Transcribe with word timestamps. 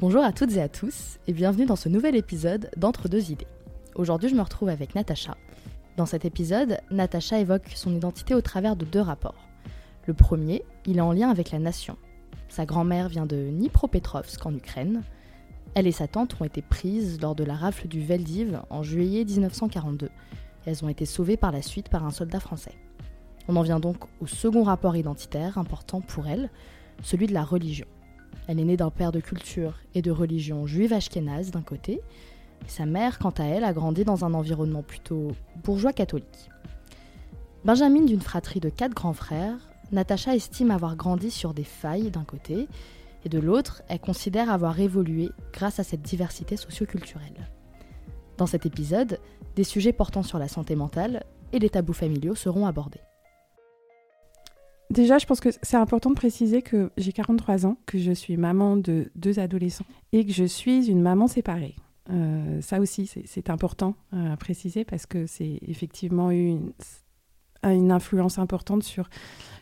Bonjour 0.00 0.22
à 0.22 0.30
toutes 0.30 0.52
et 0.52 0.62
à 0.62 0.68
tous 0.68 1.18
et 1.26 1.32
bienvenue 1.32 1.66
dans 1.66 1.74
ce 1.74 1.88
nouvel 1.88 2.14
épisode 2.14 2.70
d'Entre 2.76 3.08
deux 3.08 3.32
idées. 3.32 3.48
Aujourd'hui 3.96 4.28
je 4.28 4.36
me 4.36 4.42
retrouve 4.42 4.68
avec 4.68 4.94
Natacha. 4.94 5.36
Dans 5.96 6.06
cet 6.06 6.24
épisode, 6.24 6.78
Natacha 6.92 7.40
évoque 7.40 7.72
son 7.74 7.92
identité 7.92 8.32
au 8.32 8.40
travers 8.40 8.76
de 8.76 8.84
deux 8.84 9.00
rapports. 9.00 9.48
Le 10.06 10.14
premier, 10.14 10.62
il 10.86 10.98
est 10.98 11.00
en 11.00 11.10
lien 11.10 11.30
avec 11.30 11.50
la 11.50 11.58
nation. 11.58 11.96
Sa 12.48 12.64
grand-mère 12.64 13.08
vient 13.08 13.26
de 13.26 13.50
Dnipropetrovsk 13.50 14.46
en 14.46 14.54
Ukraine. 14.54 15.02
Elle 15.74 15.88
et 15.88 15.92
sa 15.92 16.06
tante 16.06 16.40
ont 16.40 16.44
été 16.44 16.62
prises 16.62 17.20
lors 17.20 17.34
de 17.34 17.42
la 17.42 17.56
rafle 17.56 17.88
du 17.88 18.00
Veldiv 18.00 18.62
en 18.70 18.84
juillet 18.84 19.24
1942. 19.24 20.10
Elles 20.64 20.84
ont 20.84 20.88
été 20.88 21.06
sauvées 21.06 21.36
par 21.36 21.50
la 21.50 21.60
suite 21.60 21.88
par 21.88 22.06
un 22.06 22.12
soldat 22.12 22.38
français. 22.38 22.78
On 23.48 23.56
en 23.56 23.62
vient 23.62 23.80
donc 23.80 23.96
au 24.20 24.28
second 24.28 24.62
rapport 24.62 24.94
identitaire 24.94 25.58
important 25.58 26.00
pour 26.00 26.28
elle, 26.28 26.50
celui 27.02 27.26
de 27.26 27.34
la 27.34 27.42
religion. 27.42 27.88
Elle 28.48 28.58
est 28.58 28.64
née 28.64 28.78
d'un 28.78 28.90
père 28.90 29.12
de 29.12 29.20
culture 29.20 29.74
et 29.94 30.00
de 30.00 30.10
religion 30.10 30.66
juive 30.66 30.94
ashkénaze 30.94 31.50
d'un 31.50 31.62
côté, 31.62 32.00
et 32.66 32.68
sa 32.68 32.86
mère, 32.86 33.18
quant 33.18 33.34
à 33.38 33.44
elle, 33.44 33.62
a 33.62 33.74
grandi 33.74 34.04
dans 34.04 34.24
un 34.24 34.32
environnement 34.32 34.82
plutôt 34.82 35.32
bourgeois 35.62 35.92
catholique. 35.92 36.50
Benjamin 37.64 38.06
d'une 38.06 38.22
fratrie 38.22 38.60
de 38.60 38.70
quatre 38.70 38.94
grands 38.94 39.12
frères, 39.12 39.58
Natacha 39.92 40.34
estime 40.34 40.70
avoir 40.70 40.96
grandi 40.96 41.30
sur 41.30 41.52
des 41.52 41.64
failles 41.64 42.10
d'un 42.10 42.24
côté, 42.24 42.68
et 43.24 43.28
de 43.28 43.38
l'autre, 43.38 43.82
elle 43.88 44.00
considère 44.00 44.50
avoir 44.50 44.80
évolué 44.80 45.28
grâce 45.52 45.78
à 45.78 45.84
cette 45.84 46.02
diversité 46.02 46.56
socioculturelle. 46.56 47.50
Dans 48.38 48.46
cet 48.46 48.64
épisode, 48.64 49.20
des 49.56 49.64
sujets 49.64 49.92
portant 49.92 50.22
sur 50.22 50.38
la 50.38 50.48
santé 50.48 50.74
mentale 50.74 51.24
et 51.52 51.58
les 51.58 51.68
tabous 51.68 51.92
familiaux 51.92 52.34
seront 52.34 52.66
abordés. 52.66 53.00
Déjà, 54.90 55.18
je 55.18 55.26
pense 55.26 55.40
que 55.40 55.50
c'est 55.62 55.76
important 55.76 56.10
de 56.10 56.14
préciser 56.14 56.62
que 56.62 56.90
j'ai 56.96 57.12
43 57.12 57.66
ans, 57.66 57.76
que 57.84 57.98
je 57.98 58.12
suis 58.12 58.36
maman 58.36 58.76
de 58.76 59.10
deux 59.16 59.38
adolescents 59.38 59.84
et 60.12 60.24
que 60.24 60.32
je 60.32 60.44
suis 60.44 60.88
une 60.88 61.02
maman 61.02 61.28
séparée. 61.28 61.76
Euh, 62.10 62.62
ça 62.62 62.80
aussi, 62.80 63.10
c'est 63.26 63.50
important 63.50 63.94
à 64.12 64.36
préciser 64.38 64.84
parce 64.84 65.04
que 65.04 65.26
c'est 65.26 65.58
effectivement 65.66 66.30
une, 66.30 66.72
influence 67.62 68.38
importante 68.38 68.82
sur, 68.82 69.10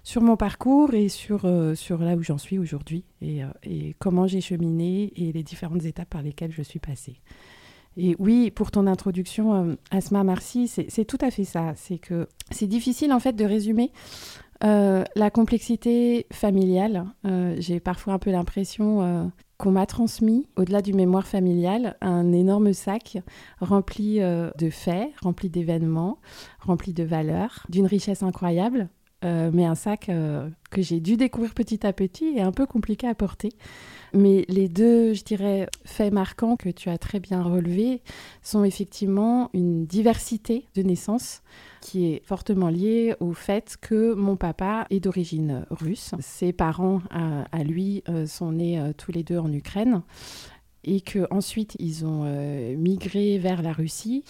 sur 0.05 0.23
mon 0.23 0.37
parcours 0.37 0.95
et 0.95 1.09
sur, 1.09 1.45
euh, 1.45 1.75
sur 1.75 1.98
là 1.98 2.15
où 2.15 2.22
j'en 2.22 2.39
suis 2.39 2.59
aujourd'hui 2.59 3.05
et, 3.22 3.43
euh, 3.43 3.48
et, 3.65 3.97
comment 3.98 4.27
j'ai 4.27 4.43
cheminé 4.43 5.12
et 5.17 5.33
les 5.33 5.43
différentes 5.43 5.84
étapes 5.84 6.11
par 6.11 6.22
lesquelles 6.22 6.53
je 6.53 6.62
suis 6.62 6.78
passée. 6.78 7.20
Et 7.97 8.15
oui, 8.19 8.50
pour 8.50 8.70
ton 8.70 8.87
introduction, 8.87 9.77
Asma 9.91 10.22
Marcy, 10.22 10.69
c'est 10.69 11.05
tout 11.06 11.19
à 11.22 11.31
fait 11.31 11.45
ça. 11.45 11.72
C'est 11.77 11.97
que 11.97 12.28
c'est 12.50 12.67
difficile 12.67 13.11
en 13.11 13.20
fait 13.20 13.33
de 13.33 13.45
résumer 13.47 13.91
euh, 14.65 15.05
la 15.15 15.31
complexité 15.31 16.27
familiale, 16.33 17.07
euh, 17.27 17.57
j'ai 17.59 17.81
parfois 17.81 18.15
un 18.15 18.19
peu 18.19 18.31
l'impression 18.31 19.03
euh, 19.03 19.25
qu'on 19.59 19.73
m'a 19.73 19.87
transmis, 19.87 20.47
au-delà 20.57 20.83
du 20.83 20.93
mémoire 20.93 21.27
familial, 21.27 21.97
un 22.01 22.33
énorme 22.33 22.73
sac 22.73 23.19
rempli 23.61 24.19
de 24.19 24.71
faits, 24.71 25.11
rempli 25.23 25.49
d'événements, 25.49 26.19
rempli 26.61 26.93
de 26.93 27.05
valeurs, 27.05 27.67
d'une 27.71 27.87
richesse 27.87 28.23
incroyable, 28.23 28.91
mais 29.23 29.65
un 29.65 29.75
sac 29.75 30.11
que 30.71 30.83
j'ai 30.83 31.01
dû 31.01 31.17
découvrir 31.17 31.55
petit 31.55 31.87
à 31.87 31.95
petit 31.95 32.34
et 32.37 32.43
un 32.43 32.53
peu 32.53 32.67
compliqué 32.67 33.09
à 33.09 33.15
porter. 33.15 33.49
Mais 34.12 34.45
les 34.49 34.69
deux, 34.69 35.15
je 35.15 35.23
dirais, 35.25 35.69
faits 35.85 36.12
marquants 36.12 36.57
que 36.57 36.69
tu 36.69 36.89
as 36.89 36.99
très 36.99 37.21
bien 37.21 37.43
relevés 37.43 38.03
sont 38.43 38.65
effectivement 38.65 39.51
une 39.53 39.87
diversité 39.87 40.67
de 40.75 40.83
naissances 40.83 41.43
qui 41.81 42.07
est 42.07 42.23
fortement 42.25 42.69
liée 42.69 43.15
au 43.21 43.33
fait 43.33 43.77
que 43.81 44.15
mon 44.15 44.37
papa 44.37 44.87
est 44.91 45.01
d'origine 45.01 45.67
russe. 45.71 46.15
Ses 46.21 46.53
parents, 46.53 47.01
à, 47.11 47.62
lui, 47.62 48.03
euh, 48.09 48.27
sont 48.27 48.53
nés 48.53 48.81
euh, 48.81 48.93
tous 48.97 49.12
les 49.12 49.23
deux 49.23 49.39
en 49.39 49.53
Ukraine 49.53 50.03
et 50.87 51.01
qu'ensuite 51.01 51.77
ils 51.79 52.07
ont 52.07 52.23
euh, 52.25 52.77
migré 52.77 53.39
vers 53.39 53.61
la 53.62 53.73
Russie 53.73 54.25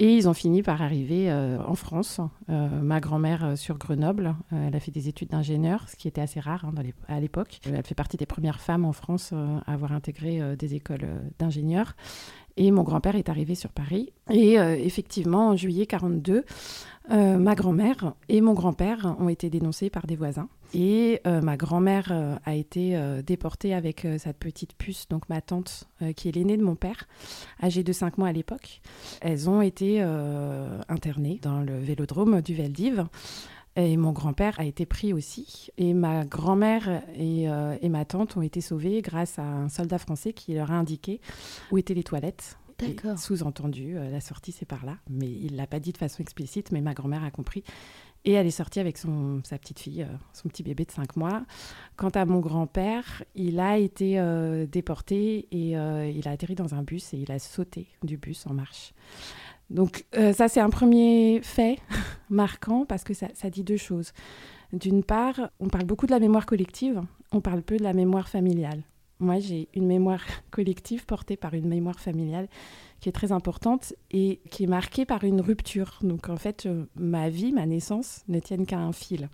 et 0.00 0.16
ils 0.16 0.28
ont 0.28 0.34
fini 0.34 0.62
par 0.62 0.82
arriver 0.82 1.32
en 1.32 1.74
France. 1.74 2.20
ma 2.48 3.00
grand-mère 3.00 3.56
sur 3.56 3.78
Grenoble, 3.78 4.34
elle 4.50 4.74
a 4.74 4.80
fait 4.80 4.90
des 4.90 5.08
études 5.08 5.28
d'ingénieur, 5.28 5.88
ce 5.88 5.94
qui 5.94 6.08
était 6.08 6.22
assez 6.22 6.40
rare 6.40 6.64
hein, 6.64 6.72
à 7.06 7.20
l'époque. 7.20 7.60
Elle 7.66 7.84
fait 7.84 7.94
partie 7.94 8.16
des 8.16 8.26
premières 8.26 8.60
femmes 8.60 8.84
en 8.84 8.92
France 8.92 9.32
à 9.32 9.72
avoir 9.72 9.92
intégré 9.92 10.56
des 10.56 10.74
écoles 10.74 11.06
d'ingénieurs. 11.38 11.94
Et 12.62 12.70
mon 12.70 12.82
grand-père 12.82 13.16
est 13.16 13.30
arrivé 13.30 13.54
sur 13.54 13.70
Paris. 13.70 14.12
Et 14.30 14.56
effectivement, 14.56 15.48
en 15.48 15.56
juillet 15.56 15.86
42, 15.86 16.44
euh, 17.10 17.38
ma 17.38 17.56
grand-mère 17.56 18.14
et 18.28 18.40
mon 18.40 18.52
grand-père 18.52 19.16
ont 19.18 19.28
été 19.28 19.50
dénoncés 19.50 19.90
par 19.90 20.06
des 20.06 20.14
voisins. 20.14 20.48
Et 20.72 21.20
euh, 21.26 21.40
ma 21.40 21.56
grand-mère 21.56 22.10
euh, 22.12 22.36
a 22.44 22.54
été 22.54 22.96
déportée 23.26 23.74
avec 23.74 24.06
sa 24.18 24.32
petite 24.32 24.74
puce, 24.74 25.08
donc 25.08 25.28
ma 25.28 25.40
tante, 25.40 25.88
qui 26.16 26.28
est 26.28 26.32
l'aînée 26.32 26.56
de 26.56 26.62
mon 26.62 26.76
père, 26.76 27.08
âgée 27.62 27.82
de 27.82 27.92
5 27.92 28.18
mois 28.18 28.28
à 28.28 28.32
l'époque. 28.32 28.80
Elles 29.20 29.50
ont 29.50 29.62
été 29.62 30.00
internées 30.88 31.40
dans 31.42 31.60
le 31.60 31.78
vélodrome 31.78 32.40
du 32.40 32.54
Veldiv. 32.54 33.06
Et 33.76 33.96
mon 33.96 34.12
grand-père 34.12 34.58
a 34.58 34.64
été 34.64 34.84
pris 34.84 35.12
aussi. 35.12 35.68
Et 35.78 35.94
ma 35.94 36.24
grand-mère 36.24 37.02
et, 37.14 37.44
et, 37.44 37.88
ma 37.88 38.04
tante 38.04 38.36
ont 38.36 38.42
été 38.42 38.60
sauvées 38.60 39.00
grâce 39.00 39.38
à 39.38 39.44
un 39.44 39.68
soldat 39.68 39.98
français 39.98 40.32
qui 40.32 40.54
leur 40.54 40.70
a 40.70 40.74
indiqué 40.74 41.20
où 41.70 41.78
étaient 41.78 41.94
les 41.94 42.02
toilettes. 42.02 42.58
Sous-entendu, 43.16 43.96
euh, 43.96 44.10
la 44.10 44.20
sortie 44.20 44.52
c'est 44.52 44.66
par 44.66 44.84
là, 44.84 44.96
mais 45.08 45.28
il 45.28 45.56
l'a 45.56 45.66
pas 45.66 45.80
dit 45.80 45.92
de 45.92 45.98
façon 45.98 46.22
explicite, 46.22 46.72
mais 46.72 46.80
ma 46.80 46.94
grand-mère 46.94 47.24
a 47.24 47.30
compris. 47.30 47.62
Et 48.24 48.32
elle 48.32 48.46
est 48.46 48.50
sortie 48.50 48.80
avec 48.80 48.98
son, 48.98 49.40
sa 49.44 49.58
petite 49.58 49.78
fille, 49.78 50.02
euh, 50.02 50.16
son 50.34 50.48
petit 50.48 50.62
bébé 50.62 50.84
de 50.84 50.90
5 50.90 51.16
mois. 51.16 51.42
Quant 51.96 52.10
à 52.10 52.24
mon 52.26 52.40
grand-père, 52.40 53.22
il 53.34 53.60
a 53.60 53.78
été 53.78 54.18
euh, 54.18 54.66
déporté 54.66 55.48
et 55.50 55.70
il 55.70 56.28
a 56.28 56.30
atterri 56.30 56.54
dans 56.54 56.74
un 56.74 56.82
bus 56.82 57.14
et 57.14 57.18
il 57.18 57.32
a 57.32 57.38
sauté 57.38 57.88
du 58.02 58.16
bus 58.16 58.46
en 58.46 58.54
marche. 58.54 58.92
Donc 59.70 60.04
ça, 60.12 60.48
c'est 60.48 60.60
un 60.60 60.70
premier 60.70 61.40
fait 61.42 61.78
marquant 62.30 62.84
parce 62.84 63.04
que 63.04 63.14
ça, 63.14 63.28
ça 63.34 63.50
dit 63.50 63.64
deux 63.64 63.76
choses. 63.76 64.12
D'une 64.72 65.02
part, 65.02 65.50
on 65.58 65.68
parle 65.68 65.84
beaucoup 65.84 66.06
de 66.06 66.12
la 66.12 66.20
mémoire 66.20 66.46
collective, 66.46 67.00
on 67.32 67.40
parle 67.40 67.62
peu 67.62 67.76
de 67.76 67.82
la 67.82 67.92
mémoire 67.92 68.28
familiale. 68.28 68.82
Moi, 69.18 69.38
j'ai 69.38 69.68
une 69.74 69.86
mémoire 69.86 70.22
collective 70.50 71.04
portée 71.06 71.36
par 71.36 71.54
une 71.54 71.68
mémoire 71.68 72.00
familiale 72.00 72.48
qui 73.00 73.08
est 73.08 73.12
très 73.12 73.32
importante 73.32 73.94
et 74.10 74.40
qui 74.50 74.64
est 74.64 74.68
marquée 74.68 75.04
par 75.04 75.24
une 75.24 75.40
rupture. 75.40 75.98
Donc, 76.02 76.28
en 76.28 76.36
fait, 76.36 76.66
euh, 76.66 76.84
ma 76.96 77.28
vie, 77.28 77.52
ma 77.52 77.66
naissance 77.66 78.22
ne 78.28 78.40
tiennent 78.40 78.66
qu'à 78.66 78.78
un 78.78 78.92
fil. 78.92 79.28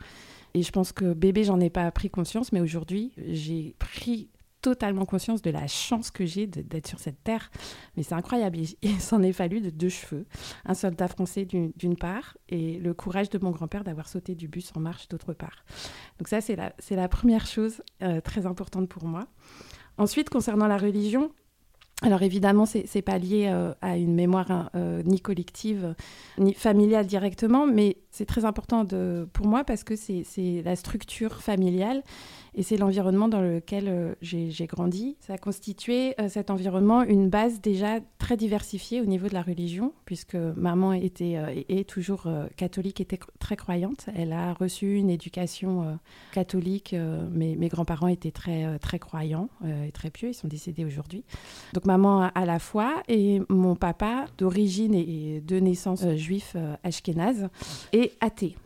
Et 0.54 0.62
je 0.62 0.70
pense 0.72 0.92
que 0.92 1.12
bébé, 1.12 1.44
j'en 1.44 1.60
ai 1.60 1.70
pas 1.70 1.90
pris 1.90 2.08
conscience, 2.08 2.52
mais 2.52 2.60
aujourd'hui, 2.60 3.12
j'ai 3.18 3.74
pris 3.78 4.28
totalement 4.66 5.04
conscience 5.04 5.42
de 5.42 5.50
la 5.50 5.68
chance 5.68 6.10
que 6.10 6.26
j'ai 6.26 6.48
d'être 6.48 6.88
sur 6.88 6.98
cette 6.98 7.22
terre. 7.22 7.52
Mais 7.96 8.02
c'est 8.02 8.16
incroyable. 8.16 8.58
Il, 8.82 9.00
s'en 9.00 9.22
est 9.22 9.32
fallu 9.32 9.60
de 9.60 9.70
deux 9.70 9.88
cheveux. 9.88 10.26
Un 10.64 10.74
soldat 10.74 11.06
français 11.06 11.44
d'une 11.44 11.96
part 11.96 12.36
et 12.48 12.78
le 12.78 12.92
courage 12.92 13.30
de 13.30 13.38
mon 13.38 13.52
grand-père 13.52 13.84
d'avoir 13.84 14.08
sauté 14.08 14.34
du 14.34 14.48
bus 14.48 14.72
en 14.74 14.80
marche 14.80 15.06
d'autre 15.06 15.34
part. 15.34 15.64
Donc 16.18 16.26
ça, 16.26 16.40
c'est 16.40 16.56
la, 16.56 17.08
première 17.08 17.46
chose 17.46 17.80
euh, 18.02 18.20
très 18.20 18.44
importante 18.44 18.88
pour 18.88 19.04
moi. 19.04 19.28
Ensuite, 19.98 20.30
concernant 20.30 20.66
la 20.66 20.78
religion, 20.78 21.30
alors 22.02 22.22
évidemment, 22.22 22.66
c'est 22.66 22.92
n'est 22.92 23.02
pas 23.02 23.18
lié 23.18 23.46
euh, 23.46 23.72
à 23.82 23.96
une 23.96 24.14
mémoire 24.16 24.70
euh, 24.74 25.02
ni 25.04 25.20
collective 25.20 25.94
ni 26.38 26.54
familiale 26.54 27.06
directement, 27.06 27.68
mais 27.68 27.98
c'est 28.10 28.26
très 28.26 28.44
important 28.44 28.84
pour 29.32 29.46
moi 29.46 29.62
parce 29.62 29.84
que 29.84 29.94
c'est 29.94 30.62
la 30.64 30.74
structure 30.74 31.40
familiale 31.40 32.02
et 32.56 32.62
c'est 32.62 32.78
l'environnement 32.78 33.28
dans 33.28 33.42
lequel 33.42 33.84
euh, 33.88 34.14
j'ai 34.22 34.66
grandi. 34.66 35.16
Ça 35.20 35.34
a 35.34 35.38
constitué 35.38 36.14
euh, 36.18 36.28
cet 36.28 36.50
environnement 36.50 37.02
une 37.02 37.28
base 37.28 37.60
déjà 37.60 38.00
très 38.18 38.38
diversifiée 38.38 39.02
au 39.02 39.04
niveau 39.04 39.28
de 39.28 39.34
la 39.34 39.42
religion, 39.42 39.92
puisque 40.06 40.34
maman 40.34 40.94
était 40.94 41.36
euh, 41.36 41.52
et 41.54 41.80
est 41.80 41.88
toujours 41.88 42.26
catholique, 42.56 43.00
était 43.00 43.18
très 43.38 43.56
croyante. 43.56 44.06
Elle 44.16 44.32
a 44.32 44.54
reçu 44.54 44.96
une 44.96 45.10
éducation 45.10 45.98
catholique. 46.32 46.94
Mes, 47.32 47.56
mes 47.56 47.68
grands-parents 47.68 48.08
étaient 48.08 48.30
très, 48.30 48.78
très 48.78 48.98
croyants 48.98 49.48
et 49.66 49.92
très 49.92 50.10
pieux. 50.10 50.30
Ils 50.30 50.34
sont 50.34 50.48
décédés 50.48 50.84
aujourd'hui. 50.84 51.24
Donc 51.74 51.84
maman 51.84 52.30
à 52.34 52.46
la 52.46 52.58
foi 52.58 53.02
et 53.08 53.42
mon 53.48 53.76
papa 53.76 54.26
d'origine 54.38 54.94
et 54.94 55.42
de 55.46 55.60
naissance 55.60 56.06
juif 56.14 56.56
ashkénaze 56.82 57.48
et 57.92 58.12
athée 58.20 58.56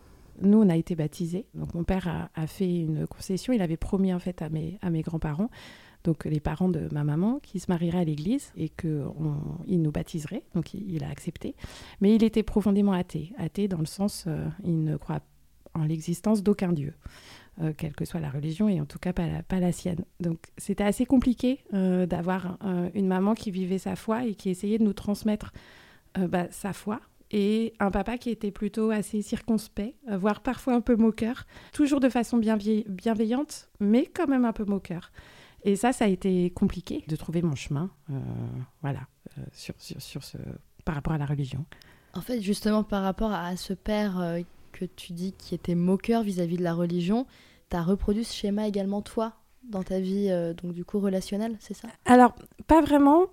nous, 0.42 0.58
on 0.58 0.68
a 0.68 0.76
été 0.76 0.94
baptisés. 0.94 1.46
Donc, 1.54 1.74
mon 1.74 1.84
père 1.84 2.30
a, 2.34 2.46
fait 2.46 2.80
une 2.80 3.06
concession. 3.06 3.52
Il 3.52 3.62
avait 3.62 3.76
promis, 3.76 4.12
en 4.12 4.18
fait, 4.18 4.42
à 4.42 4.48
mes, 4.48 4.78
à 4.82 4.90
mes 4.90 5.02
grands-parents, 5.02 5.50
donc 6.04 6.24
les 6.24 6.40
parents 6.40 6.68
de 6.68 6.88
ma 6.92 7.04
maman, 7.04 7.40
qu'ils 7.40 7.60
se 7.60 7.66
marieraient 7.68 8.00
à 8.00 8.04
l'église 8.04 8.52
et 8.56 8.68
qu'il 8.68 9.82
nous 9.82 9.92
baptiserait. 9.92 10.42
Donc, 10.54 10.74
il, 10.74 11.04
a 11.04 11.08
accepté. 11.08 11.54
Mais 12.00 12.14
il 12.14 12.24
était 12.24 12.42
profondément 12.42 12.92
athée. 12.92 13.32
Athée 13.36 13.68
dans 13.68 13.78
le 13.78 13.86
sens, 13.86 14.24
euh, 14.26 14.46
il 14.64 14.82
ne 14.82 14.96
croit 14.96 15.20
en 15.74 15.84
l'existence 15.84 16.42
d'aucun 16.42 16.72
Dieu. 16.72 16.94
Euh, 17.60 17.72
quelle 17.76 17.94
que 17.94 18.04
soit 18.04 18.20
la 18.20 18.30
religion, 18.30 18.68
et 18.68 18.80
en 18.80 18.86
tout 18.86 18.98
cas 18.98 19.12
pas 19.12 19.26
la, 19.26 19.42
pas 19.42 19.60
la 19.60 19.72
sienne. 19.72 20.04
Donc 20.20 20.38
c'était 20.56 20.84
assez 20.84 21.04
compliqué 21.04 21.58
euh, 21.74 22.06
d'avoir 22.06 22.58
une 22.94 23.06
maman 23.06 23.34
qui 23.34 23.50
vivait 23.50 23.78
sa 23.78 23.96
foi 23.96 24.24
et 24.24 24.34
qui 24.34 24.48
essayait 24.48 24.78
de 24.78 24.84
nous 24.84 24.94
transmettre 24.94 25.52
bah, 26.16 26.46
sa 26.50 26.72
foi, 26.72 27.00
et 27.30 27.74
un 27.78 27.90
papa 27.90 28.18
qui 28.18 28.30
était 28.30 28.50
plutôt 28.50 28.90
assez 28.90 29.22
circonspect, 29.22 29.94
euh, 30.10 30.16
voire 30.16 30.40
parfois 30.40 30.74
un 30.74 30.80
peu 30.80 30.96
moqueur, 30.96 31.46
toujours 31.72 32.00
de 32.00 32.08
façon 32.08 32.38
bienveillante, 32.38 33.68
mais 33.78 34.06
quand 34.06 34.26
même 34.26 34.44
un 34.44 34.52
peu 34.52 34.64
moqueur. 34.64 35.12
Et 35.62 35.76
ça, 35.76 35.92
ça 35.92 36.06
a 36.06 36.08
été 36.08 36.50
compliqué 36.50 37.04
de 37.06 37.16
trouver 37.16 37.42
mon 37.42 37.54
chemin, 37.54 37.90
voilà, 38.80 39.00
sur, 39.52 39.74
sur, 39.76 40.00
sur, 40.00 40.24
ce, 40.24 40.38
par 40.86 40.94
rapport 40.94 41.12
à 41.12 41.18
la 41.18 41.26
religion. 41.26 41.66
En 42.14 42.22
fait, 42.22 42.40
justement, 42.40 42.82
par 42.82 43.02
rapport 43.02 43.32
à 43.32 43.54
ce 43.56 43.74
père 43.74 44.38
que 44.72 44.86
tu 44.86 45.12
dis 45.12 45.34
qui 45.34 45.54
était 45.54 45.74
moqueur 45.74 46.22
vis-à-vis 46.22 46.56
de 46.56 46.62
la 46.62 46.72
religion, 46.72 47.26
tu 47.68 47.76
as 47.76 47.82
reproduit 47.82 48.24
ce 48.24 48.34
schéma 48.34 48.68
également 48.68 49.02
toi 49.02 49.34
dans 49.64 49.82
ta 49.82 50.00
vie, 50.00 50.30
donc 50.62 50.72
du 50.72 50.86
coup 50.86 50.98
relationnelle, 50.98 51.58
c'est 51.60 51.74
ça? 51.74 51.88
Alors, 52.06 52.34
pas 52.66 52.80
vraiment, 52.80 53.26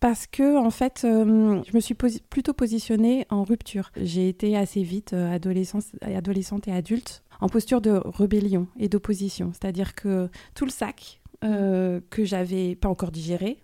parce 0.00 0.26
que 0.26 0.56
en 0.56 0.70
fait, 0.70 1.02
euh, 1.04 1.62
je 1.66 1.74
me 1.74 1.80
suis 1.80 1.94
plutôt 1.94 2.54
positionnée 2.54 3.26
en 3.28 3.44
rupture. 3.44 3.92
J'ai 3.96 4.28
été 4.28 4.56
assez 4.56 4.82
vite 4.82 5.12
euh, 5.12 5.32
adolescente 5.34 6.66
et 6.68 6.72
adulte 6.72 7.22
en 7.40 7.48
posture 7.48 7.80
de 7.80 8.00
rébellion 8.04 8.66
et 8.78 8.88
d'opposition, 8.88 9.52
c'est-à-dire 9.52 9.94
que 9.94 10.28
tout 10.54 10.64
le 10.64 10.70
sac 10.70 11.20
euh, 11.44 12.00
que 12.10 12.24
j'avais 12.24 12.74
pas 12.74 12.88
encore 12.88 13.10
digéré, 13.10 13.62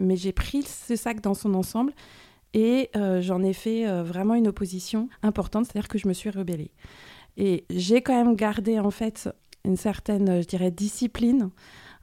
mais 0.00 0.16
j'ai 0.16 0.32
pris 0.32 0.62
ce 0.62 0.96
sac 0.96 1.20
dans 1.20 1.34
son 1.34 1.54
ensemble 1.54 1.92
et 2.54 2.90
j'en 3.20 3.40
ai 3.44 3.52
fait 3.52 3.86
vraiment 4.02 4.34
une 4.34 4.48
opposition 4.48 5.08
importante, 5.22 5.66
c'est-à-dire 5.66 5.86
que 5.86 5.98
je 5.98 6.08
me 6.08 6.12
suis 6.12 6.30
rebellée. 6.30 6.72
Et 7.36 7.66
j'ai 7.70 8.02
quand 8.02 8.16
même 8.16 8.34
gardé 8.34 8.80
en 8.80 8.90
fait 8.90 9.28
une 9.64 9.76
certaine, 9.76 10.42
je 10.42 10.48
dirais, 10.48 10.72
discipline 10.72 11.50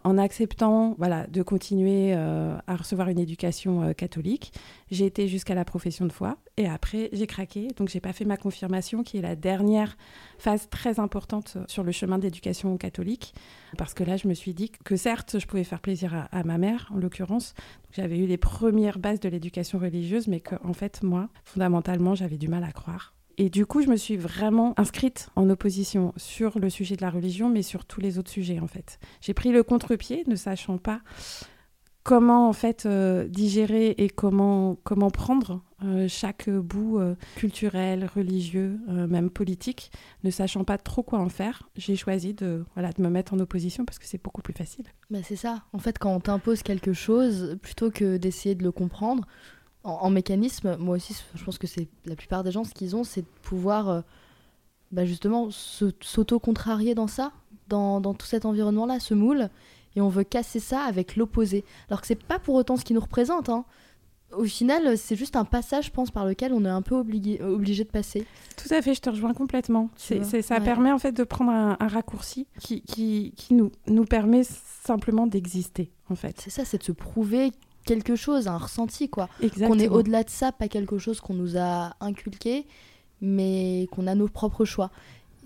en 0.05 0.19
acceptant 0.19 0.93
voilà, 0.99 1.25
de 1.25 1.41
continuer 1.41 2.13
euh, 2.13 2.55
à 2.67 2.75
recevoir 2.75 3.09
une 3.09 3.17
éducation 3.17 3.81
euh, 3.81 3.93
catholique. 3.93 4.53
J'ai 4.91 5.07
été 5.07 5.27
jusqu'à 5.27 5.55
la 5.55 5.65
profession 5.65 6.05
de 6.05 6.11
foi 6.11 6.37
et 6.57 6.67
après 6.67 7.09
j'ai 7.11 7.25
craqué. 7.25 7.69
Donc 7.75 7.89
j'ai 7.89 7.99
pas 7.99 8.13
fait 8.13 8.23
ma 8.23 8.37
confirmation 8.37 9.01
qui 9.01 9.17
est 9.17 9.21
la 9.21 9.35
dernière 9.35 9.97
phase 10.37 10.69
très 10.69 10.99
importante 10.99 11.57
sur 11.67 11.83
le 11.83 11.91
chemin 11.91 12.19
d'éducation 12.19 12.77
catholique. 12.77 13.33
Parce 13.79 13.95
que 13.95 14.03
là 14.03 14.15
je 14.15 14.27
me 14.27 14.35
suis 14.35 14.53
dit 14.53 14.69
que 14.69 14.95
certes 14.95 15.39
je 15.39 15.47
pouvais 15.47 15.63
faire 15.63 15.81
plaisir 15.81 16.13
à, 16.13 16.25
à 16.25 16.43
ma 16.43 16.59
mère 16.59 16.87
en 16.93 16.99
l'occurrence. 16.99 17.55
J'avais 17.91 18.19
eu 18.19 18.27
les 18.27 18.37
premières 18.37 18.99
bases 18.99 19.19
de 19.19 19.27
l'éducation 19.27 19.79
religieuse 19.79 20.27
mais 20.27 20.39
qu'en 20.39 20.73
fait 20.73 21.01
moi 21.01 21.29
fondamentalement 21.43 22.13
j'avais 22.13 22.37
du 22.37 22.47
mal 22.47 22.63
à 22.63 22.71
croire 22.71 23.14
et 23.37 23.49
du 23.49 23.65
coup, 23.65 23.81
je 23.81 23.87
me 23.87 23.97
suis 23.97 24.17
vraiment 24.17 24.73
inscrite 24.79 25.29
en 25.35 25.49
opposition 25.49 26.13
sur 26.17 26.59
le 26.59 26.69
sujet 26.69 26.95
de 26.95 27.01
la 27.01 27.09
religion, 27.09 27.49
mais 27.49 27.61
sur 27.61 27.85
tous 27.85 28.01
les 28.01 28.17
autres 28.17 28.31
sujets, 28.31 28.59
en 28.59 28.67
fait. 28.67 28.99
J'ai 29.21 29.33
pris 29.33 29.51
le 29.51 29.63
contre-pied, 29.63 30.23
ne 30.27 30.35
sachant 30.35 30.77
pas 30.77 31.01
comment, 32.05 32.47
en 32.47 32.53
fait, 32.53 32.85
euh, 32.85 33.27
digérer 33.27 33.95
et 33.97 34.09
comment, 34.09 34.77
comment 34.83 35.09
prendre 35.09 35.63
euh, 35.83 36.07
chaque 36.07 36.49
bout 36.49 36.99
euh, 36.99 37.15
culturel, 37.35 38.07
religieux, 38.15 38.79
même 38.87 39.29
politique, 39.29 39.91
ne 40.23 40.29
sachant 40.29 40.63
pas 40.63 40.77
trop 40.77 41.03
quoi 41.03 41.19
en 41.19 41.29
faire. 41.29 41.67
J'ai 41.75 41.95
choisi 41.95 42.33
de, 42.33 42.63
voilà, 42.75 42.91
de 42.93 43.01
me 43.01 43.09
mettre 43.09 43.33
en 43.33 43.39
opposition 43.39 43.85
parce 43.85 43.99
que 43.99 44.05
c'est 44.05 44.23
beaucoup 44.23 44.43
plus 44.43 44.53
facile. 44.53 44.85
Bah 45.09 45.19
c'est 45.23 45.35
ça. 45.35 45.63
En 45.73 45.79
fait, 45.79 45.97
quand 45.97 46.15
on 46.15 46.19
t'impose 46.19 46.61
quelque 46.61 46.93
chose, 46.93 47.57
plutôt 47.61 47.89
que 47.89 48.17
d'essayer 48.17 48.55
de 48.55 48.63
le 48.63 48.71
comprendre, 48.71 49.25
en, 49.85 50.09
mécanisme, 50.09 50.75
moi 50.77 50.95
aussi, 50.95 51.15
je 51.35 51.43
pense 51.43 51.57
que 51.57 51.67
c'est 51.67 51.87
la 52.05 52.15
plupart 52.15 52.43
des 52.43 52.51
gens, 52.51 52.63
ce 52.63 52.73
qu'ils 52.73 52.95
ont, 52.95 53.03
c'est 53.03 53.21
de 53.21 53.27
pouvoir 53.43 53.89
euh, 53.89 54.01
bah, 54.91 55.05
justement 55.05 55.49
s'auto-contrarier 55.51 56.95
dans 56.95 57.07
ça, 57.07 57.31
dans, 57.67 58.01
dans, 58.01 58.13
tout 58.13 58.25
cet 58.25 58.45
environnement-là, 58.45 58.99
ce 58.99 59.13
moule, 59.13 59.49
et 59.95 60.01
on 60.01 60.09
veut 60.09 60.23
casser 60.23 60.59
ça 60.59 60.81
avec 60.81 61.15
l'opposé. 61.15 61.63
Alors 61.87 62.01
que 62.01 62.07
c'est 62.07 62.21
pas 62.21 62.39
pour 62.39 62.55
autant 62.55 62.77
ce 62.77 62.83
qui 62.83 62.93
nous 62.93 62.99
représente. 62.99 63.49
Hein. 63.49 63.63
Au 64.35 64.43
final, 64.43 64.97
c'est 64.97 65.15
juste 65.15 65.35
un 65.35 65.45
passage, 65.45 65.85
je 65.85 65.91
pense, 65.91 66.09
par 66.09 66.25
lequel 66.25 66.51
on 66.51 66.65
est 66.65 66.69
un 66.69 66.81
peu 66.81 66.95
obligé, 66.95 67.41
obligé 67.41 67.83
de 67.83 67.89
passer. 67.89 68.25
Tout 68.57 68.73
à 68.73 68.81
fait, 68.81 68.95
je 68.95 69.01
te 69.01 69.09
rejoins 69.09 69.33
complètement. 69.33 69.89
Ça 69.97 70.59
permet 70.61 70.91
en 70.91 70.99
fait 70.99 71.11
de 71.11 71.23
prendre 71.23 71.51
un, 71.51 71.77
un 71.79 71.87
raccourci 71.87 72.47
qui, 72.59 72.81
qui, 72.81 73.33
qui, 73.37 73.53
nous, 73.53 73.71
nous 73.87 74.05
permet 74.05 74.41
simplement 74.43 75.27
d'exister, 75.27 75.91
en 76.09 76.15
fait. 76.15 76.41
C'est 76.41 76.49
ça, 76.49 76.65
c'est 76.65 76.79
de 76.79 76.83
se 76.83 76.91
prouver 76.91 77.51
quelque 77.85 78.15
chose, 78.15 78.47
un 78.47 78.57
ressenti, 78.57 79.09
quoi. 79.09 79.29
Qu'on 79.57 79.79
est 79.79 79.87
au-delà 79.87 80.23
de 80.23 80.29
ça, 80.29 80.51
pas 80.51 80.67
quelque 80.67 80.97
chose 80.97 81.21
qu'on 81.21 81.33
nous 81.33 81.57
a 81.57 81.95
inculqué, 82.01 82.65
mais 83.21 83.87
qu'on 83.91 84.07
a 84.07 84.15
nos 84.15 84.27
propres 84.27 84.65
choix. 84.65 84.91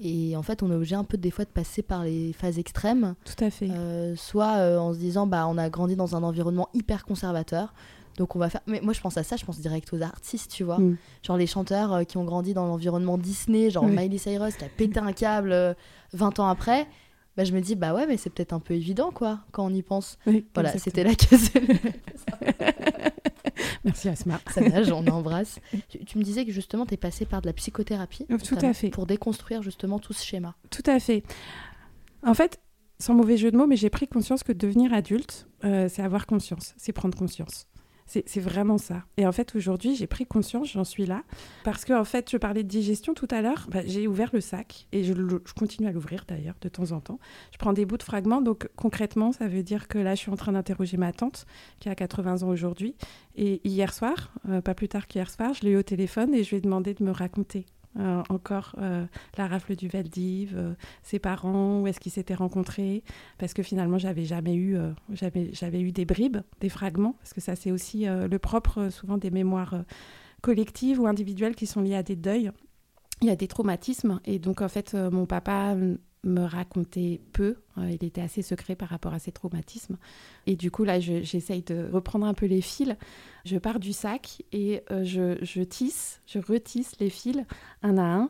Et 0.02 0.36
en 0.38 0.44
fait, 0.44 0.64
on 0.64 0.72
est 0.72 0.76
obligé 0.76 0.96
un 0.96 1.04
peu 1.04 1.18
des 1.18 1.30
fois 1.30 1.44
de 1.44 1.50
passer 1.50 1.82
par 1.82 2.04
les 2.04 2.32
phases 2.32 2.58
extrêmes. 2.58 3.16
Tout 3.26 3.44
à 3.44 3.50
fait. 3.50 3.70
Euh, 3.70 4.16
soit 4.16 4.58
euh, 4.58 4.78
en 4.78 4.94
se 4.94 4.98
disant, 4.98 5.28
bah, 5.28 5.46
on 5.48 5.58
a 5.58 5.70
grandi 5.70 5.96
dans 5.96 6.16
un 6.16 6.24
environnement 6.24 6.70
hyper 6.74 7.06
conservateur. 7.06 7.74
Donc 8.18 8.36
on 8.36 8.40
va 8.40 8.50
faire. 8.50 8.62
Mais 8.68 8.82
moi 8.82 8.92
je 8.92 9.00
pense 9.00 9.18
à 9.18 9.24
ça, 9.24 9.38
je 9.38 9.46
pense 9.46 9.60
direct 9.60 9.94
aux 9.94 10.02
artistes, 10.02 10.52
tu 10.52 10.66
vois. 10.66 10.78
Mm. 10.78 10.98
Genre 11.24 11.38
les 11.38 11.48
chanteurs 11.48 11.94
euh, 11.94 12.04
qui 12.04 12.18
ont 12.18 12.26
grandi 12.26 12.54
dans 12.54 12.66
l'environnement 12.66 13.18
Disney, 13.18 13.70
genre 13.70 13.86
Miley 13.86 14.18
Cyrus 14.18 14.56
qui 14.56 14.66
a 14.66 14.68
pété 14.68 15.00
un 15.00 15.14
câble 15.14 15.76
20 16.14 16.40
ans 16.40 16.48
après. 16.48 16.86
Bah, 17.40 17.46
je 17.46 17.54
me 17.54 17.62
dis, 17.62 17.76
bah 17.76 17.94
ouais, 17.94 18.06
mais 18.06 18.18
c'est 18.18 18.30
peut-être 18.30 18.52
un 18.52 18.60
peu 18.60 18.74
évident, 18.74 19.12
quoi, 19.12 19.40
quand 19.54 19.66
on 19.66 19.74
y 19.74 19.82
pense. 19.82 20.20
voilà, 20.54 20.78
c'était 20.78 21.06
la 21.06 21.16
case. 21.16 21.52
Merci 23.86 24.10
Asma. 24.10 24.42
Ça 24.52 24.60
nage, 24.60 24.92
on 24.92 25.08
embrasse. 25.08 25.62
Tu, 26.06 26.18
me 26.18 26.24
disais 26.24 26.44
que 26.44 26.52
justement, 26.52 26.86
tu 26.86 26.96
es 26.96 26.98
passée 26.98 27.26
par 27.26 27.42
de 27.42 27.48
la 27.48 27.54
psychothérapie. 27.54 28.26
Tout 28.26 28.58
à 28.62 28.74
fait. 28.74 28.90
Pour 28.90 29.06
déconstruire 29.06 29.62
justement 29.62 30.00
tout 30.00 30.12
ce 30.12 30.26
schéma. 30.26 30.58
Tout 30.70 30.84
à 30.86 31.00
fait. 31.00 31.24
En 32.24 32.34
fait, 32.34 32.60
sans 33.00 33.14
mauvais 33.14 33.38
jeu 33.38 33.52
de 33.52 33.56
mots, 33.56 33.68
mais 33.68 33.78
j'ai 33.78 33.90
pris 33.90 34.10
conscience 34.10 34.44
que 34.44 34.52
devenir 34.52 34.92
adulte, 34.92 35.48
euh, 35.64 35.88
c'est 35.88 36.02
avoir 36.02 36.26
conscience, 36.26 36.74
c'est 36.76 36.92
prendre 36.92 37.18
conscience. 37.18 37.68
C'est 38.10 38.40
vraiment 38.40 38.80
ça. 38.80 39.04
Et 39.18 39.28
en 39.28 39.32
fait, 39.32 39.56
aujourd'hui, 39.56 39.96
j'ai 39.96 40.08
pris 40.08 40.26
conscience, 40.26 40.72
j'en 40.72 40.84
suis 40.84 41.06
là. 41.06 41.22
Parce 41.64 41.86
que, 41.86 41.94
en 41.94 42.04
fait, 42.04 42.32
je 42.32 42.38
parlais 42.38 42.64
de 42.64 42.68
digestion 42.68 43.14
tout 43.14 43.28
à 43.30 43.44
l'heure. 43.44 43.68
Bah, 43.70 43.82
j'ai 43.86 44.08
ouvert 44.08 44.32
le 44.34 44.42
sac 44.42 44.88
et 44.92 45.04
je, 45.04 45.14
continue 45.58 45.88
à 45.88 45.92
l'ouvrir 45.92 46.26
d'ailleurs 46.28 46.56
de 46.60 46.70
temps 46.70 46.92
en 46.92 47.02
temps. 47.02 47.20
Je 47.52 47.60
prends 47.60 47.72
des 47.72 47.86
bouts 47.86 47.98
de 47.98 48.04
fragments. 48.04 48.42
Donc, 48.42 48.68
concrètement, 48.76 49.32
ça 49.32 49.48
veut 49.48 49.62
dire 49.62 49.88
que 49.88 50.00
là, 50.00 50.16
je 50.16 50.22
suis 50.22 50.32
en 50.32 50.36
train 50.36 50.54
d'interroger 50.54 50.98
ma 50.98 51.14
tante 51.14 51.46
qui 51.80 51.88
a 51.88 51.94
80 51.94 52.42
ans 52.42 52.50
aujourd'hui. 52.50 52.96
Et 53.36 53.62
hier 53.64 53.94
soir, 53.94 54.34
euh, 54.50 54.62
pas 54.62 54.74
plus 54.74 54.88
tard 54.88 55.08
qu'hier 55.08 55.30
soir, 55.30 55.54
je 55.54 55.62
l'ai 55.62 55.72
eu 55.72 55.78
au 55.78 55.84
téléphone 55.84 56.34
et 56.34 56.44
je 56.44 56.50
lui 56.50 56.58
ai 56.58 56.62
demandé 56.62 56.96
de 56.96 57.04
me 57.04 57.12
raconter 57.12 57.68
euh, 57.98 58.22
encore 58.30 58.76
euh, 58.78 59.06
la 59.38 59.48
rafle 59.48 59.76
du 59.76 59.88
Valdiv, 59.88 60.54
euh, 60.56 60.74
ses 61.02 61.18
parents, 61.18 61.82
où 61.82 61.88
est-ce 61.88 62.00
qu'ils 62.00 62.12
s'étaient 62.12 62.36
rencontrés, 62.36 63.04
parce 63.40 63.56
que 63.56 63.64
finalement 63.64 63.98
j'avais 63.98 64.26
jamais 64.26 64.56
eu, 64.56 64.78
j'avais 65.12 65.82
eu 65.82 65.92
des 65.92 66.06
bribes, 66.06 66.38
des 66.60 66.70
fragments, 66.70 67.16
parce 67.20 67.34
que 67.34 67.42
ça 67.42 67.56
c'est 67.56 67.72
aussi 67.72 68.06
le 68.06 68.38
propre 68.38 68.90
souvent 68.90 69.18
des 69.18 69.32
mémoires 69.32 69.84
collectives 70.42 71.00
ou 71.00 71.08
individuelles 71.08 71.56
qui 71.56 71.66
sont 71.66 71.82
liées 71.82 71.96
à 71.96 72.04
des 72.04 72.16
deuils. 72.16 72.52
Il 73.22 73.28
y 73.28 73.32
a 73.32 73.36
des 73.36 73.48
traumatismes. 73.48 74.22
Et 74.24 74.40
donc 74.40 74.62
en 74.62 74.70
fait 74.70 74.94
mon 74.94 75.26
papa 75.26 75.76
me 76.24 76.44
racontait 76.44 77.22
peu. 77.34 77.58
Euh, 77.78 77.90
il 77.90 78.04
était 78.04 78.22
assez 78.22 78.42
secret 78.42 78.76
par 78.76 78.90
rapport 78.90 79.14
à 79.14 79.20
ses 79.20 79.32
traumatismes. 79.32 79.98
Et 80.48 80.56
du 80.56 80.72
coup, 80.72 80.84
là, 80.84 81.00
j'essaye 81.00 81.62
de 81.64 81.90
reprendre 81.92 82.26
un 82.26 82.34
peu 82.34 82.46
les 82.46 82.62
fils. 82.62 82.96
Je 83.46 83.58
pars 83.58 83.80
du 83.80 83.94
sac 83.94 84.44
et 84.52 84.82
euh, 84.92 85.04
je, 85.04 85.64
tisse, 85.64 86.22
je 86.26 86.40
retisse 86.40 87.00
les 87.00 87.10
fils 87.10 87.38
un 87.84 87.98
à 87.98 88.04
un. 88.04 88.30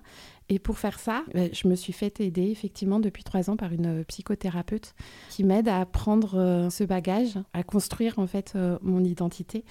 Et 0.50 0.60
pour 0.60 0.78
faire 0.80 1.00
ça, 1.00 1.24
ben, 1.34 1.50
je 1.54 1.68
me 1.68 1.76
suis 1.76 1.94
fait 1.94 2.20
aider 2.20 2.50
effectivement 2.50 3.00
depuis 3.00 3.24
trois 3.24 3.50
ans 3.50 3.56
par 3.56 3.72
une 3.72 4.04
psychothérapeute 4.06 4.96
qui 5.30 5.44
m'aide 5.44 5.68
à 5.68 5.86
prendre 5.86 6.40
euh, 6.40 6.70
ce 6.70 6.84
bagage, 6.84 7.38
à 7.54 7.64
construire 7.64 8.20
en 8.20 8.28
fait 8.28 8.58
mon 8.82 9.04
identité. 9.04 9.64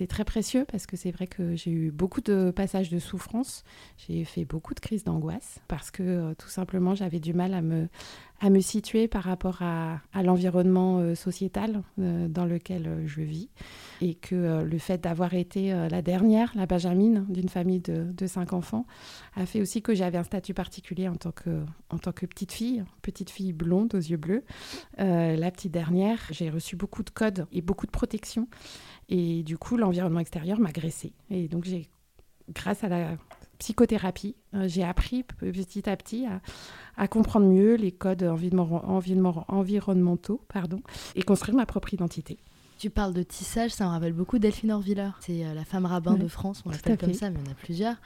C'est 0.00 0.06
très 0.06 0.24
précieux 0.24 0.64
parce 0.70 0.86
que 0.86 0.96
c'est 0.96 1.10
vrai 1.10 1.26
que 1.26 1.56
j'ai 1.56 1.70
eu 1.70 1.90
beaucoup 1.90 2.22
de 2.22 2.50
passages 2.56 2.88
de 2.88 2.98
souffrance, 2.98 3.64
j'ai 3.98 4.24
fait 4.24 4.46
beaucoup 4.46 4.72
de 4.72 4.80
crises 4.80 5.04
d'angoisse 5.04 5.58
parce 5.68 5.90
que 5.90 6.02
euh, 6.02 6.34
tout 6.38 6.48
simplement 6.48 6.94
j'avais 6.94 7.20
du 7.20 7.34
mal 7.34 7.52
à 7.52 7.60
me, 7.60 7.86
à 8.40 8.50
me 8.50 8.60
situer 8.60 9.06
par 9.06 9.24
rapport 9.24 9.62
à, 9.62 10.00
l'environnement 10.22 10.98
euh, 10.98 11.14
sociétal 11.14 11.82
euh, 11.98 12.28
dans 12.28 12.44
lequel 12.44 13.02
je 13.06 13.20
vis 13.20 13.48
et 14.00 14.14
que 14.14 14.62
le 14.62 14.78
fait 14.78 14.98
d'avoir 14.98 15.34
été 15.34 15.72
la 15.90 16.00
dernière, 16.00 16.50
la 16.54 16.64
Benjamine 16.64 17.26
d'une 17.28 17.50
famille 17.50 17.80
de, 17.80 18.10
de, 18.12 18.26
cinq 18.26 18.54
enfants, 18.54 18.86
a 19.36 19.44
fait 19.44 19.60
aussi 19.60 19.82
que 19.82 19.94
j'avais 19.94 20.16
un 20.16 20.24
statut 20.24 20.54
particulier 20.54 21.06
en 21.06 21.16
tant 21.16 21.32
que, 21.32 21.64
en 21.90 21.98
tant 21.98 22.12
que 22.12 22.24
petite 22.24 22.52
fille, 22.52 22.82
petite 23.02 23.28
fille 23.28 23.52
blonde 23.52 23.94
aux 23.94 23.98
yeux 23.98 24.16
bleus. 24.16 24.42
la 24.96 25.50
petite 25.50 25.72
dernière, 25.72 26.18
j'ai 26.30 26.48
reçu 26.48 26.76
beaucoup 26.76 27.02
de 27.02 27.10
codes 27.10 27.46
et 27.52 27.60
beaucoup 27.60 27.84
de 27.84 27.90
protection 27.90 28.48
et 29.10 29.42
du 29.42 29.58
coup, 29.58 29.76
l'environnement 29.76 30.20
extérieur 30.20 30.60
m'a 30.60 30.68
agressée. 30.68 31.12
Et 31.30 31.48
donc, 31.48 31.64
j'ai, 31.64 31.88
grâce 32.54 32.84
à 32.84 32.88
la 32.88 33.16
psychothérapie, 33.60 34.34
euh, 34.54 34.66
j'ai 34.66 34.82
appris 34.82 35.22
petit 35.22 35.88
à 35.88 35.96
petit 35.96 36.26
à, 36.96 37.06
comprendre 37.06 37.46
mieux 37.46 37.76
les 37.76 37.92
codes 37.92 38.24
environnementaux 38.24 40.40
pardon, 40.52 40.82
et 41.14 41.22
construire 41.22 41.56
ma 41.56 41.66
propre 41.66 41.94
identité. 41.94 42.40
Tu 42.80 42.88
parles 42.88 43.12
de 43.12 43.22
tissage, 43.22 43.72
ça 43.72 43.84
me 43.84 43.90
rappelle 43.90 44.14
beaucoup 44.14 44.38
Delphine 44.38 44.72
Orviller. 44.72 45.10
C'est 45.20 45.44
euh, 45.44 45.52
la 45.52 45.66
femme 45.66 45.84
rabbin 45.84 46.14
de 46.14 46.26
France, 46.26 46.62
on 46.64 46.70
l'appelle 46.70 46.96
comme 46.96 47.12
ça, 47.12 47.28
mais 47.28 47.38
il 47.38 47.44
y 47.44 47.48
en 47.48 47.52
a 47.52 47.54
plusieurs. 47.54 47.96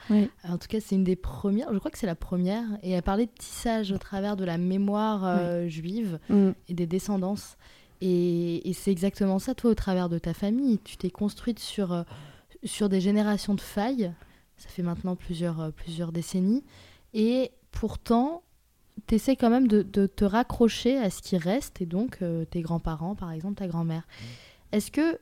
En 0.49 0.57
tout 0.57 0.67
cas, 0.67 0.81
c'est 0.81 0.95
une 0.95 1.05
des 1.05 1.15
premières, 1.15 1.71
je 1.71 1.79
crois 1.79 1.89
que 1.89 1.97
c'est 1.97 2.05
la 2.05 2.13
première, 2.13 2.65
et 2.83 2.91
elle 2.91 3.01
parlait 3.01 3.27
de 3.27 3.31
tissage 3.39 3.93
au 3.93 3.97
travers 3.97 4.35
de 4.35 4.43
la 4.43 4.57
mémoire 4.57 5.21
euh, 5.23 5.69
juive 5.69 6.19
mm. 6.27 6.49
et 6.67 6.73
des 6.73 6.87
descendances. 6.87 7.55
Et, 8.01 8.69
c'est 8.73 8.91
exactement 8.91 9.39
ça, 9.39 9.55
toi, 9.55 9.71
au 9.71 9.75
travers 9.75 10.09
de 10.09 10.19
ta 10.19 10.33
famille. 10.33 10.79
Tu 10.83 10.97
t'es 10.97 11.09
construite 11.09 11.59
sur, 11.59 11.93
euh, 11.93 12.03
sur 12.65 12.89
des 12.89 12.99
générations 12.99 13.55
de 13.55 13.61
failles. 13.61 14.11
Ça 14.57 14.69
fait 14.69 14.83
maintenant 14.83 15.15
plusieurs, 15.15 15.59
euh, 15.59 15.71
plusieurs 15.71 16.11
décennies. 16.11 16.63
Et 17.13 17.51
pourtant, 17.71 18.43
tu 19.07 19.15
essaies 19.15 19.35
quand 19.35 19.49
même 19.49 19.67
de, 19.67 19.83
te 20.05 20.25
raccrocher 20.25 20.97
à 20.97 21.09
ce 21.09 21.21
qui 21.21 21.37
reste, 21.37 21.81
et 21.81 21.85
donc 21.85 22.19
euh, 22.21 22.45
tes 22.45 22.61
grands-parents, 22.61 23.15
par 23.15 23.31
exemple, 23.31 23.55
ta 23.55 23.67
grand-mère. 23.67 24.03
Mmh. 24.03 24.75
Est-ce 24.75 24.91
que, 24.91 25.19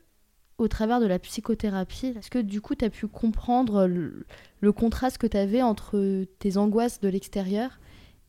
au 0.58 0.68
travers 0.68 1.00
de 1.00 1.06
la 1.06 1.20
psychothérapie, 1.20 2.14
est-ce 2.18 2.30
que 2.30 2.40
du 2.40 2.62
coup, 2.62 2.76
tu 2.76 2.86
as 2.86 2.90
pu 2.90 3.08
comprendre 3.08 3.88
le, 3.88 4.72
contraste 4.72 5.18
que 5.18 5.28
tu 5.28 5.38
avais 5.38 5.62
entre 5.62 6.26
tes 6.40 6.58
angoisses 6.58 7.00
de 7.00 7.10
l'extérieur 7.10 7.80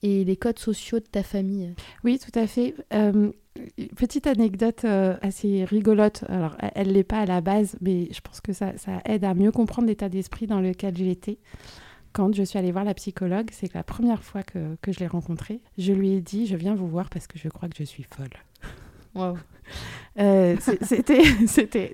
et 0.03 0.25
les 0.25 0.37
codes 0.37 0.59
sociaux 0.59 0.99
de 0.99 1.05
ta 1.05 1.23
famille? 1.23 1.75
Oui, 2.03 2.19
tout 2.19 2.39
à 2.39 2.47
fait. 2.47 2.75
Euh, 2.93 3.31
petite 3.97 4.27
anecdote 4.27 4.85
euh, 4.85 5.17
assez 5.23 5.65
rigolote. 5.65 6.25
Alors, 6.29 6.57
elle 6.75 6.89
ne 6.89 6.93
l'est 6.93 7.05
pas 7.05 7.21
à 7.21 7.27
la 7.27 7.41
base, 7.41 7.77
mais 7.81 8.09
je 8.13 8.21
pense 8.21 8.41
que 8.41 8.53
ça, 8.53 8.77
ça 8.77 9.01
aide 9.05 9.25
à 9.25 9.35
mieux 9.35 9.53
comprendre 9.53 9.89
l'état 9.89 10.09
d'esprit 10.09 10.47
dans 10.47 10.61
lequel 10.61 10.97
j'étais 10.97 11.39
quand 12.13 12.33
je 12.33 12.45
suis 12.45 12.59
allée 12.61 12.71
voir 12.71 12.85
la 12.85 12.95
psychologue, 12.95 13.49
c'est 13.51 13.75
la 13.75 13.83
première 13.83 14.23
fois 14.23 14.45
que 14.45 14.77
je 14.87 15.01
l'ai 15.01 15.09
rencontrée, 15.09 15.61
je 15.79 15.93
lui 15.93 16.13
ai 16.13 16.21
dit 16.21 16.47
Je 16.47 16.55
viens 16.57 16.77
vous 16.77 16.87
voir 16.87 17.11
parce 17.11 17.27
que 17.27 17.41
je 17.41 17.49
crois 17.49 17.69
que 17.69 17.77
je 17.77 17.83
suis 17.83 18.05
folle. 18.05 18.31
Euh, 20.19 20.57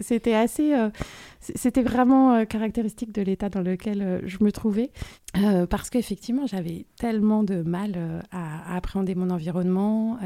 c'était 0.00 0.34
assez. 0.34 0.74
Euh, 0.74 0.90
c'était 1.40 1.82
vraiment 1.82 2.34
euh, 2.34 2.44
caractéristique 2.44 3.12
de 3.12 3.22
l'état 3.22 3.48
dans 3.48 3.62
lequel 3.62 4.22
je 4.26 4.44
me 4.44 4.52
trouvais. 4.52 4.90
parce 5.70 5.88
qu'effectivement, 5.88 6.46
j'avais 6.46 6.86
tellement 6.98 7.42
de 7.42 7.62
mal 7.62 8.22
à, 8.30 8.76
appréhender 8.76 9.14
mon 9.14 9.30
environnement. 9.30 10.18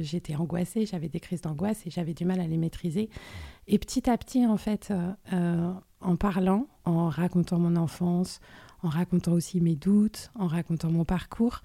J'étais 0.00 0.36
angoissée, 0.36 0.86
j'avais 0.86 1.08
des 1.08 1.20
crises 1.20 1.40
d'angoisse 1.40 1.86
et 1.86 1.90
j'avais 1.90 2.14
du 2.14 2.24
mal 2.24 2.40
à 2.40 2.46
les 2.46 2.56
maîtriser. 2.56 3.10
Et 3.66 3.78
petit 3.78 4.08
à 4.08 4.16
petit, 4.16 4.46
en 4.46 4.56
fait, 4.56 4.92
en 5.32 6.16
parlant, 6.16 6.68
en 6.84 7.08
racontant 7.08 7.58
mon 7.58 7.74
enfance, 7.74 8.40
en 8.82 8.88
racontant 8.88 9.32
aussi 9.32 9.60
mes 9.60 9.74
doutes, 9.74 10.30
en 10.38 10.46
racontant 10.46 10.90
mon 10.90 11.04
parcours. 11.04 11.62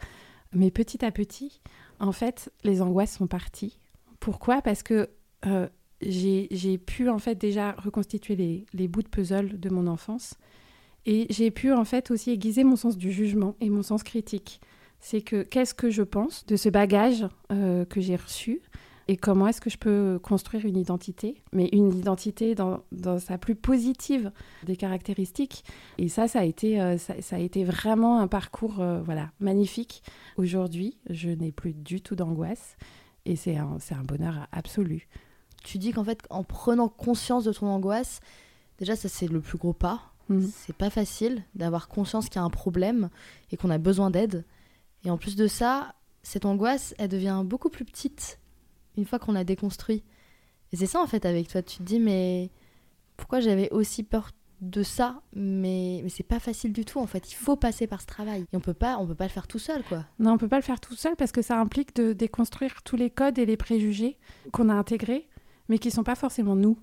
Mais 0.52 0.72
petit 0.72 1.06
à 1.06 1.12
petit, 1.12 1.62
en 2.00 2.12
fait, 2.12 2.52
les 2.64 2.82
angoisses 2.82 3.18
sont 3.18 3.28
parties. 3.28 3.78
Pourquoi? 4.26 4.64
Parce 4.64 4.82
que 4.82 5.08
euh, 5.46 5.68
j'ai 6.02 6.80
pu 6.80 7.10
en 7.10 7.20
fait 7.20 7.36
déjà 7.36 7.74
reconstituer 7.74 8.66
les, 8.74 8.88
bouts 8.88 9.04
de 9.04 9.08
puzzle 9.08 9.60
de 9.60 9.70
mon 9.70 9.86
enfance 9.86 10.34
et 11.06 11.28
j'ai 11.30 11.52
pu 11.52 11.72
en 11.72 11.86
fait 11.86 12.10
aussi 12.10 12.32
aiguiser 12.32 12.64
mon 12.64 12.76
sens 12.76 12.98
du 12.98 13.12
jugement 13.12 13.54
et 13.62 13.70
mon 13.70 13.84
sens 13.84 14.02
critique. 14.02 14.62
C'est 15.00 15.22
que 15.22 15.44
qu'est-ce 15.44 15.76
que 15.76 15.92
je 15.92 16.02
pense 16.02 16.44
de 16.48 16.56
ce 16.56 16.70
bagage 16.70 17.28
euh, 17.52 17.86
que 17.86 18.02
j'ai 18.02 18.16
reçu 18.16 18.62
et 19.08 19.16
comment 19.16 19.46
est-ce 19.46 19.62
que 19.62 19.70
je 19.70 19.78
peux 19.78 20.20
construire 20.24 20.66
une 20.66 20.78
identité, 20.78 21.44
mais 21.52 21.70
une 21.72 21.94
identité 21.94 22.56
dans, 22.56 22.82
sa 23.20 23.38
plus 23.38 23.54
positive 23.54 24.32
des 24.64 24.76
caractéristiques. 24.76 25.64
Et 26.00 26.10
ça, 26.10 26.28
ça 26.28 26.40
a 26.40 26.46
été, 26.46 26.82
euh, 26.82 26.98
ça, 26.98 27.36
a 27.36 27.40
été 27.40 27.64
vraiment 27.64 28.18
un 28.20 28.28
parcours 28.28 28.84
voilà, 29.04 29.30
magnifique. 29.40 30.02
Aujourd'hui, 30.38 30.98
je 31.12 31.30
n'ai 31.30 31.52
plus 31.52 31.76
du 31.76 32.02
tout 32.02 32.16
d'angoisse 32.16 32.76
et 33.26 33.36
c'est 33.36 33.58
un, 33.58 33.78
un 33.92 34.04
bonheur 34.04 34.48
absolu. 34.52 35.08
Tu 35.64 35.78
dis 35.78 35.92
qu'en 35.92 36.04
fait, 36.04 36.20
en 36.30 36.44
prenant 36.44 36.90
conscience 36.90 37.44
de 37.44 37.52
ton 37.52 37.68
angoisse, 37.68 38.20
déjà, 38.78 38.96
ça 38.96 39.10
c'est 39.10 39.28
le 39.28 39.42
plus 39.42 39.58
gros 39.58 39.74
pas. 39.74 40.12
Mmh. 40.30 40.46
C'est 40.54 40.76
pas 40.76 40.90
facile 40.90 41.44
d'avoir 41.54 41.88
conscience 41.88 42.30
qu'il 42.30 42.38
y 42.38 42.40
a 42.40 42.44
un 42.44 42.50
problème 42.50 43.10
et 43.52 43.58
qu'on 43.58 43.70
a 43.70 43.78
besoin 43.78 44.10
d'aide. 44.10 44.44
Et 45.04 45.10
en 45.10 45.18
plus 45.18 45.36
de 45.36 45.48
ça, 45.48 45.96
cette 46.24 46.46
angoisse, 46.46 46.96
elle 46.98 47.10
devient 47.10 47.44
beaucoup 47.46 47.70
plus 47.70 47.86
petite 47.86 48.40
une 48.98 49.06
fois 49.06 49.20
qu'on 49.20 49.36
a 49.36 49.44
déconstruit. 49.44 50.04
Et 50.72 50.78
c'est 50.78 50.88
ça 50.88 51.00
en 51.00 51.08
fait 51.08 51.26
avec 51.26 51.48
toi, 51.48 51.62
tu 51.62 51.78
te 51.78 51.84
dis 51.84 52.00
mais 52.00 52.50
pourquoi 53.18 53.40
j'avais 53.40 53.70
aussi 53.72 54.04
peur 54.04 54.32
de 54.62 54.84
ça 54.84 55.22
mais, 55.34 56.02
mais 56.04 56.10
c'est 56.10 56.24
pas 56.24 56.40
facile 56.40 56.74
du 56.74 56.86
tout 56.86 57.00
en 57.00 57.08
fait, 57.08 57.32
il 57.32 57.36
faut 57.36 57.56
passer 57.56 57.88
par 57.88 58.02
ce 58.02 58.08
travail. 58.08 58.46
Et 58.54 58.58
on 58.58 58.62
peut 58.62 58.74
pas 58.74 58.98
on 59.00 59.08
peut 59.08 59.16
pas 59.16 59.26
le 59.26 59.32
faire 59.32 59.48
tout 59.48 59.60
seul 59.60 59.84
quoi. 59.84 60.06
Non, 60.20 60.34
on 60.34 60.38
peut 60.38 60.48
pas 60.48 60.58
le 60.58 60.64
faire 60.64 60.80
tout 60.80 60.96
seul 60.96 61.16
parce 61.16 61.32
que 61.32 61.42
ça 61.42 61.60
implique 61.60 61.96
de 61.96 62.14
déconstruire 62.14 62.82
tous 62.84 62.96
les 62.96 63.10
codes 63.10 63.38
et 63.40 63.46
les 63.46 63.58
préjugés 63.58 64.18
qu'on 64.52 64.70
a 64.70 64.74
intégrés 64.74 65.28
mais 65.70 65.80
qui 65.80 65.92
sont 65.92 66.04
pas 66.04 66.16
forcément 66.16 66.56
nous. 66.56 66.78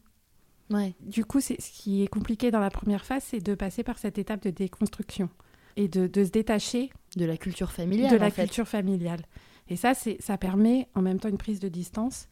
Ouais. 0.71 0.95
Du 1.01 1.25
coup, 1.25 1.41
c'est 1.41 1.61
ce 1.61 1.71
qui 1.71 2.03
est 2.03 2.09
compliqué 2.09 2.51
dans 2.51 2.61
la 2.61 2.71
première 2.71 3.05
phase, 3.05 3.25
c'est 3.25 3.41
de 3.41 3.55
passer 3.55 3.83
par 3.83 3.99
cette 3.99 4.19
étape 4.19 4.43
de 4.43 4.51
déconstruction 4.51 5.29
et 5.77 5.89
de, 5.89 6.07
de 6.07 6.25
se 6.25 6.31
détacher 6.31 6.91
de 7.17 7.25
la 7.25 7.37
culture 7.37 7.73
familiale. 7.73 8.11
De 8.11 8.17
la 8.17 8.31
culture 8.31 8.67
familiale. 8.67 9.23
Et 9.69 9.77
ça, 9.77 9.93
ça 9.95 10.39
permet 10.39 10.89
en 10.95 11.03
même 11.03 11.19
temps 11.19 11.29
une 11.29 11.39
prise 11.39 11.61
de 11.61 11.69
distance 11.69 12.29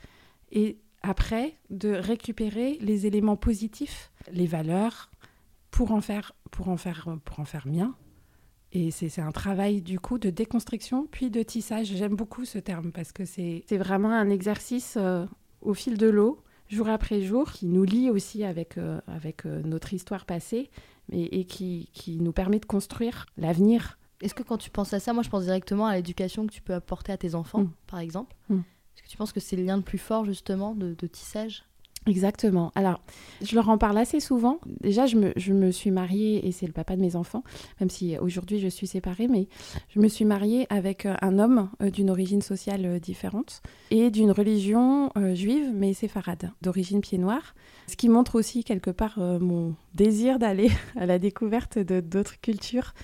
et 0.53 0.79
après 1.03 1.57
de 1.71 1.91
récupérer 1.91 2.79
les 2.81 3.07
éléments 3.07 3.37
positifs, 3.37 4.11
les 4.33 4.47
valeurs, 4.47 5.11
pour 5.71 5.93
en 5.93 6.01
faire, 6.01 6.33
pour 6.51 6.69
en 6.69 6.77
faire, 6.77 7.09
pour 7.25 7.41
en 7.41 7.45
faire 7.45 7.67
mien. 7.67 7.95
Et 8.73 8.91
c'est 8.93 9.21
un 9.21 9.33
travail 9.33 9.83
du 9.83 9.99
coup 9.99 10.19
de 10.19 10.31
déconstruction 10.31 11.09
puis 11.11 11.31
de 11.31 11.43
tissage. 11.43 11.89
J'aime 11.89 12.15
beaucoup 12.15 12.45
ce 12.45 12.59
terme 12.59 12.93
parce 12.93 13.11
que 13.13 13.25
c'est 13.25 13.65
vraiment 13.73 14.13
un 14.13 14.31
exercice 14.31 14.97
euh, 14.97 15.27
au 15.61 15.75
fil 15.75 15.99
de 15.99 16.09
l'eau, 16.09 16.45
jour 16.69 16.89
après 16.89 17.21
jour, 17.21 17.51
qui 17.51 17.67
nous 17.67 17.83
lie 17.83 18.11
aussi 18.11 18.45
avec, 18.45 18.79
euh, 18.79 19.01
avec 19.09 19.45
euh, 19.45 19.61
notre 19.65 19.93
histoire 19.93 20.25
passée 20.25 20.71
mais, 21.09 21.25
et 21.25 21.45
qui, 21.45 21.91
qui 21.93 22.21
nous 22.21 22.33
permet 22.33 22.61
de 22.61 22.67
construire 22.67 23.27
l'avenir 23.37 23.99
est-ce 24.21 24.35
que 24.35 24.43
quand 24.43 24.59
tu 24.59 24.71
penses 24.71 24.93
à 24.93 25.01
ça, 25.01 25.13
moi 25.13 25.23
je 25.23 25.31
pense 25.31 25.45
directement 25.45 25.87
à 25.87 25.97
l'éducation 25.97 26.47
que 26.47 26.53
tu 26.53 26.61
peux 26.61 26.75
apporter 26.75 27.13
à 27.13 27.17
tes 27.17 27.35
enfants, 27.35 27.63
mm. 27.63 27.73
par 27.87 28.01
exemple? 28.01 28.37
Mm. 28.49 28.59
Est-ce 28.59 29.03
que 29.03 29.09
tu 29.09 29.17
penses 29.17 29.33
que 29.33 29.41
c'est 29.41 29.57
le 29.57 29.65
lien 29.65 29.77
le 29.77 29.83
plus 29.83 29.99
fort 29.99 30.25
justement 30.25 30.75
de, 30.75 30.95
tissage? 31.07 31.65
Exactement. 32.07 32.73
Alors, 32.75 33.01
je 33.43 33.55
leur 33.55 33.69
en 33.69 33.77
parle 33.77 33.99
assez 33.99 34.21
souvent. 34.21 34.59
Déjà, 34.81 35.05
je 35.05 35.17
me, 35.17 35.71
suis 35.71 35.91
mariée, 35.91 36.47
et 36.47 36.53
c'est 36.53 36.67
le 36.67 36.73
papa 36.73 36.97
de 36.97 37.01
mes 37.03 37.15
enfants, 37.15 37.45
même 37.79 37.91
si 37.91 38.17
aujourd'hui 38.19 38.59
je 38.59 38.69
suis 38.69 38.87
séparée, 38.87 39.29
mais 39.29 39.49
je 39.91 40.01
me 40.01 40.09
suis 40.09 40.25
mariée 40.25 40.67
avec 40.71 41.05
euh, 41.05 41.15
un 41.21 41.39
homme 41.39 41.69
euh, 41.83 41.91
d'une 41.91 42.09
origine 42.09 42.41
sociale 42.41 42.87
euh, 42.87 42.99
différente 42.99 43.61
et 43.91 44.11
d'une 44.11 44.31
religion 44.31 45.11
juive, 45.35 45.73
mais 45.75 45.93
séfarade, 45.93 46.51
d'origine 46.63 47.03
pied 47.03 47.19
noir. 47.19 47.55
Ce 47.87 47.97
qui 47.97 48.09
montre 48.09 48.37
aussi 48.37 48.65
quelque 48.65 48.91
part 48.91 49.19
mon 49.19 49.75
désir 49.95 50.39
d'aller 50.39 50.71
à 50.97 51.07
la 51.07 51.19
découverte 51.19 51.79
d'autres 51.79 52.41
cultures 52.41 52.95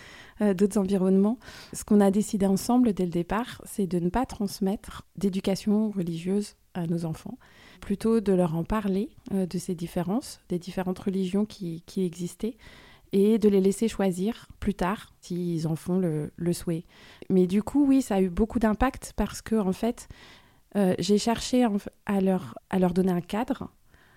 d'autres 0.40 0.78
environnements. 0.78 1.38
Ce 1.72 1.82
qu'on 1.82 2.00
a 2.00 2.10
décidé 2.10 2.44
ensemble 2.46 2.92
dès 2.92 3.04
le 3.04 3.10
départ, 3.10 3.62
c'est 3.64 3.86
de 3.86 3.98
ne 3.98 4.10
pas 4.10 4.26
transmettre 4.26 5.06
d'éducation 5.16 5.90
religieuse 5.90 6.56
à 6.74 6.86
nos 6.86 7.06
enfants, 7.06 7.38
plutôt 7.76 8.20
de 8.20 8.32
leur 8.32 8.54
en 8.54 8.64
parler 8.64 9.10
euh, 9.32 9.46
de 9.46 9.58
ces 9.58 9.74
différences, 9.74 10.40
des 10.48 10.58
différentes 10.58 10.98
religions 10.98 11.44
qui, 11.44 11.82
existaient, 11.96 12.56
et 13.12 13.38
de 13.38 13.48
les 13.48 13.60
laisser 13.60 13.88
choisir 13.88 14.48
plus 14.60 14.74
tard 14.74 15.12
s'ils 15.20 15.66
en 15.68 15.76
font 15.76 15.98
le, 15.98 16.52
souhait. 16.52 16.84
Mais 17.30 17.46
du 17.46 17.62
coup, 17.62 17.86
oui, 17.86 18.02
ça 18.02 18.16
a 18.16 18.20
eu 18.20 18.28
beaucoup 18.28 18.58
d'impact 18.58 19.12
parce 19.16 19.42
que, 19.42 19.56
en 19.56 19.72
fait, 19.72 20.08
euh, 20.76 20.94
j'ai 20.98 21.18
cherché 21.18 21.66
à 22.06 22.20
leur, 22.20 22.58
à 22.70 22.78
leur 22.78 22.92
donner 22.92 23.12
un 23.12 23.20
cadre, 23.20 23.70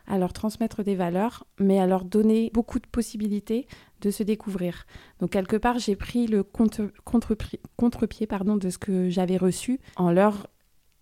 à 0.07 0.17
leur 0.17 0.33
transmettre 0.33 0.83
des 0.83 0.95
valeurs, 0.95 1.45
mais 1.59 1.79
à 1.79 1.87
leur 1.87 2.03
donner 2.03 2.49
beaucoup 2.53 2.79
de 2.79 2.87
possibilités 2.87 3.67
de 4.01 4.11
se 4.11 4.23
découvrir. 4.23 4.85
Donc 5.19 5.29
quelque 5.31 5.55
part, 5.55 5.77
j'ai 5.79 5.95
pris 5.95 6.27
le 6.27 6.43
contre-pied 6.43 8.27
pardon, 8.27 8.57
de 8.57 8.69
ce 8.69 8.77
que 8.77 9.09
j'avais 9.09 9.37
reçu 9.37 9.79
en 9.95 10.11
leur 10.11 10.47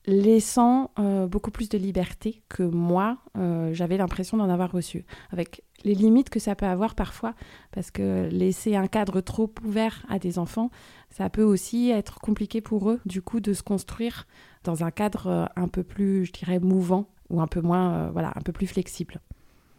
laissant 0.08 0.92
euh, 0.98 1.28
beaucoup 1.28 1.52
plus 1.52 1.68
de 1.68 1.78
liberté 1.78 2.42
que 2.48 2.64
moi, 2.64 3.18
euh, 3.38 3.74
j'avais 3.74 3.98
l'impression 3.98 4.38
d'en 4.38 4.50
avoir 4.50 4.72
reçu, 4.72 5.06
avec 5.32 5.64
les 5.84 5.94
limites 5.94 6.30
que 6.30 6.40
ça 6.40 6.56
peut 6.56 6.66
avoir 6.66 6.96
parfois, 6.96 7.36
parce 7.72 7.92
que 7.92 8.30
laisser 8.32 8.76
un 8.76 8.88
cadre 8.88 9.20
trop 9.20 9.54
ouvert 9.66 10.06
à 10.10 10.18
des 10.18 10.40
enfants, 10.40 10.72
ça 11.10 11.30
peut 11.30 11.44
aussi 11.44 11.92
être 11.92 12.20
compliqué 12.20 12.62
pour 12.62 12.90
eux, 12.90 13.02
du 13.06 13.22
coup, 13.22 13.42
de 13.42 13.54
se 13.54 13.64
construire 13.64 14.26
dans 14.64 14.84
un 14.84 14.92
cadre 14.92 15.28
euh, 15.28 15.46
un 15.58 15.68
peu 15.68 15.84
plus, 15.84 16.26
je 16.26 16.32
dirais, 16.32 16.60
mouvant 16.60 17.10
ou 17.30 17.42
un 17.42 17.48
peu 17.48 17.60
moins, 17.60 18.10
voilà, 18.12 18.32
un 18.36 18.42
peu 18.42 18.54
plus 18.54 18.68
flexible. 18.68 19.20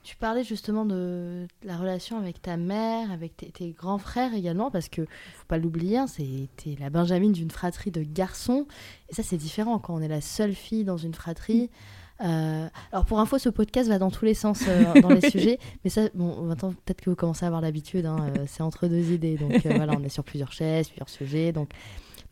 Tu 0.02 0.17
parlais 0.17 0.45
justement 0.45 0.85
de 0.85 1.47
la 1.62 1.76
relation 1.76 2.19
avec 2.19 2.40
ta 2.40 2.57
mère, 2.57 3.11
avec 3.11 3.37
tes, 3.37 3.71
grands 3.71 3.99
frères 3.99 4.33
également, 4.35 4.71
parce 4.71 4.88
que 4.88 5.02
faut 5.02 5.47
pas 5.49 5.59
l'oublier, 5.59 5.99
hein, 5.99 6.07
c'était 6.07 6.76
la 6.81 6.88
Benjamine 6.88 7.33
d'une 7.33 7.50
fratrie 7.50 7.90
de 7.90 8.02
garçons, 8.02 8.67
et 9.09 9.14
ça 9.14 9.23
c'est 9.23 9.37
différent 9.37 9.78
quand 9.78 9.95
on 9.95 10.00
est 10.00 10.09
la 10.09 10.21
seule 10.21 10.55
fille 10.55 10.85
dans 10.85 10.97
une 10.97 11.14
fratrie. 11.14 11.69
Euh, 12.21 12.69
alors 12.90 13.05
pour 13.05 13.21
info, 13.21 13.38
ce 13.38 13.49
podcast 13.49 13.88
va 13.88 13.99
dans 13.99 14.11
tous 14.11 14.25
les 14.25 14.35
sens 14.35 14.62
euh, 14.67 15.00
dans 15.02 15.11
les 15.11 15.28
sujets, 15.28 15.59
mais 15.85 15.90
ça, 15.90 16.09
bon, 16.14 16.43
maintenant 16.43 16.73
peut-être 16.73 17.00
que 17.00 17.11
vous 17.11 17.17
commencez 17.17 17.45
à 17.45 17.49
avoir 17.49 17.61
l'habitude, 17.61 18.07
hein, 18.07 18.33
euh, 18.37 18.45
c'est 18.47 18.62
entre 18.62 18.88
deux 18.88 19.12
idées, 19.12 19.37
donc 19.37 19.64
voilà, 19.67 19.93
on 19.97 20.02
est 20.02 20.09
sur 20.09 20.25
plusieurs 20.25 20.52
chaises, 20.52 20.88
plusieurs 20.88 21.09
sujets, 21.09 21.52
donc 21.52 21.71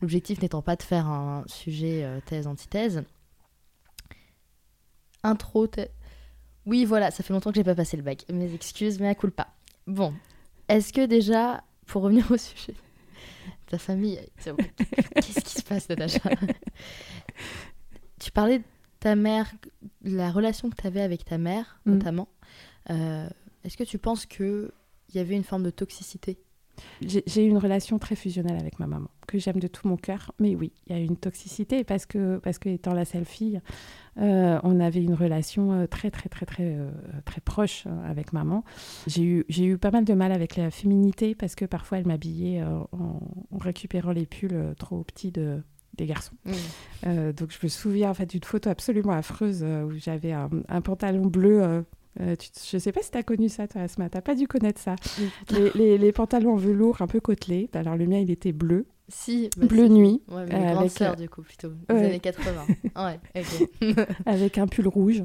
l'objectif 0.01 0.41
n'étant 0.41 0.61
pas 0.61 0.75
de 0.75 0.83
faire 0.83 1.07
un 1.07 1.43
sujet 1.47 2.05
thèse-antithèse. 2.25 3.03
Intro, 5.23 5.67
oui, 6.67 6.83
voilà, 6.83 7.11
ça 7.11 7.23
fait 7.23 7.33
longtemps 7.33 7.49
que 7.49 7.55
j'ai 7.55 7.63
pas 7.63 7.75
passé 7.75 7.95
le 7.95 8.03
bac. 8.03 8.25
Mes 8.29 8.53
excuses, 8.53 8.99
mais 8.99 9.07
à 9.07 9.15
coule 9.15 9.31
pas. 9.31 9.47
Bon, 9.87 10.13
est-ce 10.67 10.91
que 10.91 11.05
déjà, 11.05 11.63
pour 11.85 12.01
revenir 12.01 12.29
au 12.29 12.37
sujet, 12.37 12.75
ta 13.67 13.77
famille, 13.77 14.19
qu'est-ce 14.43 15.39
qui 15.39 15.53
se 15.53 15.63
passe, 15.63 15.87
Natacha? 15.87 16.29
Tu 18.19 18.31
parlais 18.31 18.59
de 18.59 18.63
ta 18.99 19.15
mère, 19.15 19.49
la 20.03 20.29
relation 20.29 20.69
que 20.69 20.75
tu 20.75 20.85
avais 20.85 20.99
avec 20.99 21.23
ta 21.23 21.37
mère, 21.37 21.79
mm. 21.85 21.93
notamment. 21.93 22.27
Euh, 22.89 23.29
est-ce 23.63 23.77
que 23.77 23.85
tu 23.85 23.97
penses 23.97 24.25
qu'il 24.25 24.69
y 25.13 25.19
avait 25.19 25.35
une 25.35 25.45
forme 25.45 25.63
de 25.63 25.69
toxicité 25.69 26.37
J'ai 27.01 27.45
eu 27.45 27.49
une 27.49 27.57
relation 27.57 27.99
très 27.99 28.15
fusionnelle 28.15 28.59
avec 28.59 28.79
ma 28.79 28.87
maman, 28.87 29.09
que 29.27 29.37
j'aime 29.37 29.59
de 29.59 29.67
tout 29.67 29.87
mon 29.87 29.97
cœur. 29.97 30.33
Mais 30.39 30.55
oui, 30.55 30.71
il 30.87 30.95
y 30.95 30.99
a 30.99 31.01
eu 31.01 31.05
une 31.05 31.17
toxicité 31.17 31.83
parce 31.83 32.05
que, 32.05 32.37
parce 32.37 32.59
que 32.59 32.69
étant 32.69 32.93
la 32.93 33.05
seule 33.05 33.25
fille, 33.25 33.61
euh, 34.19 34.59
on 34.63 34.79
avait 34.79 35.03
une 35.03 35.13
relation 35.13 35.73
euh, 35.73 35.85
très, 35.85 36.09
très, 36.09 36.29
très, 36.29 36.45
très, 36.45 36.63
euh, 36.63 36.89
très 37.25 37.41
proche 37.41 37.85
avec 38.05 38.33
maman. 38.33 38.63
J'ai 39.05 39.23
eu, 39.23 39.45
eu 39.49 39.77
pas 39.77 39.91
mal 39.91 40.05
de 40.05 40.13
mal 40.13 40.31
avec 40.31 40.55
la 40.55 40.71
féminité 40.71 41.35
parce 41.35 41.55
que 41.55 41.65
parfois 41.65 41.99
elle 41.99 42.07
m'habillait 42.07 42.63
en, 42.63 43.19
récupérant 43.59 44.11
les 44.11 44.25
pulls 44.25 44.73
trop 44.77 45.03
petits 45.03 45.31
de, 45.31 45.61
des 45.95 46.05
garçons. 46.05 46.35
Mmh. 46.45 47.31
donc 47.33 47.51
je 47.51 47.59
me 47.63 47.67
souviens 47.67 48.09
en 48.09 48.13
fait 48.13 48.25
d'une 48.27 48.43
photo 48.43 48.69
absolument 48.69 49.13
affreuse 49.13 49.63
où 49.63 49.91
j'avais 49.97 50.31
un, 50.31 50.81
pantalon 50.81 51.25
bleu 51.25 51.85
euh, 52.21 52.35
je 52.69 52.77
ne 52.77 52.79
sais 52.79 52.91
pas 52.91 53.01
si 53.01 53.11
tu 53.11 53.17
as 53.17 53.23
connu 53.23 53.49
ça, 53.49 53.67
toi, 53.67 53.81
Asma. 53.81 54.09
Tu 54.09 54.21
pas 54.21 54.35
dû 54.35 54.47
connaître 54.47 54.81
ça. 54.81 54.95
les, 55.75 55.97
les, 55.97 56.11
pantalons 56.11 56.53
en 56.53 56.57
velours 56.57 57.01
un 57.01 57.07
peu 57.07 57.19
côtelés. 57.19 57.69
Alors, 57.73 57.95
le 57.95 58.07
mien, 58.07 58.19
il 58.19 58.31
était 58.31 58.51
bleu. 58.51 58.87
Si. 59.07 59.49
Bah, 59.57 59.67
bleu 59.67 59.87
nuit. 59.87 60.21
Ouais, 60.27 60.45
mais 60.47 60.55
euh, 60.55 60.77
avec... 60.77 60.91
sœur, 60.91 61.15
du 61.15 61.29
coup, 61.29 61.41
plutôt. 61.41 61.69
Des 61.89 61.95
années 61.95 62.19
80. 62.19 62.65
ouais, 62.95 63.95
avec 64.25 64.57
un 64.57 64.67
pull 64.67 64.87
rouge. 64.87 65.23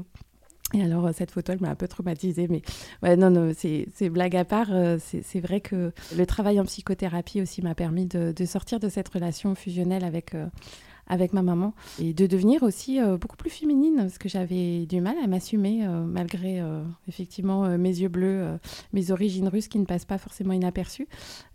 Et 0.75 0.81
alors, 0.81 1.09
cette 1.13 1.31
photo, 1.31 1.51
elle 1.51 1.61
m'a 1.61 1.69
un 1.69 1.75
peu 1.75 1.87
traumatisée. 1.87 2.47
Mais 2.47 2.61
ouais, 3.01 3.15
non, 3.15 3.29
non, 3.29 3.51
c'est 3.55 4.09
blague 4.09 4.35
à 4.35 4.45
part. 4.45 4.69
Euh, 4.71 4.97
c'est 4.99 5.39
vrai 5.39 5.61
que 5.61 5.91
le 6.15 6.25
travail 6.25 6.59
en 6.59 6.65
psychothérapie 6.65 7.41
aussi 7.41 7.61
m'a 7.61 7.75
permis 7.75 8.05
de, 8.05 8.31
de, 8.31 8.45
sortir 8.45 8.79
de 8.79 8.89
cette 8.89 9.09
relation 9.09 9.55
fusionnelle 9.55 10.03
avec, 10.03 10.35
avec 11.07 11.33
ma 11.33 11.41
maman 11.41 11.73
et 11.99 12.13
de 12.13 12.27
devenir 12.27 12.63
aussi 12.63 12.99
euh, 12.99 13.17
beaucoup 13.17 13.35
plus 13.35 13.49
féminine 13.49 13.97
parce 13.97 14.17
que 14.17 14.29
j'avais 14.29 14.85
du 14.85 15.01
mal 15.01 15.15
à 15.23 15.27
m'assumer 15.27 15.85
euh, 15.85 16.03
malgré 16.03 16.61
euh, 16.61 16.83
effectivement 17.07 17.77
mes 17.77 17.89
yeux 17.89 18.09
bleus, 18.09 18.57
mes 18.93 19.11
origines 19.11 19.47
russes 19.47 19.67
qui 19.67 19.79
ne 19.79 19.85
passent 19.85 20.05
pas 20.05 20.17
forcément 20.17 20.53
inaperçues. 20.53 21.07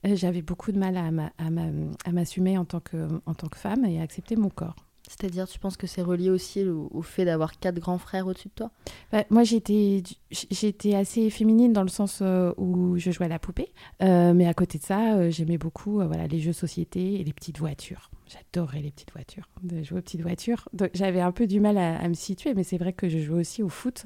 j'avais 0.05 0.43
beaucoup 0.43 0.73
de 0.73 0.79
mal 0.79 0.97
à, 0.97 2.11
m'assumer 2.11 2.59
en, 2.59 2.65
tant 2.65 2.81
que, 2.81 3.09
en 3.27 3.35
tant 3.35 3.49
que 3.49 3.57
femme 3.57 3.85
et 3.85 4.01
à 4.01 4.03
accepter 4.03 4.37
mon 4.37 4.51
corps. 4.51 4.77
C'est-à-dire, 5.09 5.49
tu 5.49 5.59
penses 5.59 5.79
que 5.79 5.87
c'est 5.87 6.03
relié 6.03 6.29
aussi 6.29 6.65
au, 6.65 7.01
fait 7.01 7.25
d'avoir 7.25 7.59
quatre 7.59 7.79
grands 7.79 7.97
frères 7.97 8.27
au-dessus 8.27 8.49
de 8.49 8.55
toi? 8.55 8.71
Bah, 9.11 9.25
Moi, 9.31 9.43
j'étais, 9.43 10.03
j'étais 10.31 10.95
assez 10.95 11.31
féminine 11.31 11.73
dans 11.73 11.83
le 11.83 11.89
sens 11.89 12.23
où 12.59 12.99
je 12.99 13.11
jouais 13.11 13.27
à 13.27 13.31
la 13.31 13.39
poupée. 13.39 13.73
mais 14.01 14.47
à 14.47 14.55
côté 14.55 14.79
de 14.79 14.85
ça, 14.85 15.31
j'aimais 15.31 15.59
beaucoup 15.59 15.95
voilà, 15.95 16.27
les 16.27 16.41
jeux 16.41 16.53
société 16.53 17.21
et 17.21 17.25
les 17.25 17.33
petites 17.33 17.59
voitures. 17.59 18.11
J'adorais 18.29 18.81
les 18.81 18.91
petites 18.91 19.13
voitures, 19.13 19.49
de 19.63 19.83
jouer 19.83 19.99
aux 19.99 20.03
petites 20.03 20.21
voitures. 20.21 20.69
J'avais 20.93 21.21
un 21.21 21.33
peu 21.33 21.47
du 21.47 21.61
mal 21.61 21.79
à, 21.79 22.07
me 22.09 22.15
situer, 22.15 22.53
mais 22.55 22.63
c'est 22.63 22.77
vrai 22.77 22.93
que 22.93 23.09
je 23.09 23.19
jouais 23.19 23.41
aussi 23.41 23.63
au 23.63 23.69
foot. 23.69 24.05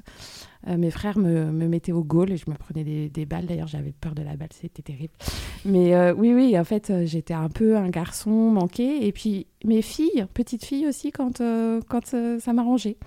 Euh, 0.67 0.77
mes 0.77 0.91
frères 0.91 1.17
me, 1.17 1.51
me, 1.51 1.67
mettaient 1.67 1.91
au 1.91 2.03
goal 2.03 2.31
et 2.31 2.37
je 2.37 2.49
me 2.49 2.55
prenais 2.55 2.85
des, 2.85 3.09
des 3.09 3.25
balles. 3.25 3.45
D'ailleurs, 3.45 3.67
j'avais 3.67 3.91
peur 3.91 4.15
de 4.15 4.21
la 4.21 4.37
balle, 4.37 4.49
c'était 4.53 4.81
terrible. 4.81 5.13
Mais 5.65 5.93
euh, 5.93 6.13
oui, 6.13 6.33
oui, 6.33 6.57
en 6.57 6.63
fait, 6.63 6.89
euh, 6.89 7.05
j'étais 7.05 7.33
un 7.33 7.49
peu 7.49 7.75
un 7.75 7.89
garçon 7.89 8.31
manqué. 8.31 9.05
Et 9.05 9.11
puis 9.11 9.47
mes 9.65 9.81
filles, 9.81 10.25
petites 10.33 10.63
filles 10.63 10.87
aussi, 10.87 11.11
quand, 11.11 11.41
quand 11.89 12.05
ça 12.05 12.53
m'arrangeait. 12.53 12.97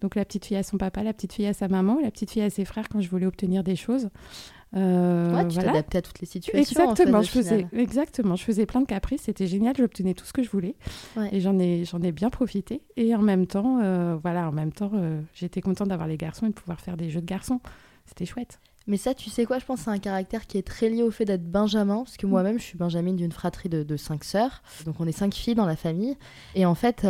Donc 0.00 0.16
la 0.16 0.24
petite 0.26 0.44
fille 0.44 0.56
à 0.56 0.62
son 0.62 0.76
papa, 0.76 1.02
la 1.02 1.14
petite 1.14 1.32
fille 1.32 1.46
à 1.46 1.54
sa 1.54 1.66
maman, 1.68 1.98
la 2.02 2.10
petite 2.10 2.30
fille 2.30 2.42
à 2.42 2.50
ses 2.50 2.66
frères 2.66 2.90
quand 2.90 3.00
je 3.00 3.08
voulais 3.08 3.26
obtenir 3.26 3.64
des 3.64 3.76
choses. 3.76 4.10
Euh, 4.76 5.44
tu 5.48 5.58
t'adaptais 5.58 5.98
à 5.98 6.02
toutes 6.02 6.20
les 6.20 6.26
situations. 6.26 6.58
Exactement, 6.58 7.22
je 7.22 7.30
faisais, 7.30 7.66
exactement, 7.72 8.36
je 8.36 8.42
faisais 8.42 8.66
plein 8.66 8.80
de 8.80 8.86
caprices, 8.86 9.22
c'était 9.22 9.46
génial, 9.46 9.76
j'obtenais 9.76 10.14
tout 10.14 10.24
ce 10.24 10.32
que 10.32 10.42
je 10.42 10.50
voulais 10.50 10.74
et 11.30 11.40
j'en 11.40 11.58
ai, 11.58 11.84
j'en 11.84 12.02
ai 12.02 12.12
bien 12.12 12.30
profité. 12.30 12.82
Et 12.96 13.14
en 13.14 13.22
même 13.22 13.46
temps, 13.46 13.80
euh, 13.82 14.16
voilà, 14.20 14.48
en 14.48 14.52
même 14.52 14.72
temps, 14.72 14.90
euh, 14.94 15.20
j'étais 15.34 15.60
contente 15.60 15.88
d'avoir 15.88 16.08
les 16.08 16.16
garçons 16.16 16.46
et 16.46 16.48
de 16.48 16.54
pouvoir 16.54 16.80
faire 16.80 16.96
des 16.96 17.10
jeux 17.10 17.20
de 17.20 17.26
garçons. 17.26 17.60
C'était 18.06 18.26
chouette. 18.26 18.58
Mais 18.86 18.98
ça, 18.98 19.14
tu 19.14 19.30
sais 19.30 19.46
quoi, 19.46 19.58
je 19.58 19.64
pense 19.64 19.78
que 19.78 19.84
c'est 19.84 19.90
un 19.90 19.98
caractère 19.98 20.46
qui 20.46 20.58
est 20.58 20.66
très 20.66 20.90
lié 20.90 21.02
au 21.02 21.10
fait 21.10 21.24
d'être 21.24 21.50
Benjamin, 21.50 21.98
parce 22.04 22.18
que 22.18 22.26
mm. 22.26 22.30
moi-même, 22.30 22.58
je 22.58 22.64
suis 22.64 22.76
Benjamin 22.76 23.14
d'une 23.14 23.32
fratrie 23.32 23.70
de, 23.70 23.82
de, 23.82 23.96
cinq 23.96 24.24
sœurs, 24.24 24.62
donc 24.84 24.96
on 24.98 25.06
est 25.06 25.12
cinq 25.12 25.34
filles 25.34 25.54
dans 25.54 25.66
la 25.66 25.76
famille. 25.76 26.16
Et 26.54 26.66
en 26.66 26.74
fait, 26.74 27.06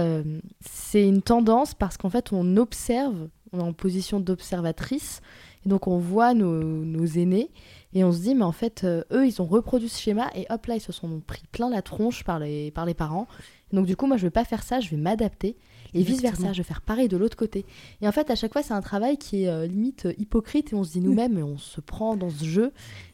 c'est 0.60 1.08
une 1.08 1.22
tendance 1.22 1.74
parce 1.74 1.96
qu'en 1.96 2.10
fait, 2.10 2.32
on 2.32 2.56
observe, 2.58 3.28
on 3.52 3.58
est 3.58 3.62
en 3.62 3.72
position 3.72 4.20
d'observatrice, 4.20 5.20
donc 5.66 5.86
on 5.86 5.98
voit 5.98 6.34
nos, 6.34 7.06
aînés 7.06 7.50
et 7.92 8.04
on 8.04 8.12
se 8.12 8.18
dit, 8.18 8.34
mais 8.34 8.44
en 8.44 8.52
fait, 8.52 8.82
euh, 8.84 9.02
eux, 9.12 9.26
ils 9.26 9.40
ont 9.40 9.46
reproduit 9.46 9.88
ce 9.88 10.00
schéma 10.00 10.30
et 10.34 10.46
hop 10.50 10.66
là, 10.66 10.76
ils 10.76 10.80
se 10.80 10.92
sont 10.92 11.20
pris 11.20 11.42
plein 11.52 11.70
la 11.70 11.82
tronche 11.82 12.24
par 12.24 12.38
les, 12.38 12.70
par 12.70 12.86
les 12.86 12.94
parents. 12.94 13.28
donc 13.72 13.86
du 13.86 13.96
coup, 13.96 14.06
moi, 14.06 14.16
je 14.16 14.22
vais 14.22 14.30
pas 14.30 14.44
faire 14.44 14.62
ça, 14.62 14.80
je 14.80 14.90
vais 14.90 14.96
m'adapter. 14.96 15.56
Et 15.94 16.02
vice-versa, 16.02 16.52
je 16.52 16.58
vais 16.58 16.64
faire 16.64 16.82
pareil 16.82 17.06
de 17.06 17.16
l'autre 17.16 17.36
côté. 17.36 17.64
Et 18.02 18.08
en 18.08 18.12
fait, 18.12 18.28
à 18.30 18.34
chaque 18.34 18.52
fois, 18.52 18.64
c'est 18.64 18.74
un 18.74 18.80
travail 18.80 19.16
qui 19.16 19.44
est 19.44 19.48
euh, 19.48 19.66
limite 19.66 20.06
euh, 20.06 20.14
hypocrite 20.18 20.72
et 20.72 20.74
on 20.74 20.82
se 20.82 20.90
dit 20.90 21.00
nous-mêmes, 21.00 21.38
on 21.38 21.56
se 21.56 21.80
prend 21.80 22.16
dans 22.16 22.30
ce 22.30 22.44
jeu. 22.44 22.72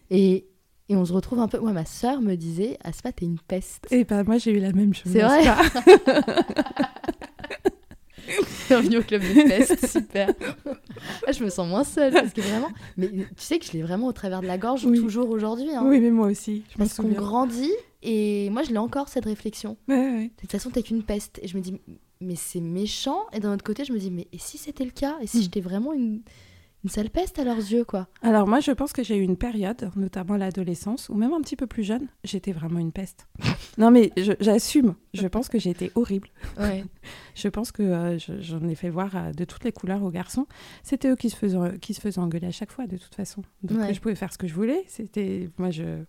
Et, 0.09 0.47
et 0.89 0.97
on 0.97 1.05
se 1.05 1.13
retrouve 1.13 1.41
un 1.41 1.49
peu. 1.49 1.59
Moi, 1.59 1.73
ma 1.73 1.85
sœur 1.85 2.23
me 2.23 2.37
disait, 2.37 2.79
Aspa, 2.83 3.13
t'es 3.13 3.27
une 3.27 3.39
peste. 3.39 3.87
Et 3.91 4.05
bah, 4.05 4.25
moi, 4.25 4.39
j'ai 4.39 4.53
eu 4.53 4.61
la 4.61 4.73
même 4.73 4.95
chose. 4.95 5.13
C'est 5.13 5.21
vrai. 5.21 5.43
Bienvenue 8.69 8.99
au 8.99 9.03
club 9.03 9.23
de 9.23 9.49
peste, 9.49 9.87
super. 9.87 10.33
Ah, 11.27 11.33
je 11.33 11.43
me 11.43 11.51
sens 11.51 11.67
moins 11.69 11.85
seule 11.85 12.13
parce 12.13 12.33
que 12.33 12.41
vraiment. 12.41 12.69
Mais 12.97 13.09
tu 13.09 13.25
sais 13.37 13.59
que 13.59 13.65
je 13.65 13.73
l'ai 13.73 13.83
vraiment 13.83 14.07
au 14.07 14.13
travers 14.13 14.43
de 14.43 14.47
la 14.47 14.59
gorge 14.59 14.83
toujours 14.83 15.31
aujourd'hui. 15.31 15.71
Hein. 15.75 15.83
Oui, 15.85 16.01
mais 16.01 16.11
moi 16.11 16.29
aussi. 16.29 16.63
Je 16.71 16.77
parce 16.77 16.95
qu'on 16.95 17.09
grandit 17.09 17.73
et 18.03 18.51
moi 18.51 18.63
je 18.63 18.71
l'ai 18.71 18.79
encore 18.79 19.09
cette 19.09 19.25
réflexion. 19.25 19.77
De 19.89 20.29
toute 20.41 20.51
façon, 20.51 20.71
t'es 20.71 20.83
qu'une 20.83 21.03
peste. 21.03 21.39
Et 21.43 21.49
je 21.49 21.57
me 21.57 21.63
dis, 21.63 21.81
mais 22.21 22.37
c'est 22.37 22.61
méchant. 22.61 23.27
Et 23.33 23.41
d'un 23.41 23.55
autre 23.55 23.65
côté, 23.65 23.85
je 23.85 23.93
me 23.93 23.99
dis, 23.99 24.11
mais 24.11 24.29
et 24.33 24.39
si 24.39 24.59
c'était 24.59 24.85
le 24.85 24.91
cas? 24.91 25.17
Et 25.23 25.27
si 25.27 25.39
mm. 25.39 25.43
j'étais 25.43 25.61
vraiment 25.61 25.93
une 25.93 26.21
une 26.85 26.91
sale 26.91 27.11
peste 27.11 27.39
à 27.39 27.45
leurs 27.45 27.59
yeux, 27.59 27.85
quoi. 27.85 28.09
Alors 28.23 28.49
moi, 28.49 28.61
je 28.61 28.71
pense 28.71 28.93
que 28.93 29.03
j'ai 29.03 29.17
eu 29.17 29.23
une 29.23 29.37
période, 29.37 29.91
notamment 29.97 30.37
l'adolescence, 30.37 31.09
ou 31.09 31.15
même 31.15 31.33
un 31.33 31.41
petit 31.41 31.57
peu 31.57 31.67
plus 31.67 31.85
jeune, 31.85 32.09
j'étais 32.25 32.53
vraiment 32.53 32.79
une 32.79 32.93
peste. 32.93 33.29
non 33.79 33.91
mais 33.91 34.13
j'assume, 34.41 34.95
je, 35.15 35.27
pense 35.27 35.49
que 35.49 35.59
j'étais 35.59 35.91
horrible. 35.95 36.29
Ouais. 36.59 36.85
je 37.35 37.49
pense 37.49 37.73
que 37.73 37.83
euh, 37.83 38.19
j'en 38.19 38.67
ai 38.69 38.75
fait 38.75 38.91
voir 38.91 39.17
euh, 39.17 39.33
de 39.33 39.45
toutes 39.45 39.65
les 39.65 39.73
couleurs 39.73 40.03
aux 40.03 40.11
garçons. 40.11 40.47
C'était 40.83 41.11
eux 41.11 41.17
qui 41.17 41.31
se, 41.31 41.37
faisaient, 41.37 41.79
qui 41.81 41.95
se 41.95 42.01
faisaient 42.01 42.21
engueuler 42.21 42.49
à 42.49 42.53
chaque 42.53 42.73
fois, 42.73 42.87
de 42.87 42.97
toute 42.97 43.15
façon. 43.15 43.43
Donc 43.63 43.93
je 43.93 44.01
pouvais 44.01 44.15
faire 44.15 44.33
ce 44.33 44.39
que 44.39 44.49
je 44.49 44.55
voulais. 44.55 44.85
C'était 44.87 45.51
moi, 45.59 45.71
je 45.71 46.05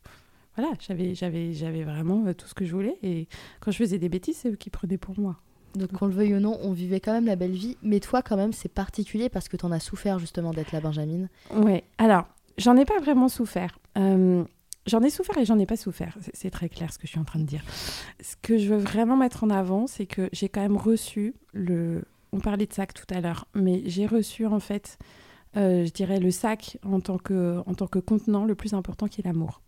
voilà, 0.57 0.73
j'avais 0.79 1.15
j'avais 1.15 1.53
j'avais 1.53 1.83
vraiment 1.83 2.25
euh, 2.25 2.33
tout 2.33 2.47
ce 2.47 2.53
que 2.53 2.65
je 2.65 2.71
voulais. 2.73 2.97
Et 3.03 3.27
quand 3.59 3.71
je 3.71 3.77
faisais 3.77 3.99
des 3.99 4.09
bêtises, 4.09 4.37
c'est 4.37 4.49
eux 4.49 4.55
qui 4.55 4.69
prenaient 4.69 4.97
pour 4.97 5.17
moi. 5.19 5.39
Donc 5.75 5.91
qu'on 5.91 6.07
le 6.07 6.13
veuille 6.13 6.35
ou 6.35 6.39
non, 6.39 6.57
on 6.61 6.71
vivait 6.71 6.99
quand 6.99 7.13
même 7.13 7.25
la 7.25 7.35
belle 7.35 7.51
vie. 7.51 7.77
Mais 7.83 7.99
toi, 7.99 8.21
quand 8.21 8.37
même, 8.37 8.53
c'est 8.53 8.69
particulier 8.69 9.29
parce 9.29 9.47
que 9.47 9.57
tu 9.57 9.65
en 9.65 9.71
as 9.71 9.79
souffert 9.79 10.19
justement 10.19 10.51
d'être 10.51 10.71
la 10.71 10.81
Benjamine. 10.81 11.29
Ouais. 11.53 11.83
Alors, 11.97 12.25
j'en 12.57 12.75
ai 12.77 12.85
pas 12.85 12.99
vraiment 12.99 13.29
souffert. 13.29 13.79
Euh, 13.97 14.43
j'en 14.85 15.01
ai 15.01 15.09
souffert 15.09 15.37
et 15.37 15.45
j'en 15.45 15.59
ai 15.59 15.65
pas 15.65 15.77
souffert. 15.77 16.17
C'est 16.33 16.49
très 16.49 16.69
clair 16.69 16.91
ce 16.91 16.97
que 16.97 17.07
je 17.07 17.11
suis 17.11 17.19
en 17.19 17.23
train 17.23 17.39
de 17.39 17.45
dire. 17.45 17.63
Ce 18.21 18.35
que 18.41 18.57
je 18.57 18.73
veux 18.73 18.79
vraiment 18.79 19.17
mettre 19.17 19.43
en 19.43 19.49
avant, 19.49 19.87
c'est 19.87 20.05
que 20.05 20.29
j'ai 20.33 20.49
quand 20.49 20.61
même 20.61 20.77
reçu 20.77 21.33
le. 21.53 22.03
On 22.33 22.39
parlait 22.39 22.65
de 22.65 22.73
sac 22.73 22.93
tout 22.93 23.13
à 23.13 23.19
l'heure, 23.19 23.47
mais 23.53 23.81
j'ai 23.85 24.05
reçu 24.05 24.45
en 24.45 24.61
fait, 24.61 24.97
euh, 25.57 25.85
je 25.85 25.91
dirais, 25.91 26.19
le 26.19 26.31
sac 26.31 26.77
en 26.85 27.01
tant 27.01 27.17
que, 27.17 27.61
en 27.65 27.73
tant 27.73 27.87
que 27.87 27.99
contenant 27.99 28.45
le 28.45 28.55
plus 28.55 28.73
important 28.73 29.07
qui 29.07 29.19
est 29.19 29.25
l'amour. 29.25 29.61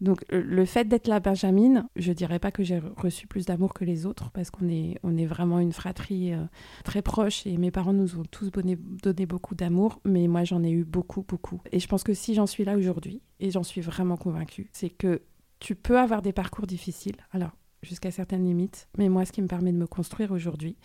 Donc 0.00 0.24
le 0.30 0.64
fait 0.64 0.86
d'être 0.86 1.08
la 1.08 1.20
Benjamin, 1.20 1.86
je 1.96 2.12
dirais 2.12 2.38
pas 2.38 2.50
que 2.50 2.62
j'ai 2.62 2.80
reçu 2.96 3.26
plus 3.26 3.44
d'amour 3.44 3.74
que 3.74 3.84
les 3.84 4.06
autres 4.06 4.30
parce 4.30 4.50
qu'on 4.50 4.68
est, 4.68 4.98
on 5.02 5.16
est 5.16 5.26
vraiment 5.26 5.58
une 5.58 5.72
fratrie 5.72 6.32
euh, 6.32 6.44
très 6.84 7.02
proche 7.02 7.46
et 7.46 7.56
mes 7.58 7.70
parents 7.70 7.92
nous 7.92 8.18
ont 8.18 8.24
tous 8.30 8.50
donné, 8.50 8.76
donné 9.02 9.26
beaucoup 9.26 9.54
d'amour, 9.54 10.00
mais 10.04 10.26
moi 10.26 10.44
j'en 10.44 10.62
ai 10.62 10.70
eu 10.70 10.84
beaucoup, 10.84 11.24
beaucoup. 11.26 11.60
Et 11.70 11.80
je 11.80 11.86
pense 11.86 12.02
que 12.02 12.14
si 12.14 12.34
j'en 12.34 12.46
suis 12.46 12.64
là 12.64 12.76
aujourd'hui, 12.76 13.20
et 13.40 13.50
j'en 13.50 13.62
suis 13.62 13.80
vraiment 13.80 14.16
convaincue, 14.16 14.70
c'est 14.72 14.90
que 14.90 15.22
tu 15.58 15.74
peux 15.74 15.98
avoir 15.98 16.22
des 16.22 16.32
parcours 16.32 16.66
difficiles, 16.66 17.16
alors 17.32 17.50
jusqu'à 17.82 18.10
certaines 18.10 18.44
limites, 18.44 18.88
mais 18.96 19.08
moi 19.08 19.24
ce 19.26 19.32
qui 19.32 19.42
me 19.42 19.48
permet 19.48 19.72
de 19.72 19.78
me 19.78 19.86
construire 19.86 20.32
aujourd'hui, 20.32 20.76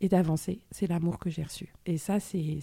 et 0.00 0.08
d'avancer, 0.08 0.62
c'est 0.70 0.86
l'amour 0.86 1.18
que 1.18 1.28
j'ai 1.28 1.42
reçu. 1.42 1.74
Et 1.84 1.98
ça, 1.98 2.20
c'est 2.20 2.60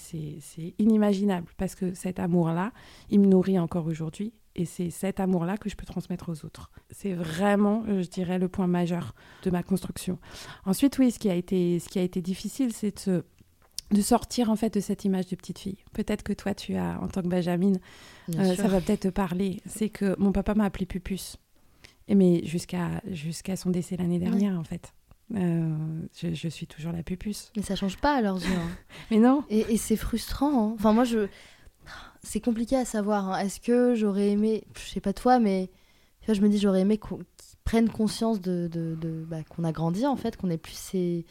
inimaginable 0.79 1.47
parce 1.57 1.75
que 1.75 1.93
cet 1.93 2.19
amour-là, 2.19 2.71
il 3.09 3.19
me 3.19 3.27
nourrit 3.27 3.59
encore 3.59 3.85
aujourd'hui 3.85 4.33
et 4.57 4.65
c'est 4.65 4.89
cet 4.89 5.19
amour-là 5.19 5.57
que 5.57 5.69
je 5.69 5.75
peux 5.75 5.85
transmettre 5.85 6.29
aux 6.29 6.45
autres. 6.45 6.71
C'est 6.89 7.13
vraiment, 7.13 7.83
euh, 7.87 8.01
je 8.01 8.09
dirais, 8.09 8.39
le 8.39 8.49
point 8.49 8.67
majeur 8.67 9.13
de 9.43 9.51
ma 9.51 9.63
construction. 9.63 10.19
Ensuite, 10.65 10.97
oui, 10.97 11.11
ce 11.11 11.19
qui 11.19 11.29
a 11.29 11.35
été, 11.35 11.79
ce 11.79 11.87
qui 11.87 11.99
a 11.99 12.01
été 12.01 12.21
difficile, 12.21 12.73
c'est 12.73 13.07
de, 13.07 13.23
de 13.91 14.01
sortir 14.01 14.49
en 14.49 14.55
fait 14.55 14.73
de 14.73 14.79
cette 14.79 15.05
image 15.05 15.27
de 15.27 15.35
petite 15.35 15.59
fille. 15.59 15.77
Peut-être 15.93 16.23
que 16.23 16.33
toi, 16.33 16.55
tu 16.55 16.75
as, 16.75 16.99
en 17.01 17.07
tant 17.07 17.21
que 17.21 17.27
Benjamin, 17.27 17.73
euh, 18.35 18.55
ça 18.55 18.67
va 18.67 18.81
peut-être 18.81 19.01
te 19.01 19.07
parler. 19.09 19.61
C'est 19.67 19.89
que 19.89 20.15
mon 20.19 20.31
papa 20.31 20.55
m'a 20.55 20.65
appelé 20.65 20.85
Pupus. 20.85 21.37
Et 22.09 22.15
mais 22.15 22.43
jusqu'à 22.45 23.01
jusqu'à 23.11 23.55
son 23.55 23.69
décès 23.69 23.97
l'année 23.97 24.19
dernière, 24.19 24.57
en 24.57 24.63
fait. 24.63 24.93
Euh, 25.35 25.75
je, 26.15 26.47
suis 26.47 26.67
toujours 26.67 26.93
la 26.93 27.03
pupus. 27.03 27.51
Mais 27.57 27.61
ça 27.61 27.75
change 27.75 27.97
pas 27.97 28.15
à 28.15 28.21
leurs 28.21 28.37
yeux. 28.37 28.55
Hein. 28.55 28.69
mais 29.11 29.17
non. 29.17 29.43
Et, 29.49 29.73
et 29.73 29.77
c'est 29.77 29.97
frustrant. 29.97 30.69
Hein. 30.69 30.73
Enfin, 30.75 30.93
moi, 30.93 31.03
je, 31.03 31.27
c'est 32.27 32.41
compliqué 32.41 32.75
à 32.75 32.85
savoir. 32.85 33.31
Hein. 33.31 33.39
Est-ce 33.39 33.59
que 33.59 33.95
j'aurais 33.95 34.29
aimé, 34.29 34.63
je 34.75 34.89
sais 34.89 35.01
pas 35.01 35.13
toi, 35.13 35.39
mais 35.39 35.69
je 36.27 36.41
me 36.41 36.49
dis 36.49 36.59
j'aurais 36.59 36.81
aimé 36.81 36.97
qu'ils 36.97 37.17
prennent 37.63 37.89
conscience 37.89 38.41
de, 38.41 38.69
bah, 39.27 39.43
qu'on 39.49 39.63
a 39.63 39.71
grandi 39.71 40.05
en 40.05 40.15
fait, 40.15 40.37
qu'on 40.37 40.49
est 40.49 40.57
plus 40.57 40.73
ces 40.73 41.25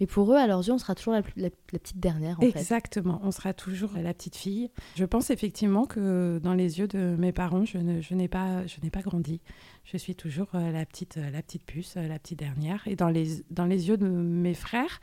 Mais 0.00 0.06
pour 0.06 0.32
eux, 0.32 0.36
à 0.36 0.46
leurs 0.46 0.66
yeux, 0.66 0.72
on 0.72 0.78
sera 0.78 0.94
toujours 0.94 1.14
la, 1.14 1.50
petite 1.50 1.98
dernière, 1.98 2.38
en 2.38 2.42
Exactement, 2.42 3.20
on 3.24 3.30
sera 3.30 3.52
toujours 3.52 3.90
la 3.96 4.14
petite 4.14 4.36
fille. 4.36 4.70
Je 4.94 5.04
pense 5.04 5.30
effectivement 5.30 5.84
que 5.86 6.40
dans 6.42 6.54
les 6.54 6.78
yeux 6.78 6.88
de 6.88 7.16
mes 7.18 7.32
parents, 7.32 7.64
je, 7.64 7.78
je 8.00 8.14
n'ai 8.14 8.28
pas, 8.28 8.66
je 8.66 8.76
n'ai 8.82 8.90
pas 8.90 9.02
grandi. 9.02 9.40
Je 9.84 9.96
suis 9.96 10.16
toujours 10.16 10.48
euh, 10.54 10.72
la 10.72 10.84
petite, 10.84 11.16
euh, 11.16 11.30
la 11.30 11.42
petite 11.42 11.64
puce, 11.64 11.96
euh, 11.96 12.08
la 12.08 12.18
petite 12.18 12.40
dernière. 12.40 12.82
Et 12.86 12.96
dans 12.96 13.08
les, 13.08 13.44
dans 13.50 13.66
les 13.66 13.88
yeux 13.88 13.96
de 13.96 14.08
mes 14.08 14.54
frères, 14.54 15.00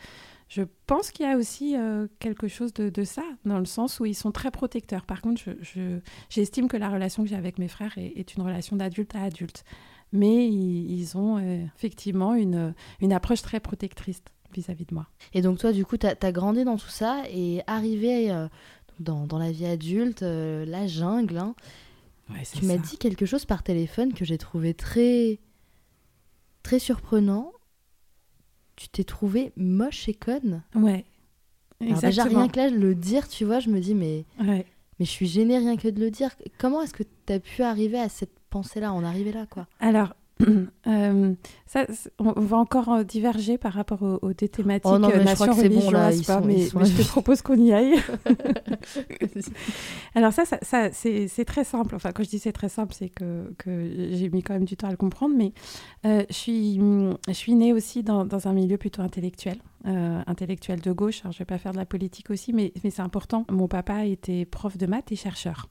je 0.50 0.64
pense 0.86 1.12
qu'il 1.12 1.26
y 1.26 1.30
a 1.30 1.38
aussi 1.38 1.76
quelque 2.20 2.48
chose 2.48 2.74
de, 2.74 2.90
de, 2.90 3.04
ça, 3.04 3.24
dans 3.46 3.60
le 3.60 3.66
sens 3.66 4.00
où 4.00 4.06
ils 4.06 4.16
sont 4.16 4.32
très 4.32 4.52
protecteurs. 4.52 5.06
Par 5.06 5.22
contre, 5.22 5.42
je, 5.62 6.00
j'estime 6.30 6.68
que 6.68 6.78
la 6.78 6.90
relation 6.90 7.24
que 7.24 7.30
j'ai 7.30 7.36
avec 7.36 7.58
mes 7.58 7.68
frères 7.68 7.98
est, 7.98 8.14
est 8.16 8.36
une 8.36 8.44
relation 8.44 8.76
d'adulte 8.76 9.16
à 9.16 9.24
adulte. 9.24 9.64
Mais 10.12 10.48
ils, 10.48 10.92
ils 10.92 11.18
ont 11.18 11.40
effectivement 11.76 12.36
une, 12.36 12.76
une 13.02 13.14
approche 13.14 13.42
très 13.42 13.60
protectrice 13.60 14.22
vis-à-vis 14.54 14.86
de 14.86 14.94
moi. 14.94 15.08
Et 15.34 15.42
donc 15.42 15.58
toi, 15.60 15.72
du 15.72 15.86
coup, 15.86 15.98
tu 15.98 16.08
as, 16.08 16.32
grandi 16.32 16.64
dans 16.64 16.78
tout 16.78 16.90
ça 16.90 17.24
et 17.30 17.62
arrivé 17.68 18.32
euh, 18.32 18.48
dans, 19.00 19.26
dans, 19.28 19.40
la 19.40 19.52
vie 19.52 19.66
adulte, 19.66 20.24
euh, 20.24 20.66
la 20.66 20.88
jungle, 20.88 21.38
hein, 21.38 21.56
tu 22.54 22.66
m'as 22.66 22.78
dit 22.78 22.98
quelque 22.98 23.26
chose 23.26 23.46
par 23.46 23.64
téléphone 23.64 24.14
que 24.14 24.26
j'ai 24.26 24.38
trouvé 24.38 24.74
très, 24.74 25.40
très 26.62 26.80
surprenant. 26.80 27.52
Tu 28.76 28.90
t'es 28.90 29.04
trouvé 29.04 29.52
moche 29.56 30.10
et 30.10 30.14
conne. 30.14 30.64
Ouais. 30.76 31.06
Alors 31.82 32.00
déjà, 32.00 32.24
rien 32.24 32.48
que 32.48 32.58
là, 32.58 32.70
le 32.70 32.96
dire, 32.96 33.28
tu 33.28 33.46
vois, 33.46 33.60
je 33.60 33.70
me 33.70 33.80
dis, 33.80 33.94
mais, 33.94 34.26
ouais. 34.40 34.66
mais 35.00 35.06
je 35.06 35.12
suis 35.12 35.28
gênée 35.28 35.58
rien 35.58 35.76
que 35.76 35.88
de 35.88 36.00
le 36.00 36.12
dire. 36.12 36.30
Comment 36.58 36.82
est-ce 36.82 36.94
que 36.94 37.04
tu 37.04 37.34
as 37.34 37.40
pu 37.40 37.62
arriver 37.62 38.00
à 38.00 38.10
cette 38.10 38.40
pensée-là, 38.50 38.94
en 38.94 39.04
arriver 39.04 39.32
là, 39.32 39.46
quoi? 39.46 39.68
Alors, 39.80 40.16
Euh, 40.86 41.34
ça, 41.66 41.86
on 42.20 42.34
va 42.34 42.58
encore 42.58 42.92
euh, 42.92 43.04
diverger 43.04 43.58
par 43.58 43.72
rapport 43.72 44.04
aux, 44.04 44.20
aux 44.22 44.34
des 44.34 44.50
thématiques 44.50 44.92
oh 44.94 45.00
non, 45.00 45.08
mais 45.08 45.24
nation, 45.24 45.54
je 45.54 45.68
bon, 45.70 45.92
là, 45.92 46.12
pas, 46.28 46.42
mais, 46.42 46.68
mais 46.76 46.86
je 46.86 47.02
te 47.02 47.08
propose 47.08 47.42
qu'on 47.42 47.56
y 47.56 47.72
aille. 47.72 47.96
Alors 50.16 50.34
ça, 50.34 50.44
ça, 50.44 50.58
ça 50.62 50.90
c'est 50.92 51.46
très 51.46 51.64
simple. 51.64 51.96
Enfin, 51.96 52.12
quand 52.12 52.24
je 52.24 52.30
dis 52.30 52.40
c'est 52.40 52.52
très 52.52 52.68
simple, 52.68 52.94
c'est 52.94 53.08
que, 53.08 53.54
que 53.58 54.10
j'ai 54.12 54.30
mis 54.30 54.44
quand 54.44 54.54
même 54.54 54.66
du 54.66 54.76
temps 54.76 54.88
à 54.88 54.92
le 54.92 54.98
comprendre, 54.98 55.36
mais 55.38 55.54
euh, 56.06 56.24
je, 56.30 56.36
suis, 56.36 56.82
je 57.28 57.34
suis 57.34 57.56
née 57.56 57.72
aussi 57.72 58.04
dans, 58.04 58.26
dans 58.26 58.50
un 58.50 58.54
milieu 58.54 58.78
plutôt 58.78 59.02
intellectuel. 59.02 59.58
Euh, 59.86 60.22
intellectuel 60.28 60.80
de 60.80 60.92
gauche. 60.94 61.22
Alors, 61.24 61.34
je 61.34 61.38
ne 61.38 61.40
vais 61.40 61.46
pas 61.46 61.58
faire 61.58 61.74
de 61.74 61.78
la 61.78 61.86
politique 61.86 62.30
aussi, 62.30 62.54
mais, 62.54 62.72
mais 62.84 62.90
c'est 62.90 63.02
important. 63.02 63.46
Mon 63.52 63.68
papa 63.68 64.06
était 64.06 64.46
prof 64.46 64.78
de 64.78 64.86
maths 64.86 65.12
et 65.12 65.18
chercheur. 65.18 65.68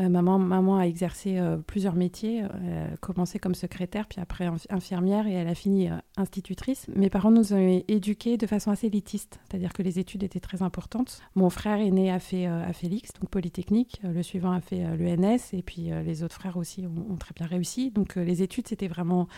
Euh, 0.00 0.08
maman, 0.08 0.78
a 0.78 0.86
exercé 0.86 1.38
euh, 1.38 1.56
plusieurs 1.58 1.94
métiers. 1.94 2.44
Elle 2.64 2.94
a 2.94 2.96
commencé 2.98 3.38
comme 3.38 3.54
secrétaire, 3.54 4.06
puis 4.06 4.20
après 4.20 4.48
infirmière, 4.70 5.26
et 5.26 5.32
elle 5.32 5.48
a 5.48 5.54
fini 5.54 5.90
euh, 5.90 5.94
institutrice. 6.16 6.86
Mes 6.94 7.10
parents 7.10 7.30
nous 7.30 7.52
ont 7.52 7.82
éduqués 7.88 8.36
de 8.36 8.46
façon 8.46 8.70
assez 8.70 8.86
élitiste, 8.86 9.40
c'est-à-dire 9.48 9.72
que 9.72 9.82
les 9.82 9.98
études 9.98 10.22
étaient 10.22 10.40
très 10.40 10.62
importantes. 10.62 11.20
Mon 11.34 11.50
frère 11.50 11.78
aîné 11.78 12.10
a 12.10 12.18
fait 12.18 12.46
à 12.46 12.72
Félix, 12.72 13.10
donc 13.20 13.30
Polytechnique. 13.30 14.00
Le 14.02 14.22
suivant 14.22 14.52
a 14.52 14.60
fait 14.60 14.84
l'ENS, 14.96 15.52
et 15.52 15.62
puis 15.62 15.90
les 16.04 16.22
autres 16.22 16.34
frères 16.34 16.56
aussi 16.56 16.86
ont, 16.86 17.12
ont 17.12 17.16
très 17.16 17.34
bien 17.34 17.46
réussi. 17.46 17.90
Donc 17.90 18.16
les 18.16 18.42
études, 18.42 18.68
c'était 18.68 18.88
vraiment 18.88 19.28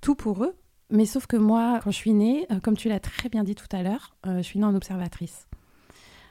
tout 0.00 0.14
pour 0.14 0.44
eux. 0.44 0.54
Mais 0.90 1.04
sauf 1.04 1.26
que 1.26 1.36
moi, 1.36 1.80
quand 1.82 1.90
je 1.90 1.96
suis 1.96 2.14
née, 2.14 2.46
comme 2.62 2.76
tu 2.76 2.88
l'as 2.88 3.00
très 3.00 3.28
bien 3.28 3.44
dit 3.44 3.54
tout 3.54 3.66
à 3.72 3.82
l'heure, 3.82 4.16
je 4.24 4.42
suis 4.42 4.58
née 4.58 4.64
en 4.64 4.74
observatrice 4.74 5.47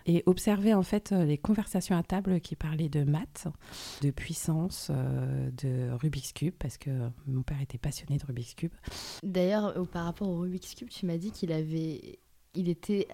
et 0.08 0.24
observer 0.26 0.74
en 0.74 0.84
fait 0.84 1.12
euh, 1.12 1.26
les 1.26 1.38
conversations 1.38 1.96
à 1.96 2.02
table 2.02 2.40
qui 2.40 2.56
parlaient 2.56 2.90
de 2.90 3.04
maths, 3.04 3.48
de 4.02 4.10
puissance, 4.10 4.90
euh, 4.90 5.52
de 5.52 5.92
Rubik's 5.92 6.34
Cube, 6.34 6.56
parce 6.58 6.78
que 6.78 6.90
mon 7.28 7.44
père 7.44 7.62
était 7.62 7.78
passionné 7.78 8.18
de 8.18 8.26
Rubik's 8.26 8.56
Cube. 8.56 8.74
D'ailleurs, 9.22 9.74
par 9.90 10.06
rapport 10.06 10.30
au 10.30 10.40
Rubik's 10.40 10.74
Cube, 10.74 10.90
tu 10.90 11.06
m'as 11.06 11.18
dit 11.18 11.32
qu'il 11.32 11.52
avait, 11.52 12.20
il 12.56 12.70
était 12.70 13.08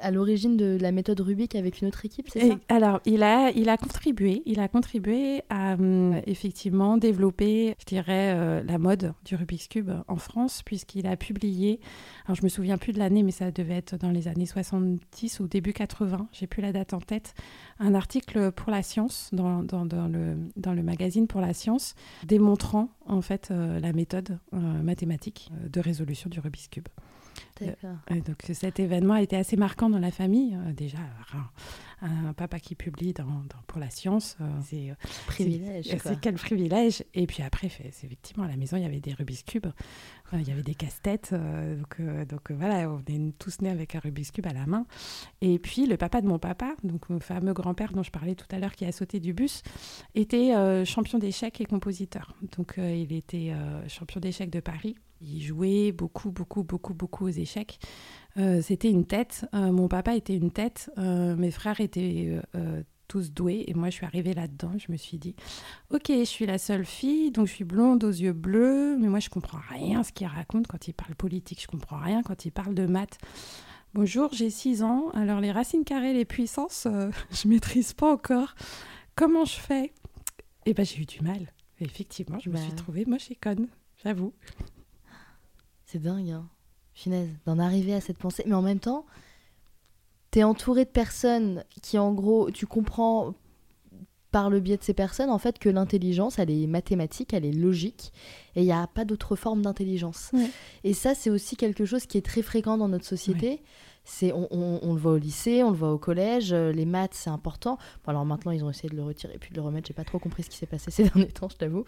à 0.00 0.10
l'origine 0.10 0.56
de 0.56 0.78
la 0.80 0.92
méthode 0.92 1.20
Rubik 1.20 1.54
avec 1.54 1.80
une 1.80 1.88
autre 1.88 2.04
équipe, 2.04 2.28
c'est 2.30 2.48
ça? 2.48 2.54
Alors, 2.68 3.00
il 3.04 3.22
a, 3.22 3.50
il 3.50 3.68
a 3.68 3.76
contribué, 3.76 4.42
il 4.46 4.60
a 4.60 4.68
contribué 4.68 5.42
à 5.48 5.74
hum, 5.74 6.20
effectivement 6.26 6.96
développer, 6.96 7.74
je 7.78 7.84
dirais, 7.84 8.32
euh, 8.34 8.62
la 8.62 8.78
mode 8.78 9.14
du 9.24 9.36
Rubik's 9.36 9.68
Cube 9.68 9.90
en 10.08 10.16
France, 10.16 10.62
puisqu'il 10.64 11.06
a 11.06 11.16
publié, 11.16 11.80
alors 12.26 12.36
je 12.36 12.42
me 12.42 12.48
souviens 12.48 12.78
plus 12.78 12.92
de 12.92 12.98
l'année, 12.98 13.22
mais 13.22 13.32
ça 13.32 13.50
devait 13.50 13.76
être 13.76 13.96
dans 13.96 14.10
les 14.10 14.28
années 14.28 14.46
70 14.46 15.40
ou 15.40 15.48
début 15.48 15.72
80, 15.72 16.28
j'ai 16.32 16.46
plus 16.46 16.62
la 16.62 16.72
date 16.72 16.94
en 16.94 17.00
tête, 17.00 17.34
un 17.78 17.94
article 17.94 18.52
pour 18.52 18.70
la 18.70 18.82
science, 18.82 19.30
dans, 19.32 19.62
dans, 19.62 19.86
dans 19.86 20.08
le, 20.08 20.36
dans 20.56 20.72
le 20.72 20.82
magazine 20.82 21.26
pour 21.26 21.40
la 21.40 21.54
science, 21.54 21.94
démontrant 22.24 22.88
en 23.06 23.20
fait 23.20 23.48
euh, 23.50 23.80
la 23.80 23.92
méthode 23.92 24.38
euh, 24.52 24.56
mathématique 24.82 25.50
de 25.68 25.80
résolution 25.80 26.30
du 26.30 26.40
Rubik's 26.40 26.68
Cube. 26.68 26.88
Euh, 27.62 28.20
donc 28.20 28.42
cet 28.52 28.80
événement 28.80 29.14
a 29.14 29.22
été 29.22 29.36
assez 29.36 29.56
marquant 29.56 29.88
dans 29.88 29.98
la 29.98 30.10
famille. 30.10 30.54
Euh, 30.54 30.72
déjà, 30.72 30.98
un, 32.02 32.32
papa 32.34 32.60
qui 32.60 32.74
publie 32.74 33.12
dans, 33.12 33.44
pour 33.66 33.80
la 33.80 33.90
science, 33.90 34.36
euh, 34.40 34.44
c'est 34.64 34.94
privilège. 35.26 35.96
C'est 36.02 36.20
quel 36.20 36.34
privilège. 36.34 37.02
Et 37.14 37.26
puis 37.26 37.42
après, 37.42 37.66
effectivement, 37.66 38.44
à 38.44 38.48
la 38.48 38.56
maison, 38.56 38.76
il 38.76 38.82
y 38.82 38.86
avait 38.86 39.00
des 39.00 39.14
Rubik's 39.14 39.42
Cube, 39.42 39.66
il 40.32 40.46
y 40.46 40.52
avait 40.52 40.62
des 40.62 40.74
casse-têtes. 40.74 41.32
donc, 41.32 42.00
donc 42.26 42.50
voilà, 42.52 42.90
on 42.90 43.00
est 43.06 43.38
tous 43.38 43.60
nés 43.62 43.70
avec 43.70 43.94
un 43.94 44.00
Rubik's 44.00 44.30
Cube 44.30 44.46
à 44.46 44.52
la 44.52 44.66
main. 44.66 44.86
Et 45.40 45.58
puis 45.58 45.86
le 45.86 45.96
papa 45.96 46.20
de 46.20 46.26
mon 46.26 46.38
papa, 46.38 46.74
donc 46.84 47.08
mon 47.08 47.20
fameux 47.20 47.52
grand-père 47.52 47.92
dont 47.92 48.02
je 48.02 48.10
parlais 48.10 48.34
tout 48.34 48.48
à 48.50 48.58
l'heure, 48.58 48.74
qui 48.74 48.84
a 48.84 48.92
sauté 48.92 49.20
du 49.20 49.32
bus, 49.32 49.62
était 50.14 50.84
champion 50.84 51.18
d'échecs 51.18 51.60
et 51.60 51.64
compositeur. 51.64 52.34
Donc 52.56 52.74
il 52.78 53.12
était 53.12 53.52
champion 53.88 54.20
d'échecs 54.20 54.50
de 54.50 54.60
Paris 54.60 54.96
il 55.20 55.42
jouait 55.42 55.92
beaucoup, 55.92 56.30
beaucoup, 56.30 56.62
beaucoup, 56.62 56.94
beaucoup 56.94 57.26
aux 57.26 57.30
échecs. 57.30 57.78
Euh, 58.36 58.60
c'était 58.62 58.90
une 58.90 59.06
tête. 59.06 59.46
Euh, 59.54 59.72
mon 59.72 59.88
papa 59.88 60.14
était 60.14 60.36
une 60.36 60.50
tête. 60.50 60.90
Euh, 60.98 61.36
mes 61.36 61.50
frères 61.50 61.80
étaient 61.80 62.40
tous 63.08 63.32
doués. 63.32 63.64
Et 63.68 63.74
moi, 63.74 63.88
je 63.88 63.94
suis 63.94 64.06
arrivée 64.06 64.34
là-dedans. 64.34 64.72
Je 64.78 64.90
me 64.90 64.96
suis 64.96 65.18
dit, 65.18 65.34
OK, 65.90 66.06
je 66.08 66.24
suis 66.24 66.46
la 66.46 66.58
seule 66.58 66.84
fille, 66.84 67.30
donc 67.30 67.46
je 67.46 67.52
suis 67.52 67.64
blonde 67.64 68.04
aux 68.04 68.10
yeux 68.10 68.32
bleus. 68.32 68.96
Mais 68.98 69.08
moi, 69.08 69.20
je 69.20 69.30
comprends 69.30 69.60
rien 69.70 70.02
ce 70.02 70.12
qu'il 70.12 70.26
raconte 70.26 70.66
quand 70.66 70.88
il 70.88 70.92
parle 70.92 71.14
politique. 71.14 71.62
Je 71.62 71.68
comprends 71.68 71.98
rien 71.98 72.22
quand 72.22 72.44
il 72.44 72.50
parle 72.50 72.74
de 72.74 72.86
maths. 72.86 73.18
Bonjour, 73.94 74.30
j'ai 74.32 74.50
6 74.50 74.82
ans. 74.82 75.10
Alors, 75.14 75.40
les 75.40 75.52
racines 75.52 75.84
carrées, 75.84 76.12
les 76.12 76.26
puissances, 76.26 76.86
je 77.30 77.48
maîtrise 77.48 77.94
pas 77.94 78.12
encore. 78.12 78.54
Comment 79.14 79.46
je 79.46 79.58
fais? 79.58 79.92
Eh 80.66 80.74
ben, 80.74 80.84
j'ai 80.84 81.00
eu 81.00 81.06
du 81.06 81.20
mal. 81.22 81.52
effectivement, 81.80 82.38
je 82.40 82.50
me 82.50 82.56
suis 82.56 82.70
bah. 82.70 82.76
trouvée 82.76 83.04
moche 83.06 83.30
et 83.30 83.36
conne, 83.36 83.68
j'avoue. 84.04 84.34
C'est 85.86 86.02
dingue, 86.02 86.30
hein. 86.30 86.46
Finesse, 86.94 87.28
d'en 87.44 87.58
arriver 87.58 87.94
à 87.94 88.00
cette 88.00 88.18
pensée. 88.18 88.42
Mais 88.46 88.54
en 88.54 88.62
même 88.62 88.80
temps, 88.80 89.06
t'es 90.30 90.42
entouré 90.42 90.84
de 90.84 90.90
personnes 90.90 91.62
qui, 91.82 91.98
en 91.98 92.12
gros, 92.12 92.50
tu 92.50 92.66
comprends 92.66 93.34
par 94.32 94.50
le 94.50 94.60
biais 94.60 94.76
de 94.76 94.82
ces 94.82 94.94
personnes, 94.94 95.30
en 95.30 95.38
fait, 95.38 95.58
que 95.58 95.68
l'intelligence, 95.68 96.38
elle 96.38 96.50
est 96.50 96.66
mathématique, 96.66 97.32
elle 97.32 97.44
est 97.44 97.52
logique, 97.52 98.12
et 98.54 98.62
il 98.62 98.64
n'y 98.64 98.72
a 98.72 98.86
pas 98.86 99.04
d'autre 99.04 99.36
forme 99.36 99.62
d'intelligence. 99.62 100.32
Et 100.84 100.92
ça, 100.92 101.14
c'est 101.14 101.30
aussi 101.30 101.56
quelque 101.56 101.84
chose 101.84 102.06
qui 102.06 102.18
est 102.18 102.24
très 102.26 102.42
fréquent 102.42 102.76
dans 102.76 102.88
notre 102.88 103.06
société. 103.06 103.62
C'est, 104.08 104.32
on, 104.32 104.46
on, 104.52 104.94
le 104.94 105.00
voit 105.00 105.12
au 105.12 105.16
lycée, 105.16 105.64
on 105.64 105.70
le 105.70 105.76
voit 105.76 105.92
au 105.92 105.98
collège, 105.98 106.52
euh, 106.52 106.70
les 106.70 106.84
maths, 106.84 107.14
c'est 107.14 107.28
important. 107.28 107.76
Bon, 108.04 108.10
alors 108.10 108.24
maintenant, 108.24 108.52
ils 108.52 108.64
ont 108.64 108.70
essayé 108.70 108.88
de 108.88 108.94
le 108.94 109.02
retirer 109.02 109.36
puis 109.36 109.50
de 109.50 109.56
le 109.56 109.62
remettre. 109.62 109.88
J'ai 109.88 109.94
pas 109.94 110.04
trop 110.04 110.20
compris 110.20 110.44
ce 110.44 110.50
qui 110.50 110.56
s'est 110.56 110.66
passé 110.66 110.90
ces 110.92 111.02
derniers 111.02 111.26
temps, 111.26 111.48
je 111.48 111.56
t'avoue. 111.56 111.84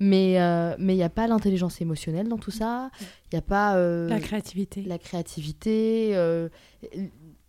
Mais 0.00 0.40
euh, 0.40 0.74
mais 0.80 0.94
il 0.94 0.96
n'y 0.96 1.04
a 1.04 1.10
pas 1.10 1.28
l'intelligence 1.28 1.80
émotionnelle 1.80 2.26
dans 2.26 2.38
tout 2.38 2.50
ça. 2.50 2.90
Il 3.00 3.34
n'y 3.34 3.38
a 3.38 3.42
pas 3.42 3.76
euh, 3.76 4.08
la 4.08 4.18
créativité. 4.18 4.82
La 4.82 4.98
créativité, 4.98 6.16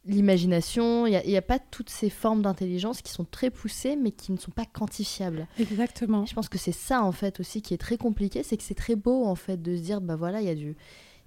l'imagination. 0.05 1.07
Il 1.07 1.19
n'y 1.25 1.35
a, 1.35 1.39
a, 1.39 1.41
pas 1.41 1.57
toutes 1.57 1.89
ces 1.89 2.11
formes 2.11 2.43
d'intelligence 2.43 3.01
qui 3.01 3.11
sont 3.11 3.25
très 3.25 3.49
poussées, 3.49 3.95
mais 3.95 4.11
qui 4.11 4.31
ne 4.31 4.37
sont 4.37 4.51
pas 4.51 4.65
quantifiables. 4.65 5.47
Exactement. 5.59 6.27
Je 6.27 6.35
pense 6.35 6.47
que 6.47 6.59
c'est 6.59 6.71
ça 6.71 7.01
en 7.01 7.11
fait 7.11 7.39
aussi 7.39 7.63
qui 7.63 7.73
est 7.73 7.79
très 7.79 7.97
compliqué, 7.97 8.43
c'est 8.43 8.57
que 8.57 8.63
c'est 8.63 8.75
très 8.75 8.95
beau 8.95 9.25
en 9.25 9.35
fait 9.35 9.59
de 9.59 9.75
se 9.75 9.81
dire 9.81 9.99
bah 9.99 10.15
voilà 10.15 10.41
il 10.41 10.47
y 10.47 10.51
a 10.51 10.55
du 10.55 10.75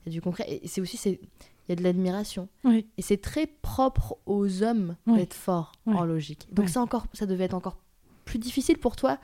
y 0.06 0.08
a 0.08 0.10
du 0.12 0.20
concret. 0.20 0.60
Et 0.62 0.68
c'est 0.68 0.80
aussi 0.80 0.96
c'est 0.96 1.18
il 1.66 1.70
y 1.70 1.72
a 1.72 1.76
de 1.76 1.82
l'admiration. 1.82 2.48
Et 2.66 3.02
c'est 3.02 3.20
très 3.20 3.46
propre 3.46 4.16
aux 4.26 4.62
hommes 4.62 4.96
d'être 5.06 5.34
forts 5.34 5.72
en 5.86 6.04
logique. 6.04 6.46
Donc 6.52 6.68
ça, 6.68 6.80
encore, 6.80 7.06
ça 7.12 7.26
devait 7.26 7.44
être 7.44 7.54
encore 7.54 7.78
plus 8.24 8.38
difficile 8.38 8.78
pour 8.78 8.96
toi 8.96 9.18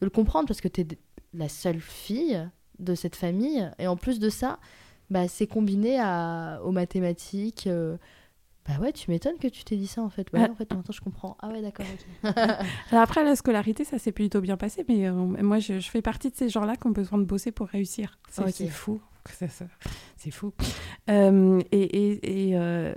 de 0.00 0.06
le 0.06 0.10
comprendre 0.10 0.46
parce 0.46 0.60
que 0.60 0.68
tu 0.68 0.82
es 0.82 0.86
la 1.34 1.48
seule 1.48 1.80
fille 1.80 2.48
de 2.78 2.94
cette 2.94 3.16
famille. 3.16 3.70
Et 3.78 3.86
en 3.86 3.96
plus 3.96 4.18
de 4.18 4.28
ça, 4.28 4.58
bah, 5.10 5.28
c'est 5.28 5.46
combiné 5.46 5.98
à, 6.00 6.60
aux 6.64 6.72
mathématiques. 6.72 7.66
Euh, 7.66 7.96
bah 8.66 8.74
ouais, 8.80 8.92
tu 8.92 9.10
m'étonnes 9.10 9.38
que 9.38 9.46
tu 9.46 9.62
t'aies 9.62 9.76
dit 9.76 9.86
ça 9.86 10.02
en 10.02 10.10
fait. 10.10 10.30
Ouais, 10.32 10.40
en 10.40 10.54
fait, 10.54 10.72
maintenant 10.72 10.92
je 10.92 11.00
comprends. 11.00 11.36
Ah 11.40 11.48
ouais, 11.48 11.62
d'accord. 11.62 11.86
après, 12.90 13.22
la 13.22 13.36
scolarité, 13.36 13.84
ça 13.84 13.98
s'est 13.98 14.10
plutôt 14.10 14.40
bien 14.40 14.56
passé, 14.56 14.84
mais 14.88 15.06
euh, 15.06 15.12
moi, 15.12 15.60
je, 15.60 15.78
fais 15.78 16.02
partie 16.02 16.30
de 16.30 16.36
ces 16.36 16.48
gens-là 16.48 16.76
qui 16.76 16.86
ont 16.88 16.90
besoin 16.90 17.18
de 17.18 17.24
bosser 17.24 17.52
pour 17.52 17.68
réussir. 17.68 18.18
C'est 18.28 18.68
fou. 18.68 19.00
C'est 20.16 20.30
fou. 20.30 20.52
Euh, 21.10 21.60
et, 21.72 22.50
euh, 22.54 22.94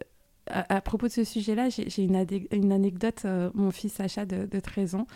à, 0.47 0.81
propos 0.81 1.07
de 1.07 1.11
ce 1.11 1.23
sujet-là, 1.23 1.69
j'ai 1.69 2.03
une, 2.03 2.71
anecdote. 2.71 3.23
Euh, 3.25 3.51
mon 3.53 3.71
fils 3.71 3.93
Sacha 3.93 4.25
de, 4.25 4.45
de, 4.45 4.59
13 4.59 4.95
ans 4.95 5.07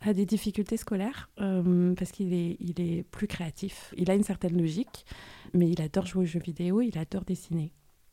a 0.00 0.12
des 0.12 0.26
difficultés 0.26 0.76
scolaires 0.76 1.30
parce 1.36 2.12
qu'il 2.12 2.32
est, 2.32 2.56
il 2.60 2.80
est 2.80 3.02
plus 3.02 3.26
créatif. 3.26 3.94
Il 3.96 4.10
a 4.10 4.14
une 4.14 4.22
certaine 4.22 4.56
logique, 4.56 5.06
mais 5.54 5.68
il 5.68 5.80
adore 5.80 6.06
jouer 6.06 6.24
aux 6.24 6.26
jeux 6.26 6.40
vidéo, 6.40 6.80
il 6.82 6.98
adore 6.98 7.24
dessiner. 7.24 7.72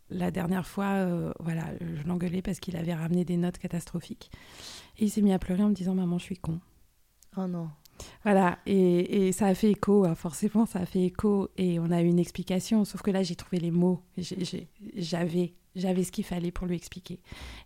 la 0.09 0.31
dernière 0.31 0.65
fois, 0.65 1.33
voilà, 1.39 1.65
je 1.81 2.07
l'engueulais 2.07 2.41
parce 2.41 2.59
qu'il 2.59 2.77
avait 2.77 2.93
ramené 2.93 3.25
des 3.25 3.37
notes 3.37 3.57
catastrophiques. 3.57 4.31
Et 4.97 5.05
il 5.05 5.09
s'est 5.09 5.21
mis 5.21 5.33
à 5.33 5.39
pleurer 5.39 5.63
en 5.63 5.69
me 5.69 5.75
disant 5.75 5.93
Maman, 5.93 6.17
je 6.17 6.23
suis 6.23 6.37
con. 6.37 6.59
Oh 7.35 7.47
non. 7.47 7.69
Voilà, 8.23 8.59
et, 8.65 9.31
ça 9.31 9.47
a 9.47 9.55
fait 9.55 9.71
écho, 9.71 10.05
hein, 10.05 10.15
forcément, 10.15 10.65
ça 10.65 10.79
a 10.79 10.85
fait 10.85 11.03
écho, 11.03 11.49
et 11.57 11.79
on 11.79 11.91
a 11.91 12.01
eu 12.01 12.05
une 12.05 12.19
explication, 12.19 12.85
sauf 12.85 13.01
que 13.01 13.11
là, 13.11 13.23
j'ai 13.23 13.35
trouvé 13.35 13.59
les 13.59 13.71
mots, 13.71 14.01
j'avais, 14.17 15.53
j'avais 15.75 16.03
ce 16.03 16.11
qu'il 16.11 16.23
fallait 16.23 16.51
pour 16.51 16.67
lui 16.67 16.75
expliquer. 16.75 17.19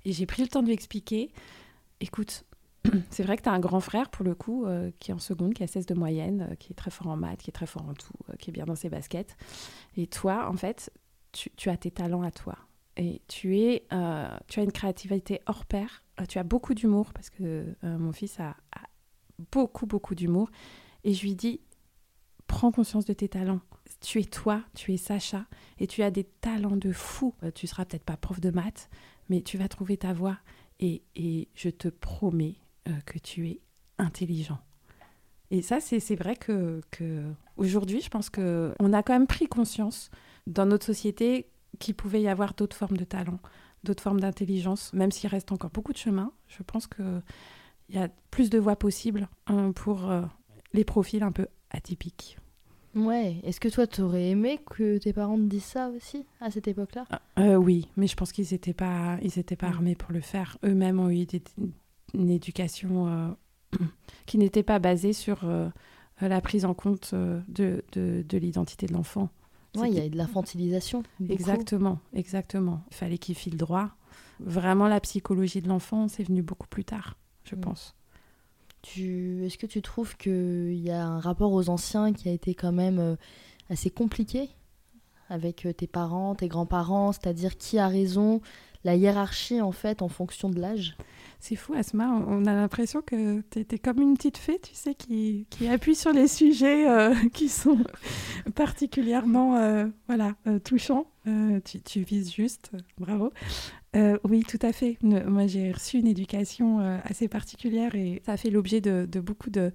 Et 0.06 0.12
j'ai 0.12 0.26
pris 0.26 0.42
le 0.42 0.48
temps 0.48 0.62
de 0.62 0.68
lui 0.68 0.74
expliquer, 0.74 1.32
écoute, 2.00 2.46
c'est 3.10 3.24
vrai 3.24 3.38
que 3.38 3.44
tu 3.44 3.50
as 3.50 3.54
un 3.54 3.60
grand 3.60 3.80
frère, 3.80 4.10
pour 4.10 4.26
le 4.26 4.36
coup, 4.36 4.66
euh, 4.66 4.92
qui 5.00 5.12
est 5.12 5.14
en 5.14 5.20
seconde, 5.20 5.54
qui 5.54 5.64
a 5.64 5.68
16 5.68 5.86
de 5.86 5.94
moyenne, 5.94 6.50
euh, 6.52 6.56
qui 6.56 6.74
est 6.74 6.76
très 6.76 6.92
fort 6.92 7.08
en 7.08 7.18
maths, 7.18 7.42
qui 7.42 7.50
est 7.50 7.54
très 7.54 7.66
fort 7.66 7.88
en 7.88 7.94
tout, 7.94 8.14
euh, 8.30 8.34
qui 8.38 8.50
est 8.50 8.54
bien 8.54 8.66
dans 8.66 8.76
ses 8.76 8.90
baskets. 8.90 9.36
Et 9.96 10.08
toi, 10.08 10.50
en 10.50 10.56
fait, 10.56 10.92
tu, 11.32 11.70
as 11.70 11.78
tes 11.78 11.92
talents 11.92 12.24
à 12.24 12.32
toi. 12.32 12.56
Et 12.96 13.22
tu, 13.28 13.60
es, 13.60 13.86
tu 14.48 14.60
as 14.60 14.64
une 14.64 14.72
créativité 14.72 15.42
hors 15.46 15.66
pair. 15.66 16.04
tu 16.28 16.40
as 16.40 16.44
beaucoup 16.44 16.74
d'humour, 16.74 17.14
parce 17.14 17.30
que 17.30 17.76
mon 17.84 18.12
fils 18.12 18.40
a, 18.40 18.56
beaucoup, 19.52 19.86
beaucoup 19.86 20.16
d'humour. 20.16 20.50
Et 21.04 21.14
je 21.14 21.22
lui 21.24 21.36
dis, 21.36 21.62
prends 22.48 22.72
conscience 22.72 23.06
de 23.06 23.14
tes 23.14 23.30
talents. 23.30 23.62
Tu 24.02 24.20
es 24.20 24.26
toi, 24.26 24.64
tu 24.76 24.94
es 24.94 24.98
Sacha, 24.98 25.46
et 25.80 25.88
tu 25.88 26.04
as 26.04 26.12
des 26.12 26.24
talents 26.24 26.76
de 26.76 26.92
fou. 26.92 27.34
tu 27.56 27.68
seras 27.68 27.86
peut-être 27.86 28.04
pas 28.04 28.18
prof 28.18 28.40
de 28.40 28.52
maths, 28.52 28.90
mais 29.30 29.42
tu 29.42 29.58
vas 29.58 29.68
trouver 29.68 29.98
ta 29.98 30.14
voie. 30.14 30.38
Et, 30.80 31.04
et 31.16 31.48
je 31.56 31.70
te 31.70 31.88
promets 31.88 32.56
euh, 32.88 32.92
que 33.06 33.18
tu 33.18 33.48
es 33.48 33.62
intelligent. 33.98 34.60
Et 35.50 35.62
ça, 35.62 35.80
c'est 35.80 36.16
vrai 36.16 36.36
que, 36.36 36.82
que 36.92 37.24
aujourd'hui, 37.56 38.02
je 38.02 38.10
pense 38.10 38.30
qu'on 38.30 38.94
a 38.94 39.04
quand 39.04 39.14
même 39.14 39.28
pris 39.28 39.48
conscience 39.48 40.12
dans 40.46 40.66
notre 40.66 40.86
société 40.86 41.50
qu'il 41.80 41.96
pouvait 41.96 42.22
y 42.22 42.28
avoir 42.28 42.54
d'autres 42.54 42.76
formes 42.76 42.98
de 42.98 43.06
talent, 43.06 43.40
d'autres 43.84 44.04
formes 44.04 44.20
d'intelligence, 44.20 44.94
même 44.94 45.12
s'il 45.12 45.30
reste 45.30 45.52
encore 45.52 45.70
beaucoup 45.70 45.94
de 45.94 45.98
chemin. 45.98 46.32
Je 46.48 46.64
pense 46.64 46.88
qu'il 47.88 48.00
y 48.00 48.04
a 48.04 48.10
plus 48.32 48.50
de 48.50 48.60
voies 48.60 48.76
possibles 48.76 49.28
hein, 49.48 49.72
pour 49.72 50.10
euh, 50.10 50.22
les 50.74 50.84
profils 50.84 51.24
un 51.24 51.32
peu 51.32 51.48
atypiques. 51.72 52.38
Ouais, 52.96 53.40
est-ce 53.44 53.60
que 53.60 53.68
toi, 53.68 53.86
tu 53.86 54.02
aurais 54.02 54.30
aimé 54.30 54.60
que 54.66 54.98
tes 54.98 55.14
parents 55.14 55.38
te 55.38 55.44
disent 55.44 55.64
ça 55.64 55.90
aussi 55.90 56.26
à 56.42 56.50
cette 56.50 56.68
époque-là? 56.68 57.06
Euh, 57.38 57.56
Oui, 57.56 57.90
mais 57.96 58.08
je 58.08 58.16
pense 58.16 58.32
qu'ils 58.32 58.48
n'étaient 58.52 58.74
pas, 58.74 59.18
ils 59.22 59.44
pas 59.44 59.68
mm. 59.68 59.74
armés 59.74 59.96
pour 59.96 60.12
le 60.12 60.22
faire. 60.22 60.58
Eux-mêmes 60.64 61.00
ont 61.00 61.10
eu 61.10 61.26
des, 61.26 61.44
une 62.14 62.30
éducation 62.30 63.08
euh, 63.08 63.30
qui 64.26 64.38
n'était 64.38 64.64
pas 64.64 64.80
basée 64.80 65.14
sur 65.14 65.44
euh, 65.44 65.70
la 66.22 66.42
prise 66.42 66.66
en 66.66 66.74
compte 66.74 67.12
euh, 67.14 67.40
de, 67.48 67.84
de, 67.94 68.38
l'identité 68.38 68.88
de 68.88 68.94
l'enfant. 68.94 69.30
Oui, 69.76 69.90
il 69.92 69.98
y 69.98 70.02
a 70.02 70.10
de 70.10 70.18
l'infantilisation. 70.18 71.04
Exactement, 71.30 72.00
exactement. 72.14 72.82
Il 72.90 72.96
fallait 72.96 73.18
qu'il 73.18 73.36
file 73.36 73.58
droit. 73.58 73.92
Vraiment, 74.40 74.88
la 74.88 75.00
psychologie 75.00 75.62
de 75.62 75.68
l'enfant, 75.68 76.08
c'est 76.08 76.24
venu 76.24 76.42
beaucoup 76.42 76.68
plus 76.68 76.84
tard, 76.84 77.16
je 77.48 77.56
mm. 77.56 77.62
pense. 77.62 77.96
Tu... 78.82 79.46
Est-ce 79.46 79.58
que 79.58 79.66
tu 79.66 79.82
trouves 79.82 80.16
qu'il 80.18 80.80
y 80.80 80.92
a 80.92 81.06
un 81.06 81.20
rapport 81.20 81.52
aux 81.52 81.70
anciens 81.70 82.14
qui 82.14 82.30
a 82.30 82.32
été 82.32 82.54
quand 82.54 82.72
même 82.72 83.18
assez 83.70 83.90
compliqué 83.90 84.50
avec 85.30 85.68
tes 85.76 85.88
parents, 85.88 86.36
tes 86.36 86.48
grands-parents, 86.48 87.12
c'est-à-dire 87.12 87.58
qui 87.58 87.80
a 87.80 87.88
raison, 87.88 88.40
la 88.88 88.96
hiérarchie 88.96 89.62
en 89.62 89.72
fait 89.72 90.02
en 90.02 90.08
fonction 90.08 90.50
de 90.50 90.60
l'âge 90.60 90.96
c'est 91.40 91.56
fou, 91.56 91.74
Asma, 91.74 92.10
on 92.28 92.46
a 92.46 92.54
l'impression 92.54 93.02
que 93.02 93.42
tu 93.52 93.60
étais 93.60 93.78
comme 93.78 94.02
une 94.02 94.16
petite 94.16 94.38
fée, 94.38 94.60
tu 94.60 94.74
sais, 94.74 94.96
qui, 94.96 95.46
appuie 95.70 95.96
sur 95.96 96.12
les 96.12 96.28
sujets 96.28 96.90
euh, 96.90 97.14
qui 97.34 97.50
sont 97.50 97.78
particulièrement 98.56 99.56
euh, 99.58 99.86
voilà, 100.08 100.36
euh, 100.48 100.60
touchants. 100.60 101.06
Tu, 101.66 101.82
tu, 101.82 102.04
vises 102.04 102.34
juste, 102.34 102.72
bravo. 102.98 103.34
oui, 104.24 104.46
tout 104.48 104.60
à 104.62 104.72
fait. 104.72 104.98
moi, 105.02 105.46
j'ai 105.46 105.74
reçu 105.74 105.98
une 105.98 106.08
éducation 106.08 106.80
assez 107.04 107.28
particulière 107.28 107.96
et 107.96 108.22
ça 108.26 108.32
a 108.32 108.38
fait 108.38 108.50
l'objet 108.50 108.80
de, 108.80 109.06
de, 109.12 109.20
beaucoup 109.20 109.50
de 109.50 109.74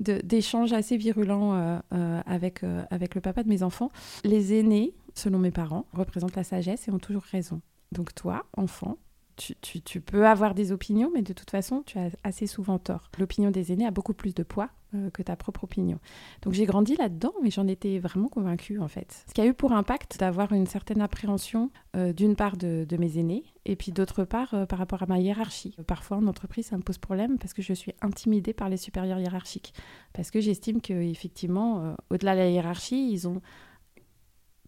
d'échanges 0.00 0.74
assez 0.74 0.98
virulents 0.98 1.80
avec, 2.26 2.60
avec 2.90 3.14
le 3.14 3.22
papa 3.22 3.42
de 3.42 3.48
mes 3.48 3.62
enfants. 3.62 3.90
Les 4.22 4.52
aînés, 4.52 4.92
selon 5.14 5.38
mes 5.38 5.50
parents, 5.50 5.86
représentent 5.94 6.36
la 6.36 6.44
sagesse 6.44 6.88
et 6.88 6.90
ont 6.90 6.98
toujours 6.98 7.22
raison. 7.22 7.62
Donc 7.92 8.14
toi, 8.14 8.46
enfant, 8.56 8.98
tu, 9.36 10.00
peux 10.00 10.26
avoir 10.26 10.54
des 10.54 10.72
opinions, 10.72 11.10
mais 11.12 11.22
de 11.22 11.32
toute 11.32 11.50
façon, 11.50 11.82
tu 11.84 11.98
as 11.98 12.10
assez 12.24 12.46
souvent 12.46 12.78
tort. 12.78 13.10
L'opinion 13.18 13.50
des 13.50 13.72
aînés 13.72 13.86
a 13.86 13.90
beaucoup 13.90 14.14
plus 14.14 14.34
de 14.34 14.42
poids 14.42 14.70
euh, 14.94 15.10
que 15.10 15.22
ta 15.22 15.36
propre 15.36 15.64
opinion. 15.64 15.98
Donc 16.42 16.52
j'ai 16.52 16.66
grandi 16.66 16.96
là-dedans, 16.96 17.32
mais 17.42 17.50
j'en 17.50 17.66
étais 17.66 17.98
vraiment 17.98 18.28
convaincue 18.28 18.78
en 18.78 18.88
fait. 18.88 19.24
Ce 19.28 19.34
qui 19.34 19.40
a 19.40 19.46
eu 19.46 19.54
pour 19.54 19.72
impact 19.72 20.18
d'avoir 20.18 20.52
une 20.52 20.66
certaine 20.66 21.00
appréhension 21.00 21.70
euh, 21.96 22.12
d'une 22.12 22.36
part 22.36 22.56
de, 22.56 22.86
mes 22.98 23.18
aînés, 23.18 23.44
et 23.64 23.76
puis 23.76 23.92
d'autre 23.92 24.24
part 24.24 24.54
euh, 24.54 24.66
par 24.66 24.78
rapport 24.78 25.02
à 25.02 25.06
ma 25.06 25.18
hiérarchie. 25.18 25.76
Parfois 25.86 26.18
en 26.18 26.26
entreprise, 26.26 26.66
ça 26.66 26.76
me 26.76 26.82
pose 26.82 26.98
problème 26.98 27.38
parce 27.38 27.54
que 27.54 27.62
je 27.62 27.72
suis 27.72 27.92
intimidée 28.02 28.52
par 28.52 28.68
les 28.68 28.76
supérieurs 28.76 29.18
hiérarchiques. 29.18 29.72
Parce 30.12 30.30
que 30.30 30.40
j'estime 30.40 30.80
qu'effectivement, 30.80 31.96
au-delà 32.10 32.34
de 32.34 32.40
la 32.40 32.50
hiérarchie, 32.50 33.10
ils 33.10 33.26
ont 33.26 33.40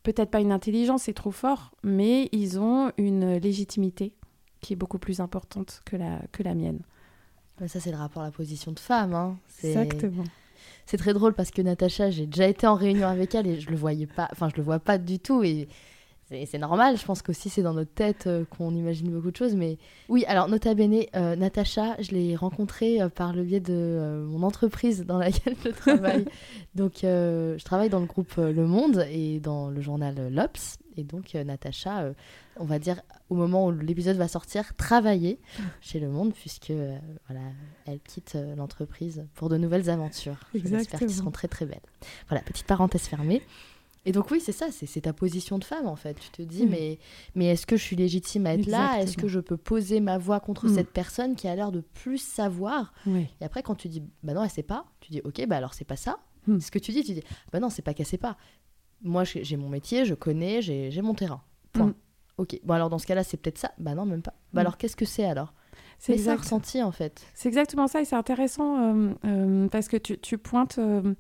peut-être 0.05 0.31
pas 0.31 0.41
une 0.41 0.53
intelligence, 0.53 1.03
c'est 1.03 1.15
trop 1.15 1.33
fort, 1.33 1.73
mais 1.83 2.29
ils 2.31 2.61
ont 2.61 2.93
une 2.97 3.37
légitimité 3.39 4.15
qui 4.61 4.75
est 4.75 4.77
beaucoup 4.77 4.99
plus 4.99 5.19
importante 5.19 5.83
que 5.85 5.97
la, 5.97 6.21
que 6.31 6.45
la 6.45 6.55
mienne. 6.55 6.81
Ça, 7.67 7.81
c'est 7.81 7.91
le 7.91 7.97
rapport 7.97 8.23
à 8.23 8.27
la 8.27 8.31
position 8.31 8.73
de 8.73 8.79
femme. 8.79 9.15
Hein. 9.15 9.37
Exactement. 9.63 10.25
C'est 10.87 10.97
très 10.97 11.15
drôle 11.15 11.35
parce 11.35 11.51
que 11.51 11.63
Natacha, 11.63 12.11
j'ai 12.11 12.27
déjà 12.27 12.47
été 12.47 12.67
en 12.67 12.75
réunion 12.75 13.09
avec 13.09 13.35
elle 13.35 13.47
et 13.47 13.59
je 13.59 13.71
le 13.71 13.77
voyais 13.77 14.07
pas, 14.07 14.29
enfin, 14.33 14.49
je 14.51 14.57
le 14.57 14.63
vois 14.63 14.79
pas 14.79 14.99
du 14.99 15.19
tout. 15.19 15.43
Et 15.43 15.69
c'est 16.29 16.59
normal, 16.59 16.97
je 16.97 17.05
pense 17.05 17.23
qu'aussi 17.23 17.51
c'est 17.51 17.63
dans 17.63 17.75
notre 17.75 17.93
tête 17.93 18.27
euh, 18.27 18.45
qu'on 18.45 18.75
imagine 18.75 19.11
beaucoup 19.11 19.31
de 19.31 19.37
choses. 19.37 19.55
Mais 19.55 19.79
oui, 20.09 20.25
alors 20.27 20.49
nota 20.49 20.75
bene, 20.75 21.05
euh, 21.15 21.37
Natacha, 21.37 21.97
je 22.01 22.13
l'ai 22.13 22.35
rencontrée 22.35 23.01
euh, 23.01 23.09
par 23.09 23.33
le 23.35 23.43
biais 23.43 23.61
de 23.61 24.25
mon 24.27 24.43
entreprise 24.43 25.05
dans 25.05 25.19
laquelle 25.19 25.55
je 25.65 25.71
travaille. 25.71 26.25
donc 26.75 27.01
je 27.03 27.63
travaille 27.65 27.91
dans 27.91 28.01
le 28.01 28.07
groupe 28.07 28.35
Le 28.37 28.67
Monde 28.67 29.07
et 29.11 29.41
dans 29.41 29.69
le 29.69 29.81
journal 29.81 30.33
L'Obs. 30.33 30.79
Et 30.97 31.03
donc 31.03 31.35
Natacha, 31.35 32.13
on 32.57 32.65
va 32.65 32.79
dire 32.79 33.01
au 33.29 33.35
moment 33.35 33.67
où 33.67 33.73
l'épisode 33.73 34.17
va 34.17 34.29
sortir, 34.29 34.77
travailler 34.77 35.41
chez 35.81 35.99
Le 35.99 36.09
Monde 36.09 36.33
puisque 36.33 36.73
voilà, 37.29 37.43
elle 37.87 38.01
quitte 38.01 38.39
l'entreprise 38.57 39.27
pour 39.35 39.49
de 39.49 39.57
nouvelles 39.57 39.91
aventures. 39.91 40.39
J'espère 40.55 41.01
qu'elles 41.01 41.11
seront 41.11 41.33
très 41.33 41.49
très 41.49 41.67
belles. 41.67 41.81
Voilà, 42.29 42.43
petite 42.45 42.67
parenthèse 42.67 43.03
fermée. 43.03 43.43
Et 44.07 44.13
donc 44.13 44.31
oui, 44.31 44.41
c'est 44.41 44.53
ça, 44.53 44.67
c'est 44.71 45.01
ta 45.01 45.13
position 45.13 45.59
de 45.59 45.65
femme 45.65 45.87
en 45.87 45.97
fait. 45.97 46.19
Tu 46.21 46.31
te 46.31 46.43
dis, 46.43 46.67
mm. 46.67 46.69
mais, 46.69 46.99
mais 47.35 47.47
est-ce 47.47 47.67
que 47.67 47.77
je 47.77 47.83
suis 47.83 47.97
légitime 47.97 48.47
à 48.47 48.55
être 48.55 48.67
là? 48.67 49.01
Est-ce 49.01 49.17
que 49.17 49.29
je 49.29 49.41
peux 49.41 49.57
poser 49.57 50.01
ma 50.01 50.19
voix 50.19 50.41
contre 50.41 50.67
mm. 50.67 50.75
cette 50.75 50.91
personne 50.91 51.37
qui 51.37 51.49
a 51.49 51.55
l'air 51.55 51.73
de 51.73 51.81
plus 51.81 52.19
savoir? 52.19 52.93
Et 53.07 53.45
après, 53.45 53.63
quand 53.63 53.75
tu 53.75 53.89
dis, 53.89 54.03
bah 54.23 54.35
non, 54.35 54.45
elle 54.45 54.51
sait 54.51 54.63
pas, 54.63 54.85
tu 55.01 55.11
dis, 55.11 55.21
ok, 55.25 55.47
bah 55.47 55.57
alors 55.57 55.75
c'est 55.75 55.87
pas 55.87 55.97
ça. 55.97 56.19
Mm. 56.47 56.61
Ce 56.61 56.71
que 56.71 56.79
tu 56.79 56.93
dis, 56.93 57.03
tu 57.03 57.15
dis, 57.15 57.23
bah 57.53 57.61
non, 57.61 57.71
c'est 57.71 57.83
pas 57.83 57.95
qu'elle 57.95 58.07
sait 58.07 58.19
pas. 58.19 58.37
Moi, 59.03 59.25
j'ai 59.25 59.57
mon 59.57 59.69
métier, 59.69 60.05
je 60.05 60.15
connais, 60.15 60.63
j'ai 60.63 61.03
mon 61.03 61.15
terrain. 61.15 61.43
Point. 61.73 61.95
Ok, 62.37 62.59
bon 62.65 62.75
alors 62.75 62.91
dans 62.91 62.99
ce 62.99 63.07
cas-là, 63.07 63.23
c'est 63.23 63.37
peut-être 63.37 63.59
ça? 63.59 63.73
Bah 63.79 63.95
non, 63.95 64.07
même 64.07 64.23
pas. 64.23 64.35
Bah 64.53 64.63
alors 64.63 64.77
qu'est-ce 64.77 64.97
que 64.97 65.05
c'est 65.05 65.25
alors? 65.25 65.55
C'est 65.99 66.19
ça 66.19 66.37
ressenti 66.37 66.83
en 66.83 66.93
fait. 66.93 67.25
C'est 67.33 67.49
exactement 67.49 67.87
ça 67.87 68.01
et 68.01 68.05
c'est 68.05 68.17
intéressant 68.17 68.79
euh, 68.79 69.15
euh, 69.25 69.69
parce 69.69 69.89
que 69.89 69.97
tu, 69.97 70.19
tu 70.19 70.37
pointes 70.39 70.79
euh, 70.79 71.15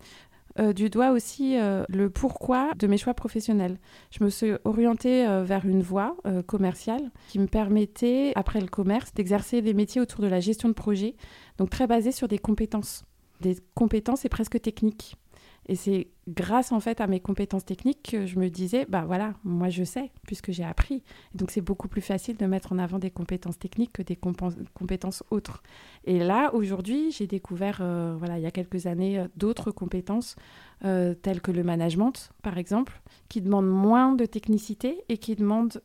euh, 0.61 0.73
du 0.73 0.89
doigt 0.89 1.11
aussi 1.11 1.59
euh, 1.59 1.85
le 1.89 2.11
pourquoi 2.11 2.73
de 2.79 2.87
mes 2.87 2.97
choix 2.97 3.15
professionnels. 3.15 3.79
Je 4.11 4.23
me 4.23 4.31
suis 4.31 4.53
orientée 4.65 5.27
euh, 5.27 5.43
vers 5.43 5.67
une 5.67 5.83
voie 5.83 6.17
commerciale 6.47 7.11
qui 7.29 7.39
me 7.39 7.47
permettait, 7.47 8.33
après 8.37 8.61
le 8.61 8.69
commerce, 8.69 9.13
d'exercer 9.15 9.63
des 9.63 9.75
métiers 9.75 10.01
autour 10.01 10.21
de 10.21 10.29
la 10.29 10.41
gestion 10.41 10.69
de 10.69 10.75
projet, 10.75 11.17
donc 11.59 11.71
très 11.71 11.87
basés 11.87 12.13
sur 12.13 12.29
des 12.29 12.39
compétences, 12.39 13.05
des 13.41 13.57
compétences 13.75 14.25
et 14.25 14.29
presque 14.29 14.61
techniques. 14.61 15.17
Et 15.67 15.77
c'est 15.77 16.09
grâce 16.29 16.73
en 16.73 16.81
fait 16.81 17.01
à 17.01 17.07
mes 17.07 17.21
compétences 17.21 17.65
techniques 17.65 18.11
que 18.11 18.27
je 18.27 18.39
me 18.39 18.49
disais, 18.49 18.87
bah 18.89 19.05
voilà, 19.07 19.35
moi 19.45 19.69
je 19.69 19.85
sais 19.85 20.11
puisque 20.27 20.53
j'ai 20.53 20.65
appris. 20.65 21.03
donc 21.35 21.51
c'est 21.51 21.61
beaucoup 21.61 21.89
plus 21.89 22.01
facile 22.01 22.37
de 22.37 22.47
mettre 22.47 22.73
en 22.73 22.79
avant 22.79 22.99
des 22.99 23.11
compétences 23.11 23.59
techniques 23.59 23.93
que 23.93 24.03
des 24.03 24.17
compétences 24.17 25.23
autres. 25.31 25.63
Et 26.05 26.19
là 26.19 26.53
aujourd'hui, 26.55 27.11
j'ai 27.13 27.27
découvert, 27.27 27.79
euh, 27.81 28.15
voilà, 28.19 28.39
il 28.39 28.43
y 28.43 28.47
a 28.47 28.51
quelques 28.51 28.87
années, 28.87 29.19
euh, 29.19 29.29
d'autres 29.37 29.71
compétences 29.71 30.37
euh, 30.85 31.15
telles 31.15 31.41
que 31.41 31.51
le 31.51 31.63
management, 31.63 32.31
par 32.43 32.59
exemple, 32.59 33.01
qui 33.29 33.41
demandent 33.41 33.71
moins 33.71 34.13
de 34.15 34.27
technicité 34.27 35.03
et 35.09 35.19
qui 35.19 35.35
demandent 35.37 35.83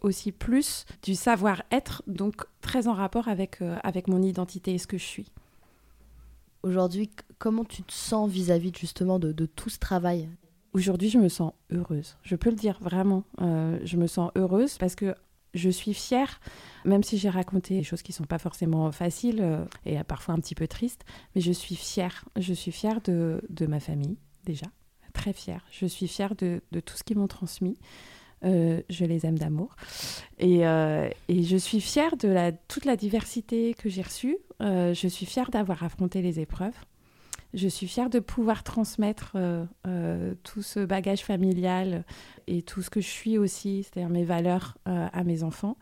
aussi 0.00 0.32
plus 0.32 0.84
du 1.04 1.14
savoir-être, 1.14 2.02
donc 2.08 2.42
très 2.60 2.88
en 2.88 2.92
rapport 2.92 3.28
avec, 3.28 3.60
avec 3.84 4.08
mon 4.08 4.20
identité 4.20 4.74
et 4.74 4.78
ce 4.78 4.88
que 4.88 4.98
je 4.98 5.04
suis. 5.04 5.30
Aujourd'hui, 6.64 7.10
comment 7.38 7.66
tu 7.66 7.82
te 7.82 7.92
sens 7.92 8.30
vis-à-vis 8.30 8.72
justement 8.74 9.18
de, 9.18 9.44
tout 9.44 9.68
ce 9.68 9.78
travail? 9.78 10.30
Aujourd'hui, 10.72 11.10
je 11.10 11.18
me 11.18 11.28
sens 11.28 11.52
heureuse. 11.70 12.16
Je 12.22 12.36
peux 12.36 12.48
le 12.48 12.56
dire 12.56 12.78
vraiment. 12.80 13.24
Euh, 13.42 13.78
je 13.84 13.98
me 13.98 14.06
sens 14.06 14.30
heureuse 14.34 14.78
parce 14.78 14.94
que 14.94 15.14
je 15.52 15.68
suis 15.68 15.92
fière, 15.92 16.40
même 16.86 17.02
si 17.02 17.18
j'ai 17.18 17.28
raconté 17.28 17.76
des 17.76 17.82
choses 17.82 18.00
qui 18.00 18.12
ne 18.12 18.14
sont 18.14 18.24
pas 18.24 18.38
forcément 18.38 18.90
faciles 18.92 19.40
euh, 19.42 19.62
et 19.84 20.02
parfois 20.04 20.34
un 20.34 20.38
petit 20.38 20.54
peu 20.54 20.66
tristes, 20.66 21.04
mais 21.34 21.42
je 21.42 21.52
suis 21.52 21.76
fière. 21.76 22.24
Je 22.36 22.54
suis 22.54 22.72
fière 22.72 23.02
de, 23.02 23.42
ma 23.68 23.78
famille, 23.78 24.16
déjà, 24.46 24.66
très 25.12 25.34
fière. 25.34 25.66
Je 25.70 25.84
suis 25.84 26.08
fière 26.08 26.34
de, 26.34 26.62
tout 26.80 26.96
ce 26.96 27.04
qu'ils 27.04 27.18
m'ont 27.18 27.28
transmis. 27.28 27.76
Je 28.42 29.04
les 29.04 29.26
aime 29.26 29.38
d'amour. 29.38 29.76
Et, 30.38 30.60
et, 30.60 31.42
je 31.42 31.56
suis 31.56 31.80
fière 31.80 32.16
de 32.16 32.52
toute 32.68 32.84
la 32.84 32.96
diversité 32.96 33.74
que 33.74 33.88
j'ai 33.88 34.02
reçue. 34.02 34.36
je 34.60 35.08
suis 35.08 35.26
fière 35.26 35.50
d'avoir 35.50 35.82
affronté 35.82 36.22
les 36.22 36.40
épreuves. 36.40 36.74
Je 37.54 37.68
suis 37.68 37.86
fière 37.86 38.10
de 38.10 38.18
pouvoir 38.18 38.64
transmettre 38.64 39.32
euh, 39.36 39.64
euh, 39.86 40.34
tout 40.42 40.62
ce 40.62 40.80
bagage 40.80 41.22
familial 41.22 42.04
et 42.48 42.62
tout 42.62 42.82
ce 42.82 42.90
que 42.90 43.00
je 43.00 43.06
suis 43.06 43.38
aussi, 43.38 43.84
c'est-à-dire 43.84 44.10
mes 44.10 44.24
valeurs 44.24 44.76
euh, 44.88 45.06
à 45.12 45.22
mes 45.22 45.44
enfants. 45.44 45.76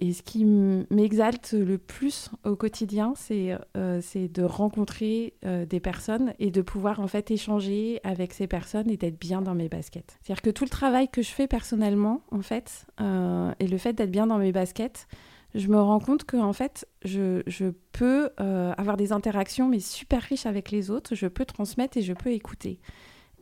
Et 0.00 0.12
ce 0.12 0.22
qui 0.22 0.44
m'exalte 0.44 1.52
le 1.52 1.78
plus 1.78 2.30
au 2.42 2.56
quotidien, 2.56 3.14
c'est 3.16 3.56
de 3.76 4.42
rencontrer 4.42 5.34
des 5.44 5.78
personnes 5.78 6.34
et 6.40 6.50
de 6.50 6.62
pouvoir 6.62 6.98
en 6.98 7.06
fait 7.06 7.30
échanger 7.30 8.00
avec 8.02 8.32
ces 8.32 8.48
personnes 8.48 8.90
et 8.90 8.96
d'être 8.96 9.18
bien 9.18 9.40
dans 9.40 9.54
mes 9.54 9.68
baskets. 9.68 10.18
C'est-à-dire 10.20 10.42
que 10.42 10.50
tout 10.50 10.64
le 10.64 10.70
travail 10.70 11.08
que 11.08 11.22
je 11.22 11.30
fais 11.30 11.46
personnellement, 11.46 12.22
en 12.32 12.42
fait, 12.42 12.86
et 12.98 13.68
le 13.68 13.78
fait 13.78 13.92
d'être 13.92 14.10
bien 14.10 14.26
dans 14.26 14.38
mes 14.38 14.50
baskets, 14.50 15.06
je 15.54 15.68
me 15.68 15.80
rends 15.80 16.00
compte 16.00 16.24
que 16.24 16.36
en 16.36 16.52
fait, 16.52 16.86
je, 17.04 17.42
je 17.46 17.66
peux 17.92 18.30
euh, 18.40 18.72
avoir 18.76 18.96
des 18.96 19.12
interactions 19.12 19.68
mais 19.68 19.78
super 19.78 20.20
riches 20.22 20.46
avec 20.46 20.70
les 20.70 20.90
autres, 20.90 21.14
je 21.14 21.26
peux 21.26 21.44
transmettre 21.44 21.96
et 21.96 22.02
je 22.02 22.12
peux 22.12 22.30
écouter. 22.30 22.80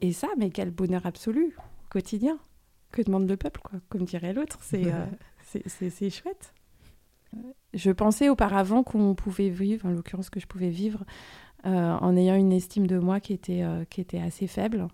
Et 0.02 0.12
ça, 0.12 0.28
mais 0.36 0.50
quel 0.50 0.70
bonheur 0.70 1.06
absolu, 1.06 1.56
quotidien. 1.90 2.38
Que 2.90 3.00
demande 3.00 3.26
le 3.26 3.36
peuple, 3.38 3.60
quoi, 3.62 3.78
comme 3.88 4.04
dirait 4.04 4.34
l'autre. 4.34 4.58
C'est 4.60 4.86
euh, 4.86 5.06
c'est 5.66 6.10
chouette. 6.10 6.52
Je 7.72 7.90
pensais 7.90 8.28
auparavant 8.28 8.82
qu'on 8.82 9.14
pouvait 9.14 9.48
vivre, 9.48 9.86
en 9.86 9.90
l'occurrence 9.90 10.28
que 10.28 10.40
je 10.40 10.46
pouvais 10.46 10.68
vivre, 10.68 11.04
euh, 11.64 11.70
en 11.70 12.14
ayant 12.16 12.34
une 12.34 12.52
estime 12.52 12.86
de 12.86 12.98
moi 12.98 13.20
qui 13.20 13.32
était, 13.32 13.64
qui 13.88 14.02
était 14.02 14.20
assez 14.20 14.46
faible. 14.46 14.88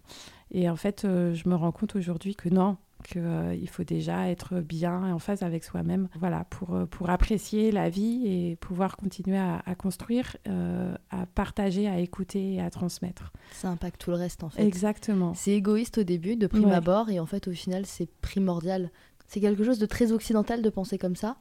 Et 0.53 0.71
en 0.71 0.77
fait, 0.77 1.01
je 1.03 1.49
me 1.49 1.57
rends 1.57 1.73
compte 1.73 1.97
aujourd'hui 1.97 2.37
que 2.37 2.49
non, 2.49 2.77
qu'il 3.05 3.21
euh, 3.23 3.67
faut 3.67 3.85
déjà 3.85 4.29
être 4.29 4.61
bien 4.61 5.09
et 5.09 5.13
en 5.13 5.19
phase 5.19 5.43
avec 5.43 5.65
soi-même 5.65 6.09
voilà, 6.19 6.45
pour, 6.51 6.75
euh, 6.75 6.87
pour 6.87 7.11
apprécier 7.11 7.71
la 7.71 7.89
vie 7.89 8.27
et 8.27 8.57
pouvoir 8.57 8.97
continuer 8.97 9.39
à, 9.39 9.75
construire, 9.77 10.37
euh, 10.49 10.95
à 11.11 11.27
partager, 11.27 11.89
à 11.89 11.99
écouter 12.01 12.55
et 12.55 12.61
à 12.61 12.71
transmettre. 12.71 13.33
Ça 13.53 13.69
impacte 13.69 14.01
tout 14.01 14.11
le 14.11 14.17
reste 14.17 14.43
en 14.43 14.49
fait. 14.49 14.63
Exactement. 14.63 15.35
C'est 15.35 15.53
égoïste 15.53 15.99
au 15.99 16.03
début, 16.03 16.37
de 16.37 16.47
prime 16.47 16.71
abord, 16.71 17.11
et 17.11 17.21
en 17.21 17.27
fait 17.27 17.49
au 17.49 17.53
final 17.53 17.87
c'est 17.87 18.11
primordial. 18.21 18.91
C'est 19.27 19.41
quelque 19.41 19.65
chose 19.65 19.79
de 19.79 19.87
très 19.87 20.13
occidental 20.13 20.63
de 20.63 20.71
penser 20.71 20.99
comme 20.99 21.17
ça. 21.17 21.37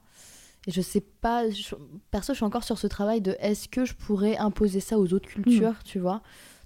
Et 0.67 0.72
je 0.72 0.82
sais 0.82 1.02
pas, 1.02 1.43
perso, 2.12 2.34
je 2.34 2.38
suis 2.38 2.46
encore 2.46 2.65
sur 2.65 2.78
ce 2.78 2.88
travail 2.88 3.22
de 3.22 3.38
est-ce 3.39 3.70
que 3.70 3.86
je 3.86 3.93
pourrais 3.93 4.38
imposer 4.38 4.82
ça 4.82 5.00
aux 5.00 5.13
autres 5.13 5.30
cultures, 5.30 5.72
mm. 5.72 5.84
tu 5.86 6.00
vois, 6.00 6.22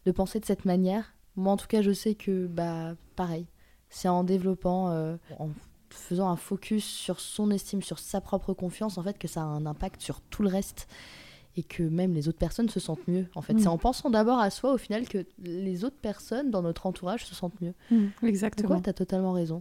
de 0.06 0.12
penser 0.12 0.40
de 0.40 0.46
cette 0.46 0.66
manière? 0.66 1.14
Moi, 1.36 1.54
en 1.54 1.58
tout 1.58 1.68
cas, 1.68 1.84
je 1.84 1.92
sais 1.92 2.16
que, 2.16 2.48
bah, 2.48 2.96
pareil, 3.16 3.46
c'est 3.92 4.08
en 4.08 4.24
développant, 4.24 4.90
euh, 4.90 5.18
en 5.38 5.50
faisant 5.90 6.30
un 6.30 6.38
focus 6.38 6.86
sur 6.86 7.20
son 7.20 7.52
estime, 7.52 7.84
sur 7.84 8.00
sa 8.00 8.22
propre 8.22 8.54
confiance, 8.54 8.98
en 8.98 9.04
fait, 9.04 9.20
que 9.20 9.28
ça 9.28 9.42
a 9.42 9.46
un 9.46 9.66
impact 9.66 10.02
sur 10.02 10.22
tout 10.22 10.42
le 10.42 10.50
reste 10.50 10.88
et 11.58 11.64
que 11.64 11.84
même 11.84 12.14
les 12.14 12.30
autres 12.30 12.38
personnes 12.38 12.70
se 12.70 12.80
sentent 12.80 13.06
mieux. 13.10 13.28
En 13.36 13.42
fait, 13.42 13.54
mm. 13.54 13.60
c'est 13.60 13.68
en 13.68 13.78
pensant 13.78 14.10
d'abord 14.10 14.40
à 14.40 14.50
soi, 14.50 14.74
au 14.74 14.78
final, 14.78 15.08
que 15.08 15.26
les 15.44 15.84
autres 15.84 16.00
personnes 16.02 16.50
dans 16.50 16.62
notre 16.62 16.86
entourage 16.86 17.26
se 17.26 17.36
sentent 17.36 17.60
mieux. 17.62 17.74
Mm, 17.92 18.08
exactement. 18.24 18.82
tu 18.82 18.90
as 18.90 18.94
totalement 18.94 19.34
raison? 19.34 19.60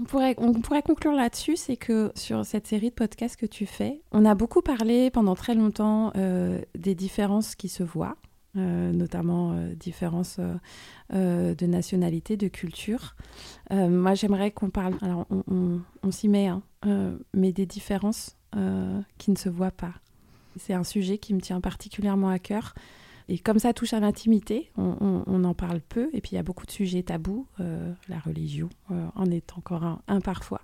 On 0.00 0.04
pourrait, 0.04 0.34
on 0.38 0.54
pourrait 0.54 0.80
conclure 0.80 1.12
là-dessus, 1.12 1.56
c'est 1.56 1.76
que 1.76 2.10
sur 2.14 2.46
cette 2.46 2.66
série 2.66 2.88
de 2.88 2.94
podcasts 2.94 3.36
que 3.36 3.44
tu 3.44 3.66
fais, 3.66 4.00
on 4.12 4.24
a 4.24 4.34
beaucoup 4.34 4.62
parlé 4.62 5.10
pendant 5.10 5.34
très 5.34 5.54
longtemps 5.54 6.10
euh, 6.16 6.62
des 6.74 6.94
différences 6.94 7.54
qui 7.54 7.68
se 7.68 7.82
voient 7.82 8.16
notamment 8.54 9.52
euh, 9.52 9.74
différences 9.74 10.40
euh, 11.12 11.54
de 11.54 11.66
nationalité, 11.66 12.36
de 12.36 12.48
culture. 12.48 13.14
moi, 13.70 14.14
j'aimerais 14.14 14.50
qu'on 14.50 14.70
parle, 14.70 14.94
alors 15.02 15.26
on, 15.30 16.10
s'y 16.10 16.28
met, 16.28 16.48
hein, 16.48 16.62
mais 17.34 17.52
des 17.52 17.66
différences 17.66 18.36
qui 19.18 19.30
ne 19.30 19.36
se 19.36 19.48
voient 19.48 19.70
pas. 19.70 19.94
C'est 20.56 20.74
un 20.74 20.82
sujet 20.82 21.18
qui 21.18 21.34
me 21.34 21.40
tient 21.40 21.60
particulièrement 21.60 22.28
à 22.28 22.38
cœur. 22.38 22.74
Et 23.28 23.38
comme 23.38 23.60
ça 23.60 23.72
touche 23.72 23.92
à 23.92 24.00
l'intimité, 24.00 24.72
on, 24.76 25.44
en 25.44 25.54
parle 25.54 25.80
peu. 25.80 26.10
Et 26.12 26.20
puis 26.20 26.32
il 26.32 26.34
y 26.34 26.38
a 26.38 26.42
beaucoup 26.42 26.66
de 26.66 26.72
sujets 26.72 27.04
tabous. 27.04 27.46
la 27.58 28.18
religion 28.18 28.68
en 28.88 29.30
est 29.30 29.52
encore 29.56 29.84
un, 29.84 30.02
un 30.08 30.20
parfois. 30.20 30.62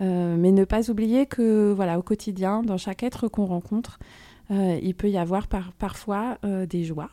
mais 0.00 0.52
ne 0.52 0.64
pas 0.64 0.90
oublier 0.90 1.24
que, 1.24 1.72
voilà, 1.72 1.98
au 1.98 2.02
quotidien, 2.02 2.62
dans 2.62 2.76
chaque 2.76 3.02
être 3.02 3.28
qu'on 3.28 3.46
rencontre, 3.46 3.98
euh, 4.50 4.78
il 4.82 4.94
peut 4.94 5.10
y 5.10 5.16
avoir 5.16 5.48
parfois 5.48 6.38
euh, 6.44 6.66
des 6.66 6.84
joies 6.84 7.10